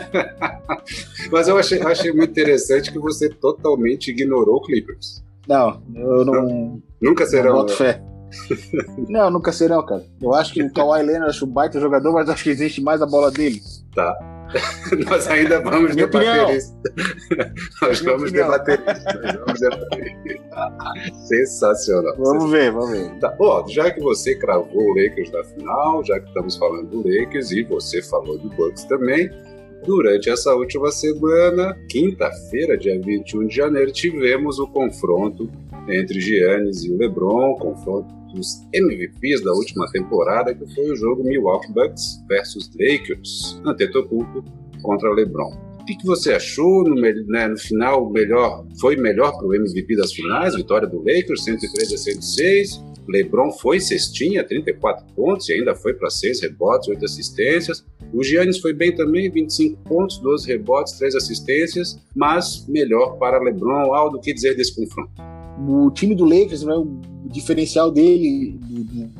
Mas 1.31 1.47
eu 1.47 1.57
achei, 1.57 1.79
achei 1.81 2.11
muito 2.11 2.31
interessante 2.31 2.91
que 2.91 2.99
você 2.99 3.29
totalmente 3.29 4.09
ignorou 4.09 4.55
o 4.55 4.61
Clippers. 4.61 5.23
Não, 5.47 5.81
eu 5.95 6.25
não. 6.25 6.81
Nunca 7.01 7.25
serão. 7.25 7.51
Não 7.51 7.59
boto 7.59 7.73
fé. 7.73 8.01
não, 9.09 9.29
nunca 9.29 9.51
serão, 9.51 9.85
cara. 9.85 10.03
Eu 10.21 10.33
acho 10.33 10.53
que 10.53 10.61
o 10.61 10.71
Kawhi 10.71 11.03
Leonard 11.03 11.29
acho 11.29 11.45
um 11.45 11.49
baita 11.49 11.79
jogador, 11.79 12.13
mas 12.13 12.29
acho 12.29 12.43
que 12.43 12.49
existe 12.49 12.81
mais 12.81 13.01
a 13.01 13.05
bola 13.05 13.31
dele. 13.31 13.61
Tá. 13.95 14.17
Nós 15.09 15.27
ainda 15.27 15.61
vamos 15.61 15.93
Minha 15.93 16.07
debater 16.07 16.29
opinião. 16.29 16.57
isso. 16.57 16.73
Nós 17.81 18.01
Minha 18.01 18.13
vamos 18.13 18.29
opinião. 18.29 18.51
debater 18.51 18.79
isso. 18.79 19.21
Nós 19.21 19.35
vamos 19.35 19.59
debater 19.59 20.17
isso. 20.25 21.27
Sensacional. 21.27 22.15
Vamos 22.17 22.51
ver, 22.51 22.71
vamos 22.71 22.91
ver. 22.91 23.19
Tá. 23.19 23.35
Ó, 23.39 23.67
já 23.67 23.91
que 23.91 23.99
você 24.01 24.35
cravou 24.35 24.83
o 24.83 24.89
Lakers 24.89 25.31
na 25.31 25.43
final, 25.43 26.03
já 26.05 26.19
que 26.19 26.27
estamos 26.27 26.55
falando 26.55 26.87
do 26.89 26.97
Lakers 26.97 27.51
e 27.51 27.63
você 27.63 28.01
falou 28.01 28.37
do 28.37 28.49
Bucks 28.49 28.85
também, 28.85 29.29
Durante 29.85 30.29
essa 30.29 30.53
última 30.53 30.91
semana, 30.91 31.77
quinta-feira, 31.89 32.77
dia 32.77 32.99
21 32.99 33.47
de 33.47 33.55
janeiro, 33.55 33.91
tivemos 33.91 34.59
o 34.59 34.67
confronto 34.67 35.49
entre 35.89 36.19
Giannis 36.19 36.83
e 36.83 36.91
o 36.91 36.97
LeBron, 36.97 37.55
confronto 37.55 38.13
dos 38.33 38.61
MVPs 38.73 39.43
da 39.43 39.53
última 39.53 39.89
temporada, 39.91 40.53
que 40.53 40.67
foi 40.73 40.91
o 40.91 40.95
jogo 40.95 41.23
Milwaukee 41.23 41.71
Bucks 41.71 42.23
versus 42.27 42.69
Lakers, 42.79 43.61
Antetokounmpo 43.65 44.43
contra 44.81 45.11
LeBron. 45.11 45.67
O 45.81 45.85
que, 45.85 46.05
você 46.05 46.33
achou 46.33 46.83
no, 46.83 46.95
né, 46.95 47.47
no 47.47 47.57
final? 47.57 48.09
Melhor, 48.09 48.65
foi 48.81 48.97
melhor 48.97 49.31
para 49.31 49.47
o 49.47 49.55
MVP 49.55 49.95
das 49.95 50.11
finais, 50.11 50.53
vitória 50.53 50.85
do 50.85 50.97
Lakers, 50.97 51.45
103 51.45 51.93
a 51.93 51.97
106. 51.97 52.83
LeBron 53.07 53.53
foi 53.53 53.79
cestinha, 53.79 54.43
34 54.43 55.05
pontos 55.15 55.47
e 55.47 55.53
ainda 55.53 55.73
foi 55.73 55.93
para 55.93 56.09
6 56.09 56.41
rebotes, 56.41 56.89
8 56.89 57.05
assistências. 57.05 57.85
O 58.13 58.21
Giannis 58.21 58.59
foi 58.59 58.73
bem 58.73 58.93
também, 58.93 59.31
25 59.31 59.81
pontos, 59.83 60.17
12 60.19 60.45
rebotes, 60.45 60.97
3 60.97 61.15
assistências, 61.15 61.97
mas 62.13 62.67
melhor 62.67 63.17
para 63.17 63.39
LeBron. 63.39 63.93
Aldo, 63.93 64.17
o 64.17 64.19
que 64.19 64.33
dizer 64.33 64.55
desse 64.55 64.75
confronto? 64.75 65.36
O 65.67 65.89
time 65.91 66.13
do 66.13 66.23
Lakers, 66.23 66.63
né, 66.63 66.75
o 66.75 66.85
diferencial 67.25 67.91
dele, 67.91 68.59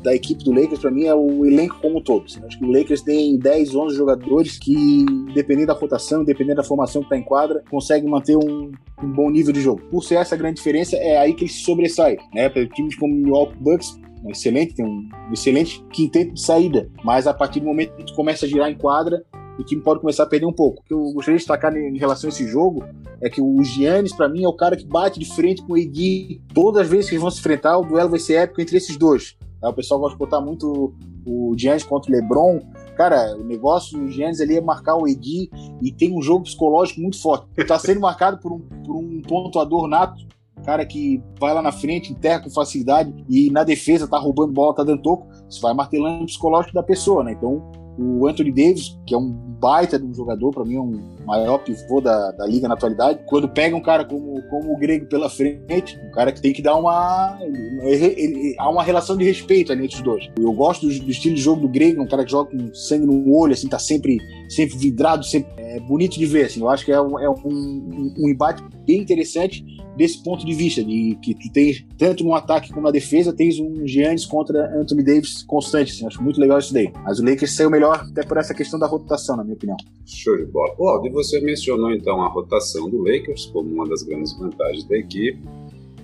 da 0.02 0.14
equipe 0.14 0.44
do 0.44 0.52
Lakers, 0.52 0.80
para 0.80 0.90
mim, 0.90 1.04
é 1.04 1.14
o 1.14 1.44
elenco 1.44 1.78
como 1.80 1.98
um 1.98 2.02
todo. 2.02 2.24
Assim. 2.26 2.40
Acho 2.44 2.58
que 2.58 2.64
o 2.64 2.70
Lakers 2.70 3.02
tem 3.02 3.36
10, 3.36 3.74
11 3.74 3.96
jogadores 3.96 4.58
que, 4.58 5.04
dependendo 5.34 5.68
da 5.68 5.72
rotação, 5.72 6.24
dependendo 6.24 6.56
da 6.56 6.64
formação 6.64 7.02
que 7.02 7.06
está 7.06 7.16
em 7.16 7.22
quadra, 7.22 7.62
conseguem 7.70 8.08
manter 8.08 8.36
um, 8.36 8.70
um, 9.02 9.12
bom 9.12 9.30
nível 9.30 9.52
de 9.52 9.60
jogo. 9.60 9.82
Por 9.90 10.04
ser 10.04 10.16
essa 10.16 10.36
grande 10.36 10.56
diferença, 10.56 10.96
é 10.96 11.18
aí 11.18 11.34
que 11.34 11.44
ele 11.44 11.50
se 11.50 11.62
sobressai. 11.62 12.16
Né? 12.32 12.48
Para 12.48 12.66
times 12.68 12.94
como 12.96 13.12
o 13.12 13.16
Milwaukee 13.16 13.58
Bucks, 13.58 13.98
excelente, 14.28 14.74
tem 14.74 14.84
um 14.84 15.08
excelente 15.32 15.84
quinteto 15.92 16.34
de 16.34 16.40
saída, 16.40 16.88
mas 17.04 17.26
a 17.26 17.34
partir 17.34 17.60
do 17.60 17.66
momento 17.66 17.94
que 17.96 18.14
começa 18.14 18.46
a 18.46 18.48
girar 18.48 18.70
em 18.70 18.76
quadra, 18.76 19.24
o 19.58 19.64
time 19.64 19.82
pode 19.82 20.00
começar 20.00 20.22
a 20.22 20.26
perder 20.26 20.46
um 20.46 20.52
pouco. 20.52 20.80
O 20.80 20.84
que 20.84 20.94
eu 20.94 21.12
gostaria 21.12 21.36
de 21.36 21.42
destacar 21.42 21.76
em 21.76 21.98
relação 21.98 22.28
a 22.28 22.32
esse 22.32 22.46
jogo 22.46 22.84
é 23.20 23.28
que 23.28 23.40
o 23.40 23.62
Giannis, 23.62 24.14
para 24.14 24.28
mim, 24.28 24.44
é 24.44 24.48
o 24.48 24.52
cara 24.52 24.76
que 24.76 24.86
bate 24.86 25.18
de 25.18 25.26
frente 25.26 25.62
com 25.62 25.72
o 25.72 25.78
Edi. 25.78 26.40
Todas 26.54 26.82
as 26.82 26.88
vezes 26.88 27.06
que 27.06 27.14
eles 27.14 27.22
vão 27.22 27.30
se 27.30 27.40
enfrentar, 27.40 27.78
o 27.78 27.84
duelo 27.84 28.10
vai 28.10 28.18
ser 28.18 28.34
épico 28.34 28.60
entre 28.60 28.76
esses 28.76 28.96
dois. 28.96 29.36
O 29.60 29.72
pessoal 29.72 29.98
gosta 29.98 30.14
de 30.14 30.18
botar 30.18 30.40
muito 30.40 30.94
o 31.26 31.54
Giannis 31.58 31.82
contra 31.82 32.10
o 32.10 32.14
LeBron. 32.14 32.60
Cara, 32.96 33.36
o 33.36 33.44
negócio 33.44 33.98
do 33.98 34.08
Giannis 34.08 34.40
ali 34.40 34.56
é 34.56 34.60
marcar 34.60 34.96
o 34.96 35.08
Edi 35.08 35.50
e 35.82 35.92
tem 35.92 36.16
um 36.16 36.22
jogo 36.22 36.44
psicológico 36.44 37.00
muito 37.00 37.20
forte. 37.20 37.46
Está 37.56 37.78
sendo 37.78 38.00
marcado 38.00 38.38
por 38.38 38.52
um, 38.52 38.60
por 38.60 38.96
um 38.96 39.20
pontuador 39.22 39.88
nato 39.88 40.26
cara 40.68 40.84
que 40.84 41.22
vai 41.40 41.54
lá 41.54 41.62
na 41.62 41.72
frente, 41.72 42.12
enterra 42.12 42.40
com 42.40 42.50
facilidade 42.50 43.14
e 43.26 43.50
na 43.50 43.64
defesa 43.64 44.06
tá 44.06 44.18
roubando 44.18 44.52
bola, 44.52 44.74
tá 44.74 44.84
dando 44.84 45.00
toco, 45.00 45.26
isso 45.48 45.62
vai 45.62 45.72
martelando 45.72 46.24
o 46.24 46.26
psicológico 46.26 46.74
da 46.74 46.82
pessoa, 46.82 47.24
né? 47.24 47.32
Então, 47.32 47.72
o 47.98 48.28
Anthony 48.28 48.52
Davis, 48.52 48.96
que 49.04 49.14
é 49.14 49.18
um 49.18 49.28
baita 49.28 49.98
de 49.98 50.06
um 50.06 50.14
jogador, 50.14 50.52
para 50.52 50.64
mim 50.64 50.76
é 50.76 50.80
um 50.80 51.00
maior 51.26 51.58
pivô 51.58 52.00
da, 52.00 52.30
da 52.30 52.46
liga 52.46 52.68
na 52.68 52.74
atualidade, 52.74 53.18
quando 53.26 53.48
pega 53.48 53.74
um 53.74 53.80
cara 53.80 54.04
como, 54.04 54.40
como 54.42 54.72
o 54.72 54.78
Grego 54.78 55.06
pela 55.06 55.28
frente, 55.28 55.98
um 56.06 56.12
cara 56.12 56.30
que 56.30 56.40
tem 56.40 56.52
que 56.52 56.62
dar 56.62 56.76
uma. 56.76 57.36
Ele, 57.82 58.06
ele, 58.16 58.56
há 58.58 58.70
uma 58.70 58.84
relação 58.84 59.16
de 59.16 59.24
respeito 59.24 59.72
ali 59.72 59.84
entre 59.84 59.96
os 59.96 60.02
dois. 60.02 60.30
Eu 60.38 60.52
gosto 60.52 60.86
do, 60.86 61.00
do, 61.00 61.10
estilo 61.10 61.34
de 61.34 61.42
jogo 61.42 61.62
do 61.62 61.68
Grego, 61.68 62.02
um 62.02 62.06
cara 62.06 62.24
que 62.24 62.30
joga 62.30 62.50
com 62.50 62.72
sangue 62.72 63.06
no 63.06 63.34
olho, 63.34 63.52
assim, 63.52 63.68
tá 63.68 63.78
sempre, 63.78 64.18
sempre 64.48 64.78
vidrado, 64.78 65.24
sempre 65.24 65.50
é 65.58 65.80
bonito 65.80 66.16
de 66.16 66.24
ver, 66.24 66.46
assim. 66.46 66.60
Eu 66.60 66.68
acho 66.68 66.84
que 66.84 66.92
é 66.92 66.96
é 66.96 67.00
um, 67.00 67.34
um, 67.44 68.14
um 68.18 68.28
embate 68.28 68.62
bem 68.86 69.00
interessante 69.00 69.64
desse 69.98 70.22
ponto 70.22 70.46
de 70.46 70.54
vista, 70.54 70.82
de 70.82 71.18
que 71.20 71.34
tu 71.34 71.52
tens, 71.52 71.84
tanto 71.98 72.22
no 72.22 72.32
ataque 72.32 72.72
como 72.72 72.86
na 72.86 72.92
defesa, 72.92 73.32
tens 73.32 73.58
um 73.58 73.84
Giannis 73.84 74.24
contra 74.24 74.72
Anthony 74.80 75.02
Davis 75.02 75.42
constante. 75.42 75.92
Assim, 75.92 76.06
acho 76.06 76.22
muito 76.22 76.40
legal 76.40 76.60
isso 76.60 76.72
daí. 76.72 76.90
Mas 77.04 77.18
o 77.18 77.24
Lakers 77.24 77.52
saiu 77.52 77.68
melhor 77.68 78.06
até 78.08 78.22
por 78.22 78.38
essa 78.38 78.54
questão 78.54 78.78
da 78.78 78.86
rotação, 78.86 79.36
na 79.36 79.42
minha 79.42 79.56
opinião. 79.56 79.76
Show 80.06 80.36
de 80.36 80.46
bola. 80.46 81.04
E 81.04 81.10
você 81.10 81.40
mencionou 81.40 81.92
então 81.92 82.22
a 82.22 82.28
rotação 82.28 82.88
do 82.88 82.98
Lakers 82.98 83.46
como 83.46 83.68
uma 83.68 83.88
das 83.88 84.04
grandes 84.04 84.32
vantagens 84.38 84.84
da 84.84 84.96
equipe. 84.96 85.42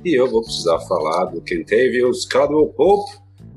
E 0.05 0.19
eu 0.19 0.29
vou 0.29 0.43
precisar 0.43 0.81
falar 0.81 1.27
do 1.27 1.41
Kentavious 1.41 2.27
Caldwell 2.27 2.67
Pope. 2.77 3.13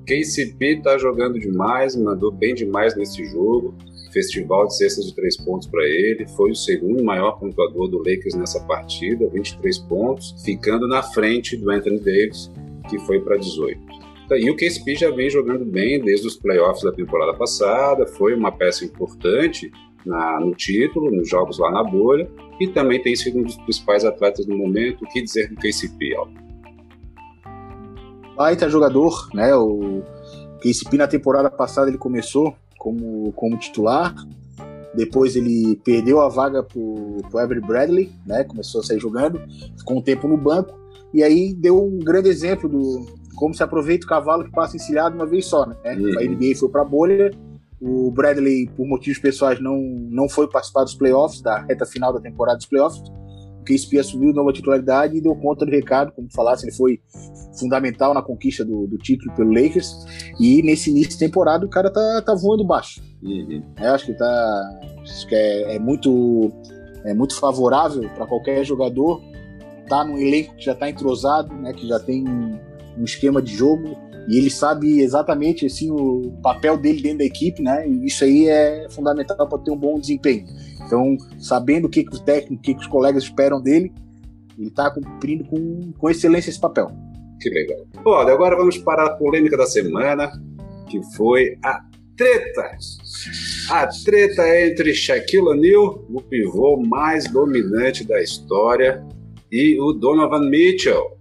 KCP 0.05 0.81
tá 0.83 0.97
jogando 0.97 1.37
demais, 1.37 1.95
mandou 1.95 2.31
bem 2.31 2.53
demais 2.55 2.95
nesse 2.95 3.25
jogo 3.25 3.75
festival 4.17 4.65
de 4.65 4.75
cestas 4.75 5.05
de 5.05 5.13
três 5.13 5.37
pontos 5.37 5.67
para 5.67 5.83
ele. 5.83 6.27
Foi 6.29 6.49
o 6.49 6.55
segundo 6.55 7.03
maior 7.03 7.39
pontuador 7.39 7.87
do 7.87 7.99
Lakers 7.99 8.33
nessa 8.33 8.59
partida, 8.61 9.29
23 9.29 9.77
pontos, 9.79 10.35
ficando 10.43 10.87
na 10.87 11.03
frente 11.03 11.55
do 11.55 11.69
Anthony 11.69 11.99
Davis, 11.99 12.51
que 12.89 12.97
foi 12.99 13.19
para 13.19 13.37
18. 13.37 13.79
E 14.39 14.49
o 14.49 14.55
KCP 14.55 14.95
já 14.95 15.11
vem 15.11 15.29
jogando 15.29 15.63
bem 15.63 16.01
desde 16.01 16.27
os 16.27 16.35
playoffs 16.35 16.83
da 16.83 16.91
temporada 16.91 17.33
passada, 17.37 18.07
foi 18.07 18.33
uma 18.33 18.51
peça 18.51 18.83
importante 18.83 19.71
na, 20.05 20.39
no 20.39 20.53
título, 20.53 21.11
nos 21.11 21.29
jogos 21.29 21.59
lá 21.59 21.71
na 21.71 21.83
bolha, 21.83 22.29
e 22.59 22.67
também 22.67 23.01
tem 23.01 23.15
sido 23.15 23.39
um 23.39 23.43
dos 23.43 23.55
principais 23.55 24.03
atletas 24.03 24.47
no 24.47 24.57
momento. 24.57 25.05
O 25.05 25.07
que 25.07 25.21
dizer 25.21 25.47
do 25.47 25.55
KCP, 25.55 26.15
Aldo? 26.15 26.33
Baita 28.35 28.67
jogador, 28.67 29.29
né? 29.33 29.55
O 29.55 30.03
KCP 30.61 30.97
na 30.97 31.07
temporada 31.07 31.49
passada 31.49 31.89
ele 31.89 31.97
começou 31.97 32.55
como, 32.77 33.31
como 33.33 33.57
titular. 33.57 34.15
Depois 34.95 35.35
ele 35.35 35.79
perdeu 35.83 36.19
a 36.21 36.29
vaga 36.29 36.63
para 36.63 36.79
o 36.79 37.37
Avery 37.37 37.61
Bradley, 37.61 38.11
né? 38.25 38.43
Começou 38.43 38.81
a 38.81 38.83
sair 38.83 38.99
jogando, 38.99 39.39
ficou 39.77 39.97
um 39.97 40.01
tempo 40.01 40.27
no 40.27 40.37
banco. 40.37 40.77
E 41.13 41.23
aí 41.23 41.53
deu 41.53 41.83
um 41.83 41.99
grande 41.99 42.29
exemplo 42.29 42.67
do 42.67 43.05
como 43.35 43.53
se 43.53 43.61
aproveita 43.61 44.05
o 44.05 44.09
cavalo 44.09 44.43
que 44.43 44.51
passa 44.51 44.75
encilhado 44.75 45.15
uma 45.15 45.25
vez 45.25 45.45
só, 45.45 45.65
né? 45.65 45.75
Uhum. 45.85 46.19
A 46.19 46.23
NBA 46.23 46.55
foi 46.59 46.69
para 46.69 46.81
a 46.81 46.85
bolha. 46.85 47.31
O 47.79 48.09
Bradley, 48.09 48.67
por 48.75 48.87
motivos 48.87 49.19
pessoais, 49.19 49.61
não, 49.61 49.77
não 49.79 50.27
foi 50.27 50.49
participar 50.49 50.83
dos 50.83 50.95
playoffs, 50.95 51.41
da 51.41 51.59
reta 51.59 51.85
final 51.85 52.11
da 52.11 52.19
temporada 52.19 52.57
dos 52.57 52.65
playoffs. 52.65 53.03
KCP 53.67 53.99
assumiu 53.99 54.33
nova 54.33 54.53
titularidade 54.53 55.17
e 55.17 55.21
deu 55.21 55.35
conta 55.35 55.65
do 55.65 55.71
recado, 55.71 56.11
como 56.13 56.31
falasse, 56.31 56.65
ele 56.65 56.75
foi 56.75 56.99
fundamental 57.59 58.13
na 58.13 58.21
conquista 58.21 58.63
do, 58.63 58.87
do, 58.87 58.97
título 58.97 59.33
pelo 59.35 59.51
Lakers. 59.51 59.91
E 60.39 60.61
nesse 60.61 60.89
início 60.89 61.11
de 61.11 61.19
temporada 61.19 61.65
o 61.65 61.69
cara 61.69 61.91
tá, 61.91 62.21
tá 62.25 62.33
voando 62.33 62.63
baixo. 62.63 63.01
Eu 63.81 63.93
acho 63.93 64.05
que 64.05 64.13
tá. 64.13 64.79
Acho 65.01 65.27
que 65.27 65.35
é, 65.35 65.75
é 65.75 65.79
muito, 65.79 66.51
é 67.03 67.13
muito 67.13 67.35
favorável 67.39 68.09
para 68.15 68.25
qualquer 68.25 68.63
jogador 68.63 69.21
tá 69.87 70.03
num 70.03 70.17
elenco 70.17 70.53
que 70.55 70.65
já 70.65 70.73
está 70.73 70.89
entrosado, 70.89 71.53
né, 71.53 71.71
que 71.71 71.87
já 71.87 71.97
tem 71.97 72.27
um, 72.27 72.59
um 72.97 73.05
esquema 73.05 73.41
de 73.41 73.55
jogo 73.55 73.97
e 74.27 74.37
ele 74.37 74.49
sabe 74.49 74.99
exatamente 74.99 75.65
assim 75.65 75.89
o 75.89 76.33
papel 76.43 76.77
dele 76.77 77.01
dentro 77.01 77.19
da 77.19 77.23
equipe, 77.23 77.61
né? 77.61 77.87
E 77.87 78.05
isso 78.05 78.25
aí 78.25 78.47
é 78.47 78.87
fundamental 78.89 79.47
para 79.47 79.57
ter 79.59 79.71
um 79.71 79.77
bom 79.77 79.97
desempenho. 79.97 80.45
Então, 80.87 81.17
sabendo 81.37 81.85
o 81.85 81.89
que, 81.89 82.03
que 82.03 82.15
o 82.15 82.19
técnico, 82.19 82.55
o 82.55 82.59
que, 82.59 82.73
que 82.73 82.79
os 82.79 82.87
colegas 82.87 83.23
esperam 83.23 83.61
dele, 83.61 83.91
ele 84.57 84.69
está 84.69 84.89
cumprindo 84.89 85.43
com, 85.45 85.91
com 85.97 86.09
excelência 86.09 86.49
esse 86.49 86.59
papel. 86.59 86.89
Que 87.39 87.49
legal. 87.49 87.85
Olha, 88.03 88.33
agora 88.33 88.55
vamos 88.55 88.77
para 88.77 89.05
a 89.05 89.09
polêmica 89.11 89.55
da 89.57 89.65
semana, 89.65 90.31
que 90.89 91.01
foi 91.15 91.57
a 91.63 91.83
treta. 92.15 92.71
A 93.69 93.87
treta 94.03 94.65
entre 94.65 94.93
Shaquille 94.93 95.49
O'Neal, 95.49 96.05
o 96.09 96.21
pivô 96.21 96.77
mais 96.77 97.29
dominante 97.29 98.03
da 98.03 98.21
história, 98.21 99.05
e 99.51 99.79
o 99.79 99.93
Donovan 99.93 100.49
Mitchell, 100.49 101.16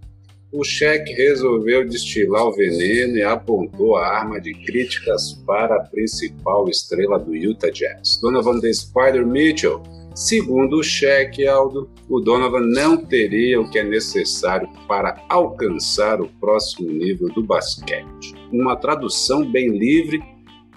o 0.51 0.63
Shaq 0.63 1.11
resolveu 1.13 1.87
destilar 1.87 2.45
o 2.45 2.55
veneno 2.55 3.17
e 3.17 3.23
apontou 3.23 3.97
a 3.97 4.07
arma 4.07 4.39
de 4.39 4.53
críticas 4.53 5.33
para 5.45 5.75
a 5.75 5.83
principal 5.83 6.69
estrela 6.69 7.19
do 7.19 7.35
Utah 7.35 7.69
Jazz, 7.69 8.19
Donovan 8.21 8.59
The 8.59 8.71
Spider 8.73 9.25
Mitchell. 9.25 9.81
Segundo 10.15 10.77
o 10.77 10.83
Shaq, 10.83 11.45
Aldo, 11.47 11.89
o 12.09 12.19
Donovan 12.19 12.61
não 12.61 12.97
teria 12.97 13.61
o 13.61 13.69
que 13.69 13.77
é 13.77 13.83
necessário 13.83 14.67
para 14.87 15.23
alcançar 15.29 16.19
o 16.19 16.27
próximo 16.39 16.91
nível 16.91 17.29
do 17.29 17.43
basquete. 17.43 18.33
Uma 18.51 18.75
tradução 18.75 19.45
bem 19.45 19.69
livre 19.77 20.19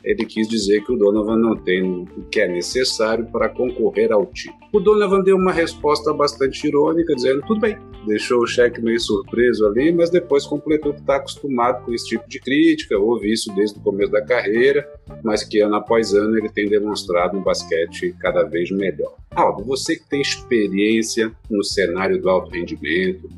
ele 0.03 0.25
quis 0.25 0.49
dizer 0.49 0.83
que 0.85 0.93
o 0.93 0.97
Donovan 0.97 1.37
não 1.37 1.55
tem 1.57 1.83
o 2.17 2.25
que 2.31 2.41
é 2.41 2.49
necessário 2.49 3.27
para 3.27 3.49
concorrer 3.49 4.11
ao 4.13 4.27
título. 4.27 4.59
O 4.73 4.81
Donovan 4.81 5.21
deu 5.21 5.37
uma 5.37 5.53
resposta 5.53 6.13
bastante 6.13 6.67
irônica, 6.67 7.15
dizendo 7.15 7.43
tudo 7.47 7.61
bem. 7.61 7.77
Deixou 8.07 8.43
o 8.43 8.47
cheque 8.47 8.81
meio 8.81 8.99
surpreso 8.99 9.67
ali, 9.67 9.93
mas 9.93 10.11
depois 10.11 10.47
completou 10.47 10.95
que 10.95 11.01
está 11.01 11.17
acostumado 11.17 11.85
com 11.85 11.93
esse 11.93 12.07
tipo 12.07 12.29
de 12.29 12.41
crítica, 12.41 12.99
ouve 12.99 13.33
isso 13.33 13.55
desde 13.55 13.79
o 13.79 13.83
começo 13.83 14.11
da 14.11 14.25
carreira, 14.25 14.89
mas 15.23 15.45
que 15.45 15.61
ano 15.61 15.75
após 15.75 16.15
ano 16.15 16.39
ele 16.39 16.49
tem 16.49 16.69
demonstrado 16.69 17.37
um 17.37 17.43
basquete 17.43 18.15
cada 18.19 18.43
vez 18.45 18.71
melhor. 18.71 19.15
Aldo, 19.31 19.65
você 19.65 19.97
que 19.97 20.09
tem 20.09 20.23
experiência 20.23 21.31
no 21.51 21.63
cenário 21.63 22.21
do 22.21 22.31
alto 22.31 22.51
rendimento, 22.51 23.29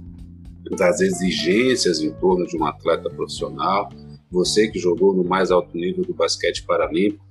das 0.77 1.01
exigências 1.01 2.01
em 2.01 2.12
torno 2.12 2.46
de 2.46 2.57
um 2.57 2.64
atleta 2.64 3.11
profissional, 3.11 3.90
você 4.31 4.68
que 4.68 4.79
jogou 4.79 5.12
no 5.12 5.25
mais 5.25 5.51
alto 5.51 5.77
nível 5.77 6.05
do 6.05 6.14
basquete 6.14 6.64
paralímpico, 6.64 7.25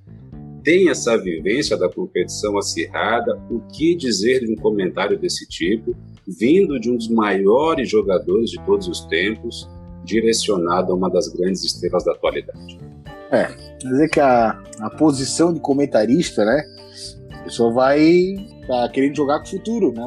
tem 0.62 0.88
essa 0.88 1.16
vivência 1.16 1.76
da 1.76 1.88
competição 1.88 2.56
acirrada, 2.58 3.40
o 3.50 3.60
que 3.72 3.94
dizer 3.94 4.40
de 4.40 4.52
um 4.52 4.56
comentário 4.56 5.18
desse 5.18 5.46
tipo, 5.48 5.94
vindo 6.26 6.78
de 6.78 6.90
um 6.90 6.96
dos 6.96 7.08
maiores 7.08 7.88
jogadores 7.90 8.50
de 8.50 8.64
todos 8.64 8.86
os 8.88 9.00
tempos, 9.06 9.68
direcionado 10.04 10.92
a 10.92 10.94
uma 10.94 11.10
das 11.10 11.28
grandes 11.28 11.64
estrelas 11.64 12.04
da 12.04 12.12
atualidade? 12.12 12.78
É, 13.30 13.48
dizer 13.78 14.08
que 14.10 14.20
a, 14.20 14.60
a 14.80 14.90
posição 14.90 15.52
de 15.52 15.60
comentarista, 15.60 16.44
né, 16.44 16.64
a 17.32 17.44
pessoa 17.44 17.72
vai 17.72 18.34
tá 18.66 18.88
querendo 18.90 19.16
jogar 19.16 19.40
com 19.40 19.46
o 19.46 19.50
futuro, 19.50 19.92
né, 19.92 20.04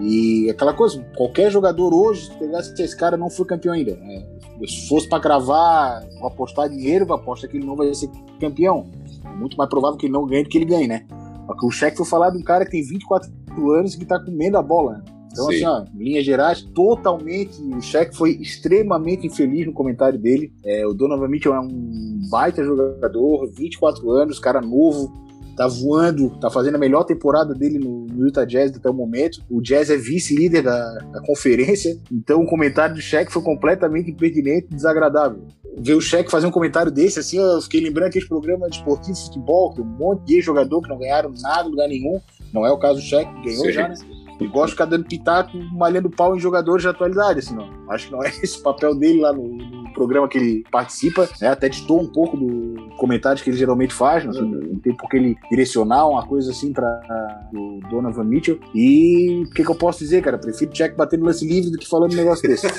e 0.00 0.50
aquela 0.50 0.72
coisa, 0.72 1.00
qualquer 1.16 1.50
jogador 1.50 1.92
hoje, 1.92 2.26
se 2.26 2.38
pegasse 2.38 2.82
esse 2.82 2.96
cara 2.96 3.16
não 3.16 3.30
foi 3.30 3.46
campeão 3.46 3.74
ainda, 3.74 3.94
né, 3.96 4.24
se 4.66 4.88
fosse 4.88 5.08
para 5.08 5.18
gravar, 5.18 6.04
apostar 6.22 6.68
dinheiro, 6.68 7.12
aposta 7.12 7.46
que 7.46 7.56
ele 7.56 7.66
não 7.66 7.76
vai 7.76 7.94
ser 7.94 8.08
campeão. 8.40 8.86
É 9.32 9.36
muito 9.36 9.56
mais 9.56 9.68
provável 9.68 9.96
que 9.96 10.06
ele 10.06 10.12
não 10.12 10.26
ganhe 10.26 10.44
do 10.44 10.48
que 10.48 10.58
ele 10.58 10.64
ganhe, 10.64 10.86
né? 10.86 11.06
Porque 11.46 11.66
o 11.66 11.70
cheque 11.70 11.96
foi 11.96 12.06
falar 12.06 12.30
de 12.30 12.38
um 12.38 12.42
cara 12.42 12.64
que 12.64 12.70
tem 12.70 12.82
24 12.82 13.30
anos 13.72 13.94
e 13.94 13.98
que 13.98 14.04
tá 14.04 14.18
comendo 14.22 14.58
a 14.58 14.62
bola. 14.62 14.98
Né? 14.98 15.04
Então, 15.32 15.46
Sim. 15.46 15.54
assim, 15.54 15.64
ó, 15.66 15.84
em 15.94 16.04
linhas 16.04 16.24
gerais, 16.24 16.62
totalmente. 16.62 17.62
O 17.62 17.80
cheque 17.80 18.16
foi 18.16 18.32
extremamente 18.32 19.26
infeliz 19.26 19.66
no 19.66 19.72
comentário 19.72 20.18
dele. 20.18 20.52
É, 20.64 20.86
o 20.86 20.92
Donovan 20.92 21.28
Mitchell 21.28 21.54
é 21.54 21.60
um 21.60 22.20
baita 22.30 22.62
jogador, 22.62 23.46
24 23.54 24.10
anos, 24.10 24.38
cara 24.38 24.60
novo 24.60 25.12
tá 25.58 25.66
voando, 25.66 26.30
tá 26.38 26.48
fazendo 26.48 26.76
a 26.76 26.78
melhor 26.78 27.02
temporada 27.02 27.52
dele 27.52 27.80
no, 27.80 28.06
no 28.06 28.26
Utah 28.26 28.44
Jazz 28.44 28.76
até 28.76 28.88
o 28.88 28.94
momento. 28.94 29.42
O 29.50 29.60
Jazz 29.60 29.90
é 29.90 29.96
vice-líder 29.96 30.62
da, 30.62 30.98
da, 31.12 31.20
conferência, 31.20 31.98
então 32.12 32.40
o 32.40 32.46
comentário 32.46 32.94
do 32.94 33.00
Shaq 33.00 33.32
foi 33.32 33.42
completamente 33.42 34.08
impertinente 34.08 34.68
e 34.70 34.76
desagradável. 34.76 35.48
Ver 35.76 35.94
o 35.94 36.00
Cheque 36.00 36.30
fazer 36.30 36.46
um 36.46 36.50
comentário 36.50 36.90
desse, 36.90 37.18
assim, 37.18 37.38
eu 37.38 37.60
fiquei 37.62 37.80
lembrando 37.80 38.08
aqueles 38.08 38.28
programas 38.28 38.70
de 38.70 38.78
esportivo 38.78 39.16
futebol, 39.16 39.72
que 39.72 39.80
um 39.80 39.84
monte 39.84 40.24
de 40.24 40.40
jogador 40.40 40.82
que 40.82 40.88
não 40.88 40.98
ganharam 40.98 41.32
nada, 41.40 41.68
lugar 41.68 41.88
nenhum. 41.88 42.20
Não 42.52 42.66
é 42.66 42.70
o 42.70 42.78
caso 42.78 43.00
do 43.00 43.04
Cheque, 43.04 43.30
ganhou 43.42 43.66
Sim. 43.66 43.72
já, 43.72 43.88
né? 43.88 43.94
E 44.40 44.46
gosta 44.46 44.66
de 44.66 44.72
ficar 44.72 44.84
dando 44.84 45.04
pitaco, 45.04 45.56
malhando 45.72 46.08
pau 46.08 46.36
em 46.36 46.38
jogadores 46.38 46.82
de 46.82 46.88
atualidade, 46.88 47.40
assim, 47.40 47.54
não. 47.54 47.68
Acho 47.90 48.06
que 48.06 48.12
não 48.12 48.22
é 48.22 48.28
esse 48.42 48.58
o 48.58 48.62
papel 48.62 48.94
dele 48.94 49.20
lá 49.20 49.32
no, 49.32 49.42
no 49.42 49.87
programa 49.98 50.28
que 50.28 50.38
ele 50.38 50.64
participa, 50.70 51.28
né? 51.40 51.48
Até 51.48 51.68
distou 51.68 52.00
um 52.00 52.06
pouco 52.06 52.36
do 52.36 52.88
comentário 52.96 53.42
que 53.42 53.50
ele 53.50 53.56
geralmente 53.56 53.92
faz, 53.92 54.24
né? 54.24 54.30
Assim, 54.30 54.42
não 54.42 54.78
tem 54.78 54.94
por 54.94 55.10
que 55.10 55.16
ele 55.16 55.36
direcionar 55.50 56.08
uma 56.08 56.24
coisa 56.24 56.52
assim 56.52 56.72
para 56.72 57.50
o 57.52 57.80
Donovan 57.90 58.22
Mitchell. 58.22 58.60
E 58.72 59.42
o 59.44 59.50
que, 59.50 59.64
que, 59.64 59.70
eu 59.70 59.74
posso 59.74 59.98
dizer, 59.98 60.22
cara? 60.22 60.38
Prefiro 60.38 60.70
Jack 60.72 60.94
batendo 60.96 61.24
lance 61.24 61.44
livre 61.44 61.72
do 61.72 61.78
que 61.78 61.88
falando 61.88 62.12
um 62.12 62.16
negócio 62.16 62.48
desse. 62.48 62.68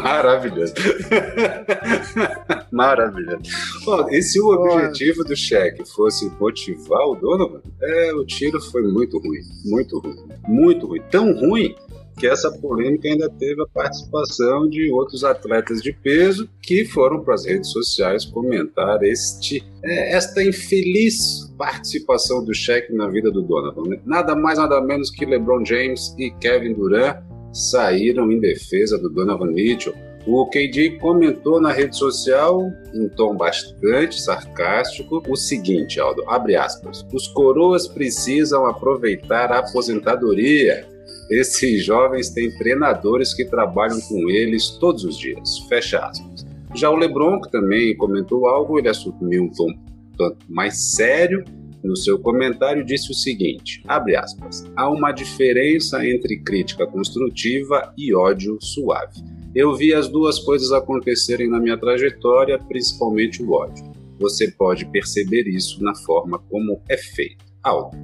Maravilhoso. 0.00 0.74
Maravilhoso. 2.70 3.42
Bom, 3.84 4.08
e 4.08 4.22
se 4.22 4.40
o 4.40 4.46
objetivo 4.50 5.24
do 5.24 5.34
cheque 5.34 5.84
fosse 5.84 6.30
motivar 6.38 7.08
o 7.08 7.16
Donovan, 7.16 7.60
é, 7.82 8.12
o 8.14 8.24
tiro 8.24 8.60
foi 8.60 8.82
muito 8.82 9.18
ruim. 9.18 9.40
Muito 9.64 9.98
ruim. 9.98 10.16
Muito 10.46 10.86
ruim. 10.86 11.02
Tão 11.10 11.32
ruim 11.32 11.74
que 12.20 12.26
essa 12.26 12.52
polêmica 12.52 13.08
ainda 13.08 13.30
teve 13.30 13.62
a 13.62 13.66
participação 13.66 14.68
de 14.68 14.92
outros 14.92 15.24
atletas 15.24 15.80
de 15.80 15.90
peso 15.90 16.46
que 16.60 16.84
foram 16.84 17.24
para 17.24 17.32
as 17.34 17.46
redes 17.46 17.70
sociais 17.70 18.26
comentar 18.26 19.02
este, 19.02 19.64
é, 19.82 20.14
esta 20.14 20.44
infeliz 20.44 21.50
participação 21.56 22.44
do 22.44 22.52
cheque 22.52 22.92
na 22.92 23.08
vida 23.08 23.30
do 23.30 23.40
Donovan. 23.40 23.96
Nada 24.04 24.36
mais, 24.36 24.58
nada 24.58 24.82
menos 24.82 25.10
que 25.10 25.24
LeBron 25.24 25.64
James 25.64 26.14
e 26.18 26.30
Kevin 26.32 26.74
Durant 26.74 27.16
saíram 27.54 28.30
em 28.30 28.38
defesa 28.38 28.98
do 28.98 29.08
Donovan 29.08 29.52
Mitchell. 29.52 29.94
O 30.26 30.44
KD 30.50 30.98
comentou 31.00 31.58
na 31.58 31.72
rede 31.72 31.96
social, 31.96 32.70
em 32.92 33.08
tom 33.08 33.34
bastante 33.34 34.20
sarcástico, 34.20 35.22
o 35.26 35.34
seguinte, 35.34 35.98
Aldo, 35.98 36.22
abre 36.28 36.56
aspas, 36.56 37.06
os 37.10 37.26
coroas 37.28 37.88
precisam 37.88 38.66
aproveitar 38.66 39.50
a 39.50 39.60
aposentadoria 39.60 40.86
esses 41.30 41.84
jovens 41.84 42.30
têm 42.30 42.50
treinadores 42.58 43.32
que 43.32 43.44
trabalham 43.44 44.00
com 44.00 44.28
eles 44.28 44.70
todos 44.80 45.04
os 45.04 45.16
dias. 45.16 45.58
Fecha 45.68 45.98
aspas. 45.98 46.46
Já 46.74 46.90
o 46.90 46.96
Lebron, 46.96 47.40
que 47.40 47.50
também 47.50 47.96
comentou 47.96 48.46
algo, 48.46 48.78
ele 48.78 48.88
assumiu 48.88 49.44
um 49.44 49.50
tom 49.50 49.68
tanto 50.16 50.38
mais 50.48 50.92
sério 50.92 51.44
no 51.82 51.96
seu 51.96 52.18
comentário 52.18 52.84
disse 52.84 53.10
o 53.10 53.14
seguinte, 53.14 53.82
abre 53.88 54.14
aspas, 54.14 54.64
há 54.76 54.88
uma 54.90 55.12
diferença 55.12 56.06
entre 56.06 56.38
crítica 56.40 56.86
construtiva 56.86 57.94
e 57.96 58.14
ódio 58.14 58.58
suave. 58.60 59.22
Eu 59.54 59.74
vi 59.74 59.94
as 59.94 60.06
duas 60.06 60.38
coisas 60.38 60.72
acontecerem 60.72 61.48
na 61.48 61.58
minha 61.58 61.78
trajetória, 61.78 62.58
principalmente 62.58 63.42
o 63.42 63.52
ódio. 63.52 63.90
Você 64.18 64.50
pode 64.50 64.84
perceber 64.86 65.48
isso 65.48 65.82
na 65.82 65.94
forma 65.94 66.38
como 66.50 66.82
é 66.88 66.98
feito. 66.98 67.44
Aldo, 67.62 67.96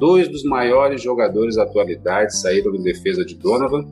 Dois 0.00 0.28
dos 0.28 0.42
maiores 0.42 1.02
jogadores 1.02 1.56
da 1.56 1.64
atualidade 1.64 2.34
saíram 2.34 2.74
em 2.74 2.82
defesa 2.82 3.22
de 3.22 3.34
Donovan, 3.34 3.84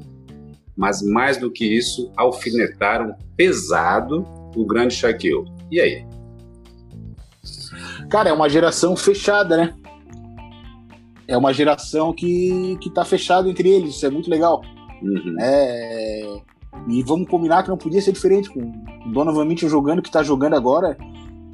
mas 0.74 1.02
mais 1.02 1.36
do 1.36 1.50
que 1.50 1.66
isso, 1.66 2.11
alfinetaram 2.16 3.14
pesado 3.36 4.26
o 4.56 4.64
grande 4.64 4.94
Shaquille. 4.94 5.44
E 5.70 5.78
aí? 5.78 6.06
Cara, 8.09 8.30
é 8.30 8.32
uma 8.32 8.48
geração 8.48 8.96
fechada, 8.96 9.54
né? 9.54 9.74
É 11.26 11.36
uma 11.36 11.52
geração 11.52 12.11
que, 12.14 12.78
que 12.80 12.88
tá 12.88 13.04
fechada 13.04 13.46
entre 13.50 13.68
eles, 13.68 13.96
isso 13.96 14.06
é 14.06 14.11
muito 14.11 14.30
legal. 14.30 14.62
Uhum. 15.02 15.36
É... 15.38 16.40
E 16.88 17.02
vamos 17.02 17.28
combinar 17.28 17.62
que 17.64 17.68
não 17.68 17.76
podia 17.76 18.00
ser 18.00 18.12
diferente 18.12 18.48
com 18.48 18.61
o 18.61 19.12
Donovan 19.12 19.44
Mitchell 19.44 19.68
jogando 19.68 20.00
que 20.00 20.11
tá 20.11 20.22
jogando 20.22 20.54
agora. 20.54 20.96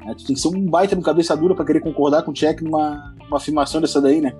Né? 0.05 0.13
Tu 0.15 0.25
tem 0.25 0.35
que 0.35 0.41
ser 0.41 0.49
um 0.49 0.65
baita 0.65 0.95
no 0.95 1.01
cabeça 1.01 1.35
dura 1.35 1.55
para 1.55 1.65
querer 1.65 1.81
concordar 1.81 2.23
com 2.23 2.31
o 2.31 2.33
Check 2.33 2.61
numa, 2.61 3.13
numa 3.23 3.37
afirmação 3.37 3.81
dessa 3.81 3.99
daí, 3.99 4.21
né? 4.21 4.33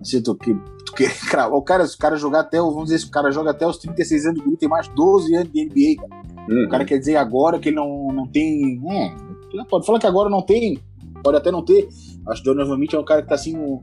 Assim, 0.00 0.20
tu, 0.20 0.34
que, 0.34 0.54
tu 0.84 0.92
cravar. 1.30 1.56
O 1.56 1.62
cara, 1.62 1.86
se 1.86 1.94
o 1.94 1.98
cara 1.98 2.16
jogar 2.16 2.40
até, 2.40 2.58
vamos 2.58 2.84
dizer, 2.84 2.98
se 2.98 3.06
o 3.06 3.10
cara 3.10 3.30
joga 3.30 3.50
até 3.50 3.66
os 3.66 3.78
36 3.78 4.26
anos 4.26 4.38
do 4.38 4.42
grupo, 4.42 4.58
tem 4.58 4.68
mais 4.68 4.88
12 4.88 5.34
anos 5.34 5.52
de 5.52 5.64
NBA, 5.64 6.02
cara. 6.02 6.22
Uhum. 6.48 6.64
O 6.64 6.68
cara 6.68 6.84
quer 6.84 6.98
dizer 6.98 7.16
agora 7.16 7.58
que 7.58 7.68
ele 7.68 7.76
não, 7.76 8.08
não 8.08 8.26
tem. 8.26 8.80
É, 8.90 9.64
pode 9.68 9.86
falar 9.86 10.00
que 10.00 10.06
agora 10.06 10.28
não 10.28 10.42
tem, 10.42 10.80
pode 11.22 11.36
até 11.36 11.50
não 11.50 11.62
ter. 11.62 11.88
Acho 12.26 12.42
que 12.42 12.50
o 12.50 12.54
Donovan 12.54 12.78
Mitchell 12.78 12.98
é 12.98 13.02
um 13.02 13.06
cara 13.06 13.22
que 13.22 13.28
tá 13.28 13.34
assim, 13.34 13.56
um, 13.56 13.78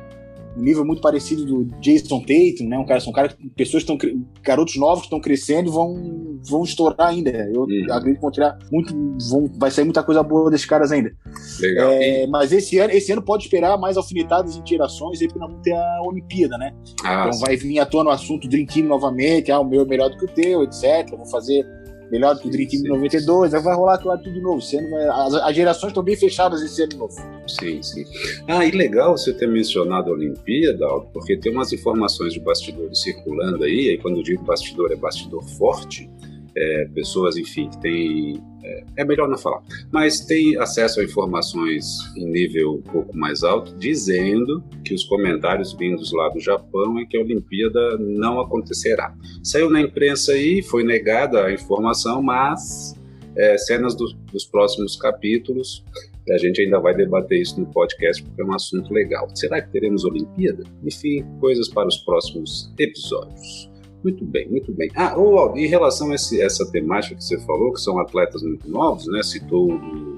um 0.58 0.62
nível 0.62 0.84
muito 0.84 1.02
parecido 1.02 1.46
do 1.46 1.66
Jason 1.80 2.20
Tatum, 2.20 2.68
né? 2.68 2.78
Um 2.78 2.86
cara, 2.86 3.00
são 3.00 3.14
cara, 3.14 3.36
pessoas 3.56 3.84
estão 3.84 3.98
garotos 4.42 4.76
novos 4.76 5.02
que 5.02 5.06
estão 5.06 5.20
crescendo 5.20 5.70
e 5.70 5.72
vão, 5.72 6.40
vão 6.50 6.64
estourar 6.64 7.10
ainda. 7.10 7.30
Eu 7.30 7.62
uhum. 7.62 7.86
acredito 7.92 8.16
que 8.16 8.22
vão 8.22 8.32
tirar 8.32 8.58
muito, 8.72 8.94
vão, 9.30 9.50
vai 9.58 9.70
sair 9.70 9.86
muita 9.86 10.02
coisa 10.02 10.24
boa 10.24 10.50
desses 10.50 10.66
caras 10.66 10.92
ainda. 10.92 11.12
Legal. 11.60 11.92
É, 11.92 12.28
mas 12.28 12.52
esse 12.52 12.80
ano, 12.80 12.92
esse 12.92 13.12
ano 13.12 13.22
pode 13.22 13.44
esperar 13.44 13.78
mais 13.78 13.98
alfinetadas 13.98 14.56
e 14.56 14.64
tirações 14.64 15.22
aí 15.22 15.28
porque 15.28 15.40
nós 15.40 15.50
vamos 15.50 15.64
ter 15.64 15.74
a 15.74 16.02
Olimpíada, 16.04 16.58
né? 16.58 16.74
Ah, 17.04 17.22
então 17.22 17.34
sim. 17.34 17.46
vai 17.46 17.56
vir 17.56 17.80
à 17.80 17.86
tona 17.86 18.10
o 18.10 18.14
assunto 18.14 18.48
Dream 18.48 18.66
Team 18.66 18.88
novamente, 18.88 19.52
ah, 19.52 19.60
o 19.60 19.66
meu 19.66 19.82
é 19.82 19.86
melhor 19.86 20.10
do 20.10 20.18
que 20.18 20.26
o 20.26 20.28
teu, 20.28 20.64
etc. 20.64 21.10
Vou 21.16 21.28
fazer 21.28 21.66
melhor 22.12 22.36
do 22.36 22.42
que 22.42 22.48
o 22.48 22.52
Dream 22.52 22.68
Team 22.68 22.84
92, 22.84 23.54
aí 23.54 23.62
vai 23.62 23.76
rolar 23.76 23.96
aquilo 23.96 24.18
tudo 24.18 24.34
de 24.34 24.42
novo. 24.42 24.62
Vai, 24.90 25.08
as, 25.08 25.34
as, 25.36 25.56
gerações 25.56 25.92
estão 25.92 26.04
bem 26.04 26.16
fechadas 26.16 26.62
esse 26.62 26.82
ano 26.84 26.98
novo. 26.98 27.16
Sim, 27.48 27.82
sim. 27.82 28.06
Ah, 28.48 28.66
e 28.66 28.72
legal 28.72 29.18
você 29.18 29.34
ter 29.34 29.48
mencionado 29.48 30.10
a 30.10 30.14
Olimpíada, 30.14 30.86
porque 31.14 31.38
tem 31.38 31.52
umas 31.52 31.72
informações 31.74 32.34
de 32.34 32.40
bastidores 32.40 33.02
circulando 33.02 33.64
aí, 33.64 33.90
aí 33.90 33.98
quando 33.98 34.18
eu 34.18 34.24
digo 34.24 34.44
bastidor, 34.44 34.92
é 34.92 34.96
bastidor 34.96 35.44
forte, 35.44 36.10
é, 36.58 36.86
pessoas, 36.94 37.38
enfim, 37.38 37.70
que 37.70 37.80
têm. 37.80 38.44
É, 38.64 38.84
é, 38.98 39.06
melhor 39.06 39.30
não 39.30 39.38
falar, 39.38 39.62
mas 39.94 40.22
tem 40.22 40.58
acesso 40.58 41.00
a 41.00 41.04
informações 41.04 41.86
em 42.18 42.26
nível 42.26 42.74
um 42.74 42.82
pouco 42.82 43.16
mais 43.16 43.44
alto, 43.44 43.74
dizendo 43.78 44.62
que 44.84 44.94
os 44.94 45.06
comentários 45.06 45.74
vindos 45.74 46.12
lá 46.12 46.28
do 46.30 46.40
Japão 46.40 47.00
é 47.00 47.06
que 47.06 47.16
a 47.16 47.22
Olimpíada 47.22 47.98
não 47.98 48.42
acontecerá. 48.42 49.16
Saiu 49.44 49.70
na 49.70 49.80
imprensa 49.80 50.34
aí, 50.34 50.62
foi 50.62 50.84
negada 50.84 51.46
a 51.46 51.54
informação, 51.54 52.22
mas 52.22 52.94
é, 53.38 53.58
cenas 53.58 53.96
do, 53.96 54.12
dos 54.34 54.46
próximos 54.46 54.98
capítulos. 54.98 55.86
A 56.30 56.38
gente 56.40 56.62
ainda 56.62 56.78
vai 56.80 56.94
debater 56.94 57.40
isso 57.40 57.58
no 57.58 57.68
podcast 57.68 58.22
porque 58.22 58.42
é 58.42 58.46
um 58.46 58.54
assunto 58.54 58.92
legal. 58.94 59.30
Será 59.34 59.62
que 59.62 59.72
teremos 59.72 60.04
Olimpíada? 60.04 60.64
Enfim, 60.84 61.24
coisas 61.40 61.70
para 61.70 61.88
os 61.88 61.98
próximos 62.00 62.74
episódios. 62.78 63.77
Muito 64.04 64.24
bem, 64.26 64.48
muito 64.50 64.72
bem. 64.72 64.90
Ah, 64.96 65.16
oh, 65.18 65.58
em 65.58 65.68
relação 65.68 66.12
a 66.12 66.16
esse, 66.16 66.42
essa 66.42 66.70
temática 66.72 67.16
que 67.16 67.24
você 67.24 67.40
falou, 67.40 67.74
que 67.74 67.82
são 67.82 68.00
atletas 68.00 68.44
muito 68.44 68.70
novos, 68.70 69.08
né? 69.08 69.24
Citou 69.24 69.72
o, 69.72 70.18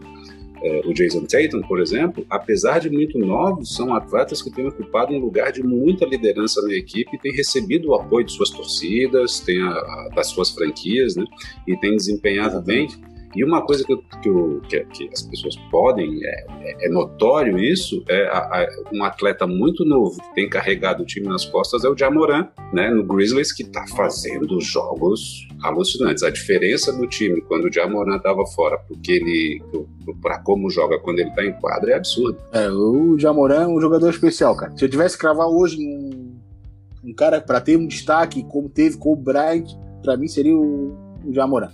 é, 0.62 0.82
o 0.86 0.94
Jason 0.94 1.26
Tatum, 1.26 1.62
por 1.62 1.80
exemplo, 1.80 2.26
apesar 2.30 2.80
de 2.80 2.90
muito 2.90 3.18
novos, 3.18 3.74
são 3.74 3.94
atletas 3.94 4.42
que 4.42 4.52
têm 4.52 4.68
ocupado 4.68 5.14
um 5.14 5.20
lugar 5.20 5.52
de 5.52 5.64
muita 5.64 6.06
liderança 6.06 6.62
na 6.62 6.74
equipe 6.74 7.18
têm 7.18 7.34
recebido 7.34 7.90
o 7.90 7.96
apoio 7.96 8.26
de 8.26 8.34
suas 8.34 8.50
torcidas, 8.50 9.40
tem 9.40 9.62
a, 9.62 9.70
a, 9.70 10.10
das 10.14 10.28
suas 10.28 10.50
franquias, 10.50 11.16
né? 11.16 11.24
E 11.68 11.78
têm 11.78 11.96
desempenhado 11.96 12.62
bem. 12.62 12.90
E 13.36 13.44
uma 13.44 13.62
coisa 13.62 13.84
que, 13.84 13.94
eu, 13.94 14.02
que, 14.68 14.84
que, 14.86 15.10
as 15.14 15.22
pessoas 15.24 15.56
podem, 15.70 16.20
é, 16.24 16.46
é, 16.62 16.88
é 16.88 16.90
notório 16.90 17.60
isso, 17.60 18.04
é 18.10 18.28
a, 18.28 18.38
a, 18.38 18.68
um 18.92 19.04
atleta 19.04 19.46
muito 19.46 19.86
novo 19.86 20.20
que 20.22 20.34
tem 20.34 20.50
carregado 20.50 21.04
o 21.04 21.06
time 21.06 21.28
nas 21.28 21.46
costas 21.46 21.84
é 21.84 21.90
o 21.90 21.98
Jamoran, 21.98 22.48
né, 22.74 22.90
no 22.90 23.04
Grizzlies, 23.04 23.52
que 23.52 23.64
está 23.64 23.86
fazendo 23.96 24.60
jogos 24.60 25.48
alucinantes. 25.62 26.24
A 26.24 26.30
diferença 26.32 26.92
do 26.92 27.08
time 27.08 27.42
quando 27.42 27.66
o 27.66 27.74
Jamoran 27.74 28.18
estava 28.18 28.46
fora, 28.48 28.80
porque 28.88 29.12
ele, 29.12 29.62
para 30.22 30.40
como 30.40 30.70
joga 30.70 31.00
quando 31.00 31.20
ele 31.20 31.30
está 31.30 31.46
em 31.46 31.54
quadra, 31.54 31.92
é 31.92 31.96
absurdo. 31.96 32.40
É, 32.52 32.70
o 32.70 33.18
Jamoran 33.20 33.64
é 33.64 33.68
um 33.68 33.80
jogador 33.80 34.10
especial, 34.10 34.56
cara. 34.56 34.76
Se 34.76 34.84
eu 34.84 34.90
tivesse 34.90 35.16
que 35.16 35.22
cravar 35.22 35.48
hoje 35.48 35.78
um, 35.80 36.36
um 37.04 37.14
cara 37.14 37.40
para 37.40 37.62
ter 37.62 37.78
um 37.78 37.86
destaque 37.86 38.44
como 38.44 38.70
teve 38.70 38.98
com 38.98 39.14
o 39.14 39.16
Bryant, 39.16 39.68
para 40.02 40.18
mim 40.18 40.28
seria 40.28 40.56
o, 40.56 41.09
o 41.26 41.34
Jamoran. 41.34 41.70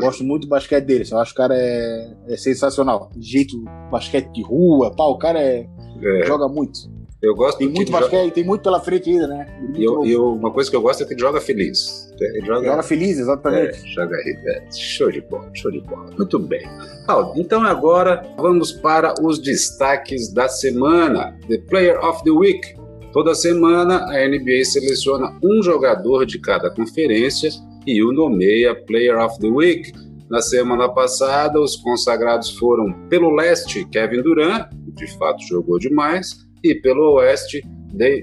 Gosto 0.00 0.24
muito 0.24 0.42
do 0.42 0.48
basquete 0.48 0.84
dele. 0.84 1.04
Eu 1.10 1.18
acho 1.18 1.34
que 1.34 1.40
o 1.40 1.42
cara 1.42 1.54
é, 1.56 2.12
é 2.28 2.36
sensacional. 2.36 3.10
Jeito 3.18 3.62
basquete 3.90 4.30
de 4.32 4.42
rua, 4.42 4.94
pau, 4.94 5.12
o 5.12 5.18
cara 5.18 5.40
é, 5.40 5.66
é. 6.02 6.26
joga 6.26 6.48
muito. 6.48 6.90
Eu 7.22 7.34
gosto 7.34 7.58
tem 7.58 7.68
muito 7.68 7.92
basquete, 7.92 8.20
joga... 8.20 8.32
tem 8.32 8.44
muito 8.44 8.62
pela 8.62 8.80
frente 8.80 9.10
ainda, 9.10 9.26
né? 9.26 9.46
E, 9.74 9.84
eu, 9.84 10.32
uma 10.32 10.50
coisa 10.50 10.70
que 10.70 10.76
eu 10.76 10.80
gosto 10.80 11.02
é 11.02 11.06
que 11.06 11.12
ele 11.12 11.20
joga 11.20 11.38
feliz. 11.38 12.10
Ele 12.18 12.46
joga, 12.46 12.66
joga 12.66 12.82
feliz, 12.82 13.18
exatamente. 13.18 13.78
É, 13.78 13.88
joga 13.88 14.16
é, 14.16 14.72
show 14.72 15.10
de 15.10 15.20
bola, 15.20 15.50
show 15.52 15.70
de 15.70 15.80
bola. 15.80 16.10
Muito 16.16 16.38
bem. 16.38 16.62
então 17.36 17.62
agora 17.62 18.22
vamos 18.38 18.72
para 18.72 19.12
os 19.22 19.38
destaques 19.38 20.32
da 20.32 20.48
semana. 20.48 21.38
The 21.46 21.58
Player 21.58 22.02
of 22.02 22.24
the 22.24 22.30
Week. 22.30 22.74
Toda 23.12 23.34
semana 23.34 24.06
a 24.06 24.26
NBA 24.26 24.64
seleciona 24.64 25.36
um 25.42 25.62
jogador 25.62 26.24
de 26.24 26.38
cada 26.38 26.70
conferência 26.70 27.50
e 27.86 28.02
o 28.02 28.12
nomeia 28.12 28.74
Player 28.74 29.18
of 29.18 29.38
the 29.38 29.48
Week. 29.48 29.92
Na 30.28 30.40
semana 30.40 30.88
passada, 30.88 31.60
os 31.60 31.76
consagrados 31.76 32.50
foram 32.50 32.92
pelo 33.08 33.34
leste 33.34 33.84
Kevin 33.86 34.22
Durant, 34.22 34.68
que 34.84 34.92
de 34.92 35.18
fato 35.18 35.42
jogou 35.44 35.78
demais, 35.78 36.46
e 36.62 36.74
pelo 36.74 37.14
oeste 37.14 37.62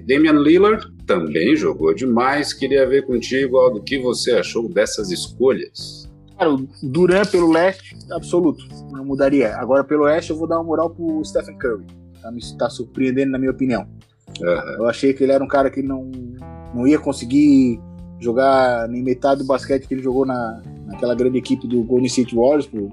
Damian 0.06 0.40
Lillard, 0.42 0.86
também 1.06 1.56
jogou 1.56 1.94
demais. 1.94 2.54
Queria 2.54 2.88
ver 2.88 3.06
contigo, 3.06 3.58
Aldo, 3.58 3.80
o 3.80 3.84
que 3.84 4.00
você 4.00 4.32
achou 4.32 4.70
dessas 4.70 5.12
escolhas. 5.12 6.08
Cara, 6.38 6.54
o 6.54 6.68
Duran 6.84 7.26
pelo 7.26 7.52
leste, 7.52 7.96
absoluto. 8.12 8.64
Não 8.92 9.04
mudaria. 9.04 9.56
Agora 9.58 9.84
pelo 9.84 10.04
oeste 10.04 10.32
eu 10.32 10.38
vou 10.38 10.48
dar 10.48 10.58
uma 10.58 10.64
moral 10.64 10.90
pro 10.90 11.24
Stephen 11.26 11.58
Curry. 11.58 11.86
Tá 12.22 12.32
me 12.32 12.40
tá 12.58 12.70
surpreendendo, 12.70 13.32
na 13.32 13.40
minha 13.40 13.52
opinião. 13.52 13.88
Uhum. 14.40 14.74
Eu 14.78 14.86
achei 14.88 15.14
que 15.14 15.24
ele 15.24 15.32
era 15.32 15.44
um 15.44 15.48
cara 15.48 15.70
que 15.70 15.82
não, 15.82 16.12
não 16.76 16.88
ia 16.88 17.00
conseguir 17.00 17.80
jogar 18.20 18.88
nem 18.88 19.04
metade 19.04 19.42
do 19.42 19.48
basquete 19.48 19.88
que 19.88 19.94
ele 19.94 20.04
jogou 20.04 20.26
na, 20.26 20.62
naquela 20.86 21.16
grande 21.16 21.38
equipe 21.38 21.68
do 21.68 21.84
Golden 21.84 22.08
State 22.08 22.36
Warriors, 22.36 22.68
por 22.68 22.92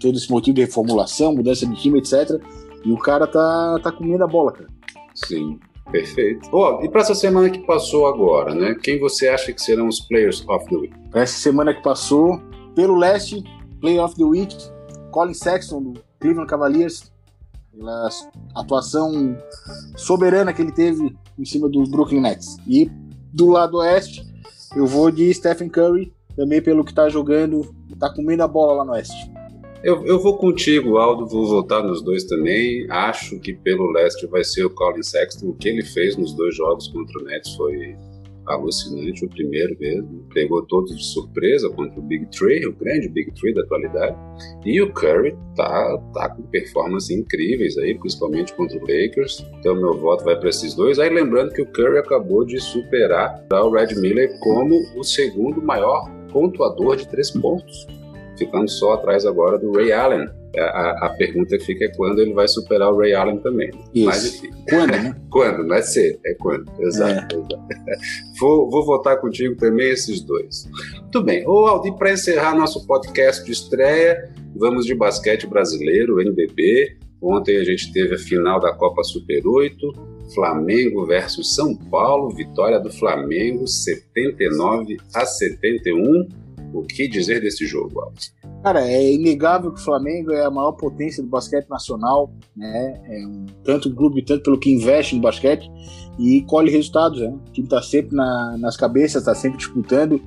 todo 0.00 0.16
esse 0.16 0.30
motivo 0.30 0.54
de 0.54 0.62
reformulação, 0.62 1.34
mudança 1.34 1.66
de 1.66 1.74
time, 1.76 1.98
etc. 1.98 2.40
E 2.84 2.92
o 2.92 2.98
cara 2.98 3.26
tá, 3.26 3.80
tá 3.82 3.92
comendo 3.92 4.24
a 4.24 4.26
bola, 4.26 4.52
cara. 4.52 4.68
Sim, 5.14 5.58
perfeito. 5.90 6.48
Oh, 6.52 6.82
e 6.82 6.88
para 6.88 7.00
essa 7.00 7.14
semana 7.14 7.48
que 7.50 7.60
passou 7.60 8.06
agora, 8.06 8.54
né? 8.54 8.74
Quem 8.82 8.98
você 8.98 9.28
acha 9.28 9.52
que 9.52 9.62
serão 9.62 9.88
os 9.88 10.00
Players 10.00 10.44
of 10.48 10.66
the 10.68 10.76
Week? 10.76 10.94
Pra 11.10 11.22
essa 11.22 11.38
semana 11.38 11.72
que 11.72 11.82
passou, 11.82 12.40
pelo 12.74 12.96
leste, 12.96 13.42
Player 13.80 14.02
of 14.02 14.14
the 14.16 14.24
Week, 14.24 14.56
Colin 15.10 15.34
Sexton, 15.34 15.82
do 15.82 15.94
Cleveland 16.18 16.48
Cavaliers, 16.48 17.12
pela 17.70 18.08
atuação 18.54 19.36
soberana 19.96 20.52
que 20.52 20.62
ele 20.62 20.72
teve 20.72 21.14
em 21.38 21.44
cima 21.44 21.68
dos 21.68 21.90
Brooklyn 21.90 22.20
Nets. 22.20 22.56
E 22.66 22.90
do 23.32 23.48
lado 23.48 23.78
oeste, 23.78 24.24
eu 24.76 24.86
vou 24.86 25.10
de 25.10 25.32
Stephen 25.32 25.68
Curry, 25.68 26.12
também 26.36 26.60
pelo 26.60 26.84
que 26.84 26.92
tá 26.92 27.08
jogando, 27.08 27.74
tá 27.98 28.12
comendo 28.12 28.42
a 28.42 28.48
bola 28.48 28.74
lá 28.74 28.84
no 28.84 28.92
oeste. 28.92 29.32
Eu, 29.82 30.04
eu 30.06 30.18
vou 30.18 30.38
contigo, 30.38 30.96
Aldo, 30.96 31.26
vou 31.26 31.46
votar 31.46 31.82
nos 31.82 32.02
dois 32.02 32.24
também. 32.24 32.90
Acho 32.90 33.38
que 33.38 33.52
pelo 33.52 33.92
leste 33.92 34.26
vai 34.26 34.42
ser 34.42 34.64
o 34.64 34.70
Colin 34.70 35.02
Sexton. 35.02 35.48
O 35.48 35.54
que 35.54 35.68
ele 35.68 35.84
fez 35.84 36.16
nos 36.16 36.32
dois 36.32 36.56
jogos 36.56 36.88
contra 36.88 37.20
o 37.20 37.24
Nets 37.24 37.54
foi 37.54 37.94
alucinante, 38.46 39.24
o 39.24 39.28
primeiro 39.28 39.76
mesmo. 39.78 40.26
Pegou 40.32 40.64
todos 40.66 40.96
de 40.96 41.04
surpresa 41.04 41.68
contra 41.70 41.98
o 41.98 42.02
Big 42.02 42.26
Three, 42.26 42.66
o 42.66 42.72
grande 42.72 43.08
Big 43.08 43.32
Three 43.32 43.54
da 43.54 43.62
atualidade. 43.62 44.16
E 44.64 44.80
o 44.80 44.92
Curry 44.92 45.36
tá, 45.56 45.98
tá 46.12 46.28
com 46.30 46.42
performances 46.42 47.10
incríveis 47.10 47.76
aí, 47.78 47.98
principalmente 47.98 48.52
contra 48.54 48.76
o 48.76 48.80
Lakers. 48.80 49.44
Então 49.58 49.74
meu 49.74 49.94
voto 49.94 50.24
vai 50.24 50.38
para 50.38 50.48
esses 50.48 50.74
dois. 50.74 50.98
Aí 50.98 51.10
lembrando 51.10 51.52
que 51.52 51.62
o 51.62 51.66
Curry 51.66 51.98
acabou 51.98 52.44
de 52.44 52.60
superar 52.60 53.44
o 53.50 53.70
Red 53.70 53.94
Miller 53.96 54.38
como 54.40 54.80
o 54.96 55.02
segundo 55.02 55.62
maior 55.62 56.10
pontuador 56.32 56.96
de 56.96 57.08
três 57.08 57.30
pontos 57.30 57.86
ficando 58.36 58.68
só 58.68 58.94
atrás 58.94 59.24
agora 59.24 59.58
do 59.58 59.72
Ray 59.72 59.92
Allen. 59.92 60.28
A, 60.58 61.06
a, 61.06 61.08
pergunta 61.16 61.56
que 61.58 61.64
fica 61.64 61.84
é 61.84 61.88
quando 61.88 62.20
ele 62.20 62.32
vai 62.32 62.46
superar 62.48 62.92
o 62.92 62.98
Ray 62.98 63.14
Allen 63.14 63.38
também. 63.38 63.70
Isso. 63.94 64.06
Mas 64.06 64.26
enfim. 64.26 64.50
Quando, 64.68 64.90
né? 64.90 65.16
quando, 65.30 65.64
não 65.64 65.74
é 65.74 65.82
ser, 65.82 66.18
é 66.24 66.34
quando. 66.34 66.70
Exato. 66.80 67.36
É. 67.36 67.38
exato. 67.38 67.58
Vou, 68.40 68.68
vou 68.68 68.84
votar 68.84 69.20
contigo 69.20 69.54
também 69.56 69.90
esses 69.90 70.20
dois. 70.20 70.68
Muito 71.00 71.22
bem. 71.22 71.46
Ô, 71.46 71.66
Aldi, 71.66 71.96
para 71.96 72.12
encerrar 72.12 72.56
nosso 72.56 72.84
podcast 72.84 73.44
de 73.44 73.52
estreia, 73.52 74.28
vamos 74.56 74.84
de 74.84 74.94
basquete 74.94 75.46
brasileiro, 75.46 76.20
NBB. 76.20 76.96
Ontem 77.22 77.56
a 77.56 77.64
gente 77.64 77.92
teve 77.92 78.16
a 78.16 78.18
final 78.18 78.60
da 78.60 78.74
Copa 78.74 79.04
Super 79.04 79.46
8, 79.46 79.92
Flamengo 80.34 81.06
versus 81.06 81.54
São 81.54 81.76
Paulo, 81.76 82.34
vitória 82.34 82.80
do 82.80 82.90
Flamengo 82.90 83.66
79 83.66 84.96
a 85.14 85.24
71 85.24 86.28
o 86.74 86.82
que 86.82 87.08
dizer 87.08 87.40
desse 87.40 87.66
jogo, 87.66 88.00
Alves? 88.00 88.34
Cara, 88.62 88.86
é 88.86 89.12
inegável 89.12 89.72
que 89.72 89.80
o 89.80 89.84
Flamengo 89.84 90.32
é 90.32 90.44
a 90.44 90.50
maior 90.50 90.72
potência 90.72 91.22
do 91.22 91.28
basquete 91.28 91.68
nacional, 91.68 92.32
né? 92.56 93.00
É 93.08 93.26
um, 93.26 93.46
tanto 93.62 93.88
o 93.88 93.94
clube, 93.94 94.24
tanto 94.24 94.42
pelo 94.42 94.58
que 94.58 94.70
investe 94.70 95.14
no 95.14 95.22
basquete 95.22 95.70
e 96.18 96.42
colhe 96.42 96.70
resultados, 96.70 97.20
né? 97.20 97.28
O 97.28 97.52
time 97.52 97.66
está 97.66 97.82
sempre 97.82 98.16
na, 98.16 98.56
nas 98.58 98.76
cabeças, 98.76 99.22
está 99.22 99.34
sempre 99.34 99.58
disputando, 99.58 100.20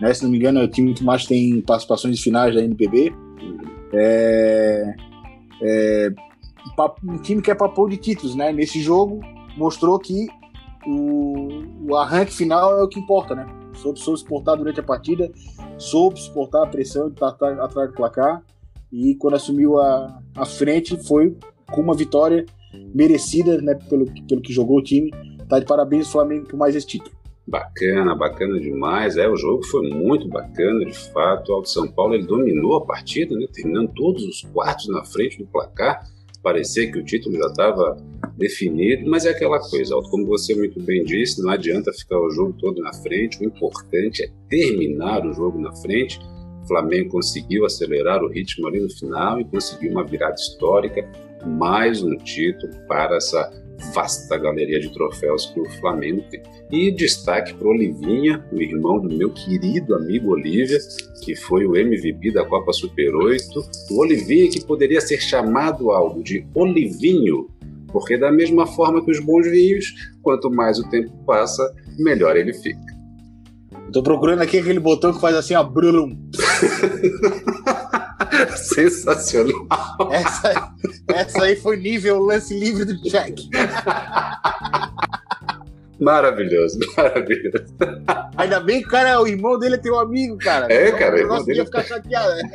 né? 0.00 0.12
Se 0.12 0.22
não 0.22 0.30
me 0.30 0.38
engano, 0.38 0.60
é 0.60 0.64
o 0.64 0.68
time 0.68 0.94
que 0.94 1.04
mais 1.04 1.26
tem 1.26 1.60
participações 1.60 2.20
finais 2.20 2.54
da 2.54 2.62
NPB. 2.62 3.12
É, 3.92 4.94
é 5.62 6.08
um 7.04 7.18
time 7.18 7.42
que 7.42 7.50
é 7.50 7.54
papel 7.54 7.88
de 7.88 7.96
títulos, 7.96 8.34
né? 8.34 8.52
Nesse 8.52 8.80
jogo 8.80 9.20
mostrou 9.56 9.98
que 9.98 10.26
o, 10.86 11.46
o 11.88 11.96
arranque 11.96 12.32
final 12.32 12.78
é 12.78 12.82
o 12.82 12.88
que 12.88 12.98
importa, 12.98 13.34
né? 13.34 13.46
Soube, 13.74 13.98
soube 13.98 14.18
suportar 14.18 14.56
durante 14.56 14.80
a 14.80 14.82
partida, 14.82 15.30
soube 15.78 16.20
suportar 16.20 16.64
a 16.64 16.66
pressão 16.66 17.08
de 17.08 17.14
estar 17.14 17.28
atrás 17.28 17.90
do 17.90 17.94
placar 17.94 18.42
e 18.92 19.14
quando 19.16 19.34
assumiu 19.34 19.80
a, 19.80 20.20
a 20.36 20.44
frente 20.44 20.96
foi 21.04 21.36
com 21.70 21.80
uma 21.80 21.94
vitória 21.94 22.44
merecida 22.94 23.60
né, 23.60 23.74
pelo, 23.88 24.06
pelo 24.26 24.40
que 24.40 24.52
jogou 24.52 24.78
o 24.78 24.82
time. 24.82 25.10
Tá 25.48 25.58
de 25.58 25.66
parabéns 25.66 26.08
o 26.08 26.12
Flamengo 26.12 26.46
por 26.46 26.56
mais 26.56 26.74
esse 26.74 26.86
título. 26.86 27.14
Bacana, 27.46 28.14
bacana 28.14 28.60
demais. 28.60 29.16
É, 29.16 29.28
o 29.28 29.36
jogo 29.36 29.64
foi 29.64 29.90
muito 29.90 30.28
bacana, 30.28 30.84
de 30.84 30.96
fato. 31.12 31.50
O 31.50 31.54
Alto 31.56 31.68
São 31.68 31.90
Paulo 31.90 32.14
ele 32.14 32.26
dominou 32.26 32.76
a 32.76 32.86
partida, 32.86 33.34
né, 33.34 33.46
terminando 33.52 33.92
todos 33.94 34.22
os 34.24 34.42
quartos 34.42 34.88
na 34.88 35.04
frente 35.04 35.38
do 35.38 35.46
placar 35.46 36.06
parecer 36.42 36.90
que 36.90 36.98
o 36.98 37.04
título 37.04 37.36
já 37.36 37.46
estava 37.46 37.96
definido, 38.36 39.08
mas 39.08 39.24
é 39.24 39.30
aquela 39.30 39.58
coisa, 39.60 39.94
como 40.10 40.26
você 40.26 40.54
muito 40.54 40.82
bem 40.82 41.04
disse, 41.04 41.42
não 41.42 41.50
adianta 41.50 41.92
ficar 41.92 42.18
o 42.18 42.30
jogo 42.30 42.54
todo 42.58 42.82
na 42.82 42.92
frente, 42.94 43.40
o 43.40 43.44
importante 43.44 44.24
é 44.24 44.30
terminar 44.48 45.24
o 45.24 45.32
jogo 45.32 45.58
na 45.60 45.72
frente. 45.76 46.18
O 46.64 46.66
Flamengo 46.66 47.10
conseguiu 47.10 47.64
acelerar 47.64 48.22
o 48.22 48.28
ritmo 48.28 48.66
ali 48.66 48.80
no 48.80 48.90
final 48.90 49.40
e 49.40 49.44
conseguiu 49.44 49.92
uma 49.92 50.04
virada 50.04 50.34
histórica, 50.34 51.08
mais 51.46 52.02
um 52.02 52.16
título 52.16 52.72
para 52.86 53.16
essa 53.16 53.61
vasta 53.94 54.38
galeria 54.38 54.80
de 54.80 54.92
troféus 54.92 55.46
que 55.46 55.60
o 55.60 55.68
Flamengo 55.80 56.22
tem. 56.30 56.42
E 56.70 56.90
destaque 56.90 57.54
para 57.54 57.68
Olivinha, 57.68 58.44
o 58.52 58.60
irmão 58.60 59.00
do 59.00 59.14
meu 59.14 59.30
querido 59.30 59.94
amigo 59.94 60.30
Olívia, 60.30 60.78
que 61.22 61.34
foi 61.34 61.66
o 61.66 61.76
MVP 61.76 62.32
da 62.32 62.44
Copa 62.44 62.72
Super 62.72 63.14
8. 63.14 63.42
O 63.90 64.00
Olivinha 64.00 64.50
que 64.50 64.64
poderia 64.64 65.00
ser 65.00 65.20
chamado 65.20 65.90
algo 65.90 66.22
de 66.22 66.46
Olivinho, 66.54 67.48
porque 67.88 68.16
da 68.16 68.32
mesma 68.32 68.66
forma 68.66 69.04
que 69.04 69.10
os 69.10 69.20
bons 69.20 69.46
vinhos, 69.50 69.94
quanto 70.22 70.50
mais 70.50 70.78
o 70.78 70.88
tempo 70.88 71.12
passa, 71.26 71.62
melhor 71.98 72.36
ele 72.36 72.54
fica. 72.54 72.92
Tô 73.92 74.02
procurando 74.02 74.40
aqui 74.40 74.58
aquele 74.58 74.80
botão 74.80 75.12
que 75.12 75.20
faz 75.20 75.36
assim, 75.36 75.54
ó, 75.54 75.62
brum. 75.62 76.16
Sensacional. 78.56 79.66
Essa, 80.10 80.74
essa 81.08 81.44
aí 81.44 81.56
foi 81.56 81.76
nível 81.76 82.20
lance 82.20 82.58
livre 82.58 82.84
do 82.84 83.00
Jack. 83.02 83.48
Maravilhoso, 86.02 86.80
maravilhoso. 86.96 87.76
Ainda 88.36 88.58
bem 88.58 88.80
que 88.80 88.88
o 88.88 88.90
cara, 88.90 89.20
o 89.20 89.26
irmão 89.26 89.56
dele 89.56 89.78
tem 89.78 89.92
um 89.92 90.00
amigo, 90.00 90.36
cara. 90.36 90.66
É, 90.72 90.90
cara, 90.90 91.14
o 91.14 91.18
irmão 91.18 91.44
dele. 91.44 91.64
ficar 91.64 91.84
chateado, 91.84 92.34
né? 92.34 92.50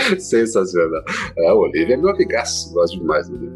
Sensacional. 0.18 1.02
É, 1.36 1.52
o 1.52 1.58
Olivia 1.58 1.94
é 1.94 1.96
meu 1.98 2.10
amigaço, 2.10 2.72
gosto 2.72 2.98
demais 2.98 3.28
dele. 3.28 3.50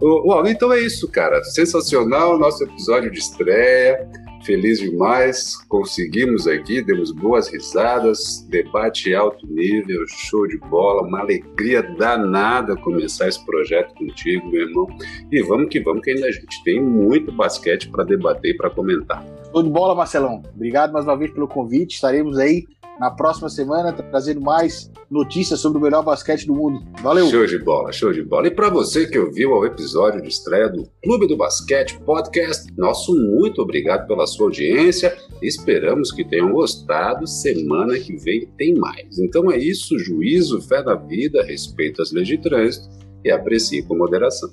O, 0.00 0.32
o, 0.34 0.46
então 0.48 0.72
é 0.72 0.80
isso, 0.80 1.08
cara. 1.08 1.42
Sensacional 1.44 2.36
nosso 2.36 2.64
episódio 2.64 3.12
de 3.12 3.20
estreia. 3.20 4.08
Feliz 4.44 4.80
demais, 4.80 5.56
conseguimos 5.68 6.48
aqui, 6.48 6.82
demos 6.82 7.12
boas 7.12 7.48
risadas, 7.48 8.44
debate 8.48 9.14
alto 9.14 9.46
nível, 9.46 10.04
show 10.08 10.48
de 10.48 10.58
bola, 10.58 11.06
uma 11.06 11.20
alegria 11.20 11.80
danada 11.80 12.74
começar 12.76 13.28
esse 13.28 13.44
projeto 13.46 13.94
contigo, 13.94 14.48
meu 14.48 14.68
irmão. 14.68 14.86
E 15.30 15.40
vamos 15.42 15.68
que 15.68 15.78
vamos, 15.80 16.02
que 16.02 16.10
ainda 16.10 16.26
a 16.26 16.32
gente 16.32 16.62
tem 16.64 16.82
muito 16.82 17.30
basquete 17.30 17.88
para 17.88 18.02
debater 18.02 18.52
e 18.52 18.56
para 18.56 18.68
comentar. 18.68 19.24
Show 19.52 19.62
de 19.62 19.70
bola, 19.70 19.94
Marcelão. 19.94 20.42
Obrigado 20.54 20.92
mais 20.92 21.04
uma 21.04 21.16
vez 21.16 21.30
pelo 21.30 21.46
convite. 21.46 21.94
Estaremos 21.94 22.36
aí 22.36 22.66
na 22.98 23.10
próxima 23.10 23.48
semana, 23.48 23.92
trazendo 23.92 24.40
mais 24.40 24.90
notícias 25.10 25.60
sobre 25.60 25.78
o 25.78 25.80
melhor 25.80 26.02
basquete 26.02 26.46
do 26.46 26.54
mundo. 26.54 26.82
Valeu! 27.02 27.26
Show 27.28 27.46
de 27.46 27.58
bola, 27.58 27.92
show 27.92 28.12
de 28.12 28.22
bola. 28.22 28.46
E 28.46 28.50
para 28.50 28.70
você 28.70 29.06
que 29.06 29.18
ouviu 29.18 29.50
o 29.50 29.66
episódio 29.66 30.22
de 30.22 30.28
estreia 30.28 30.68
do 30.68 30.88
Clube 31.02 31.26
do 31.26 31.36
Basquete 31.36 31.98
Podcast, 32.00 32.72
nosso 32.76 33.14
muito 33.14 33.60
obrigado 33.60 34.06
pela 34.06 34.26
sua 34.26 34.46
audiência. 34.46 35.16
Esperamos 35.42 36.12
que 36.12 36.24
tenham 36.24 36.52
gostado. 36.52 37.26
Semana 37.26 37.98
que 37.98 38.16
vem 38.16 38.46
tem 38.56 38.74
mais. 38.74 39.18
Então 39.18 39.50
é 39.50 39.58
isso, 39.58 39.98
juízo, 39.98 40.60
fé 40.62 40.82
da 40.82 40.94
vida, 40.94 41.42
respeito 41.42 42.00
às 42.00 42.12
leis 42.12 42.28
de 42.28 42.38
trânsito 42.38 42.88
e 43.24 43.30
aprecie 43.30 43.82
com 43.82 43.96
moderação. 43.96 44.50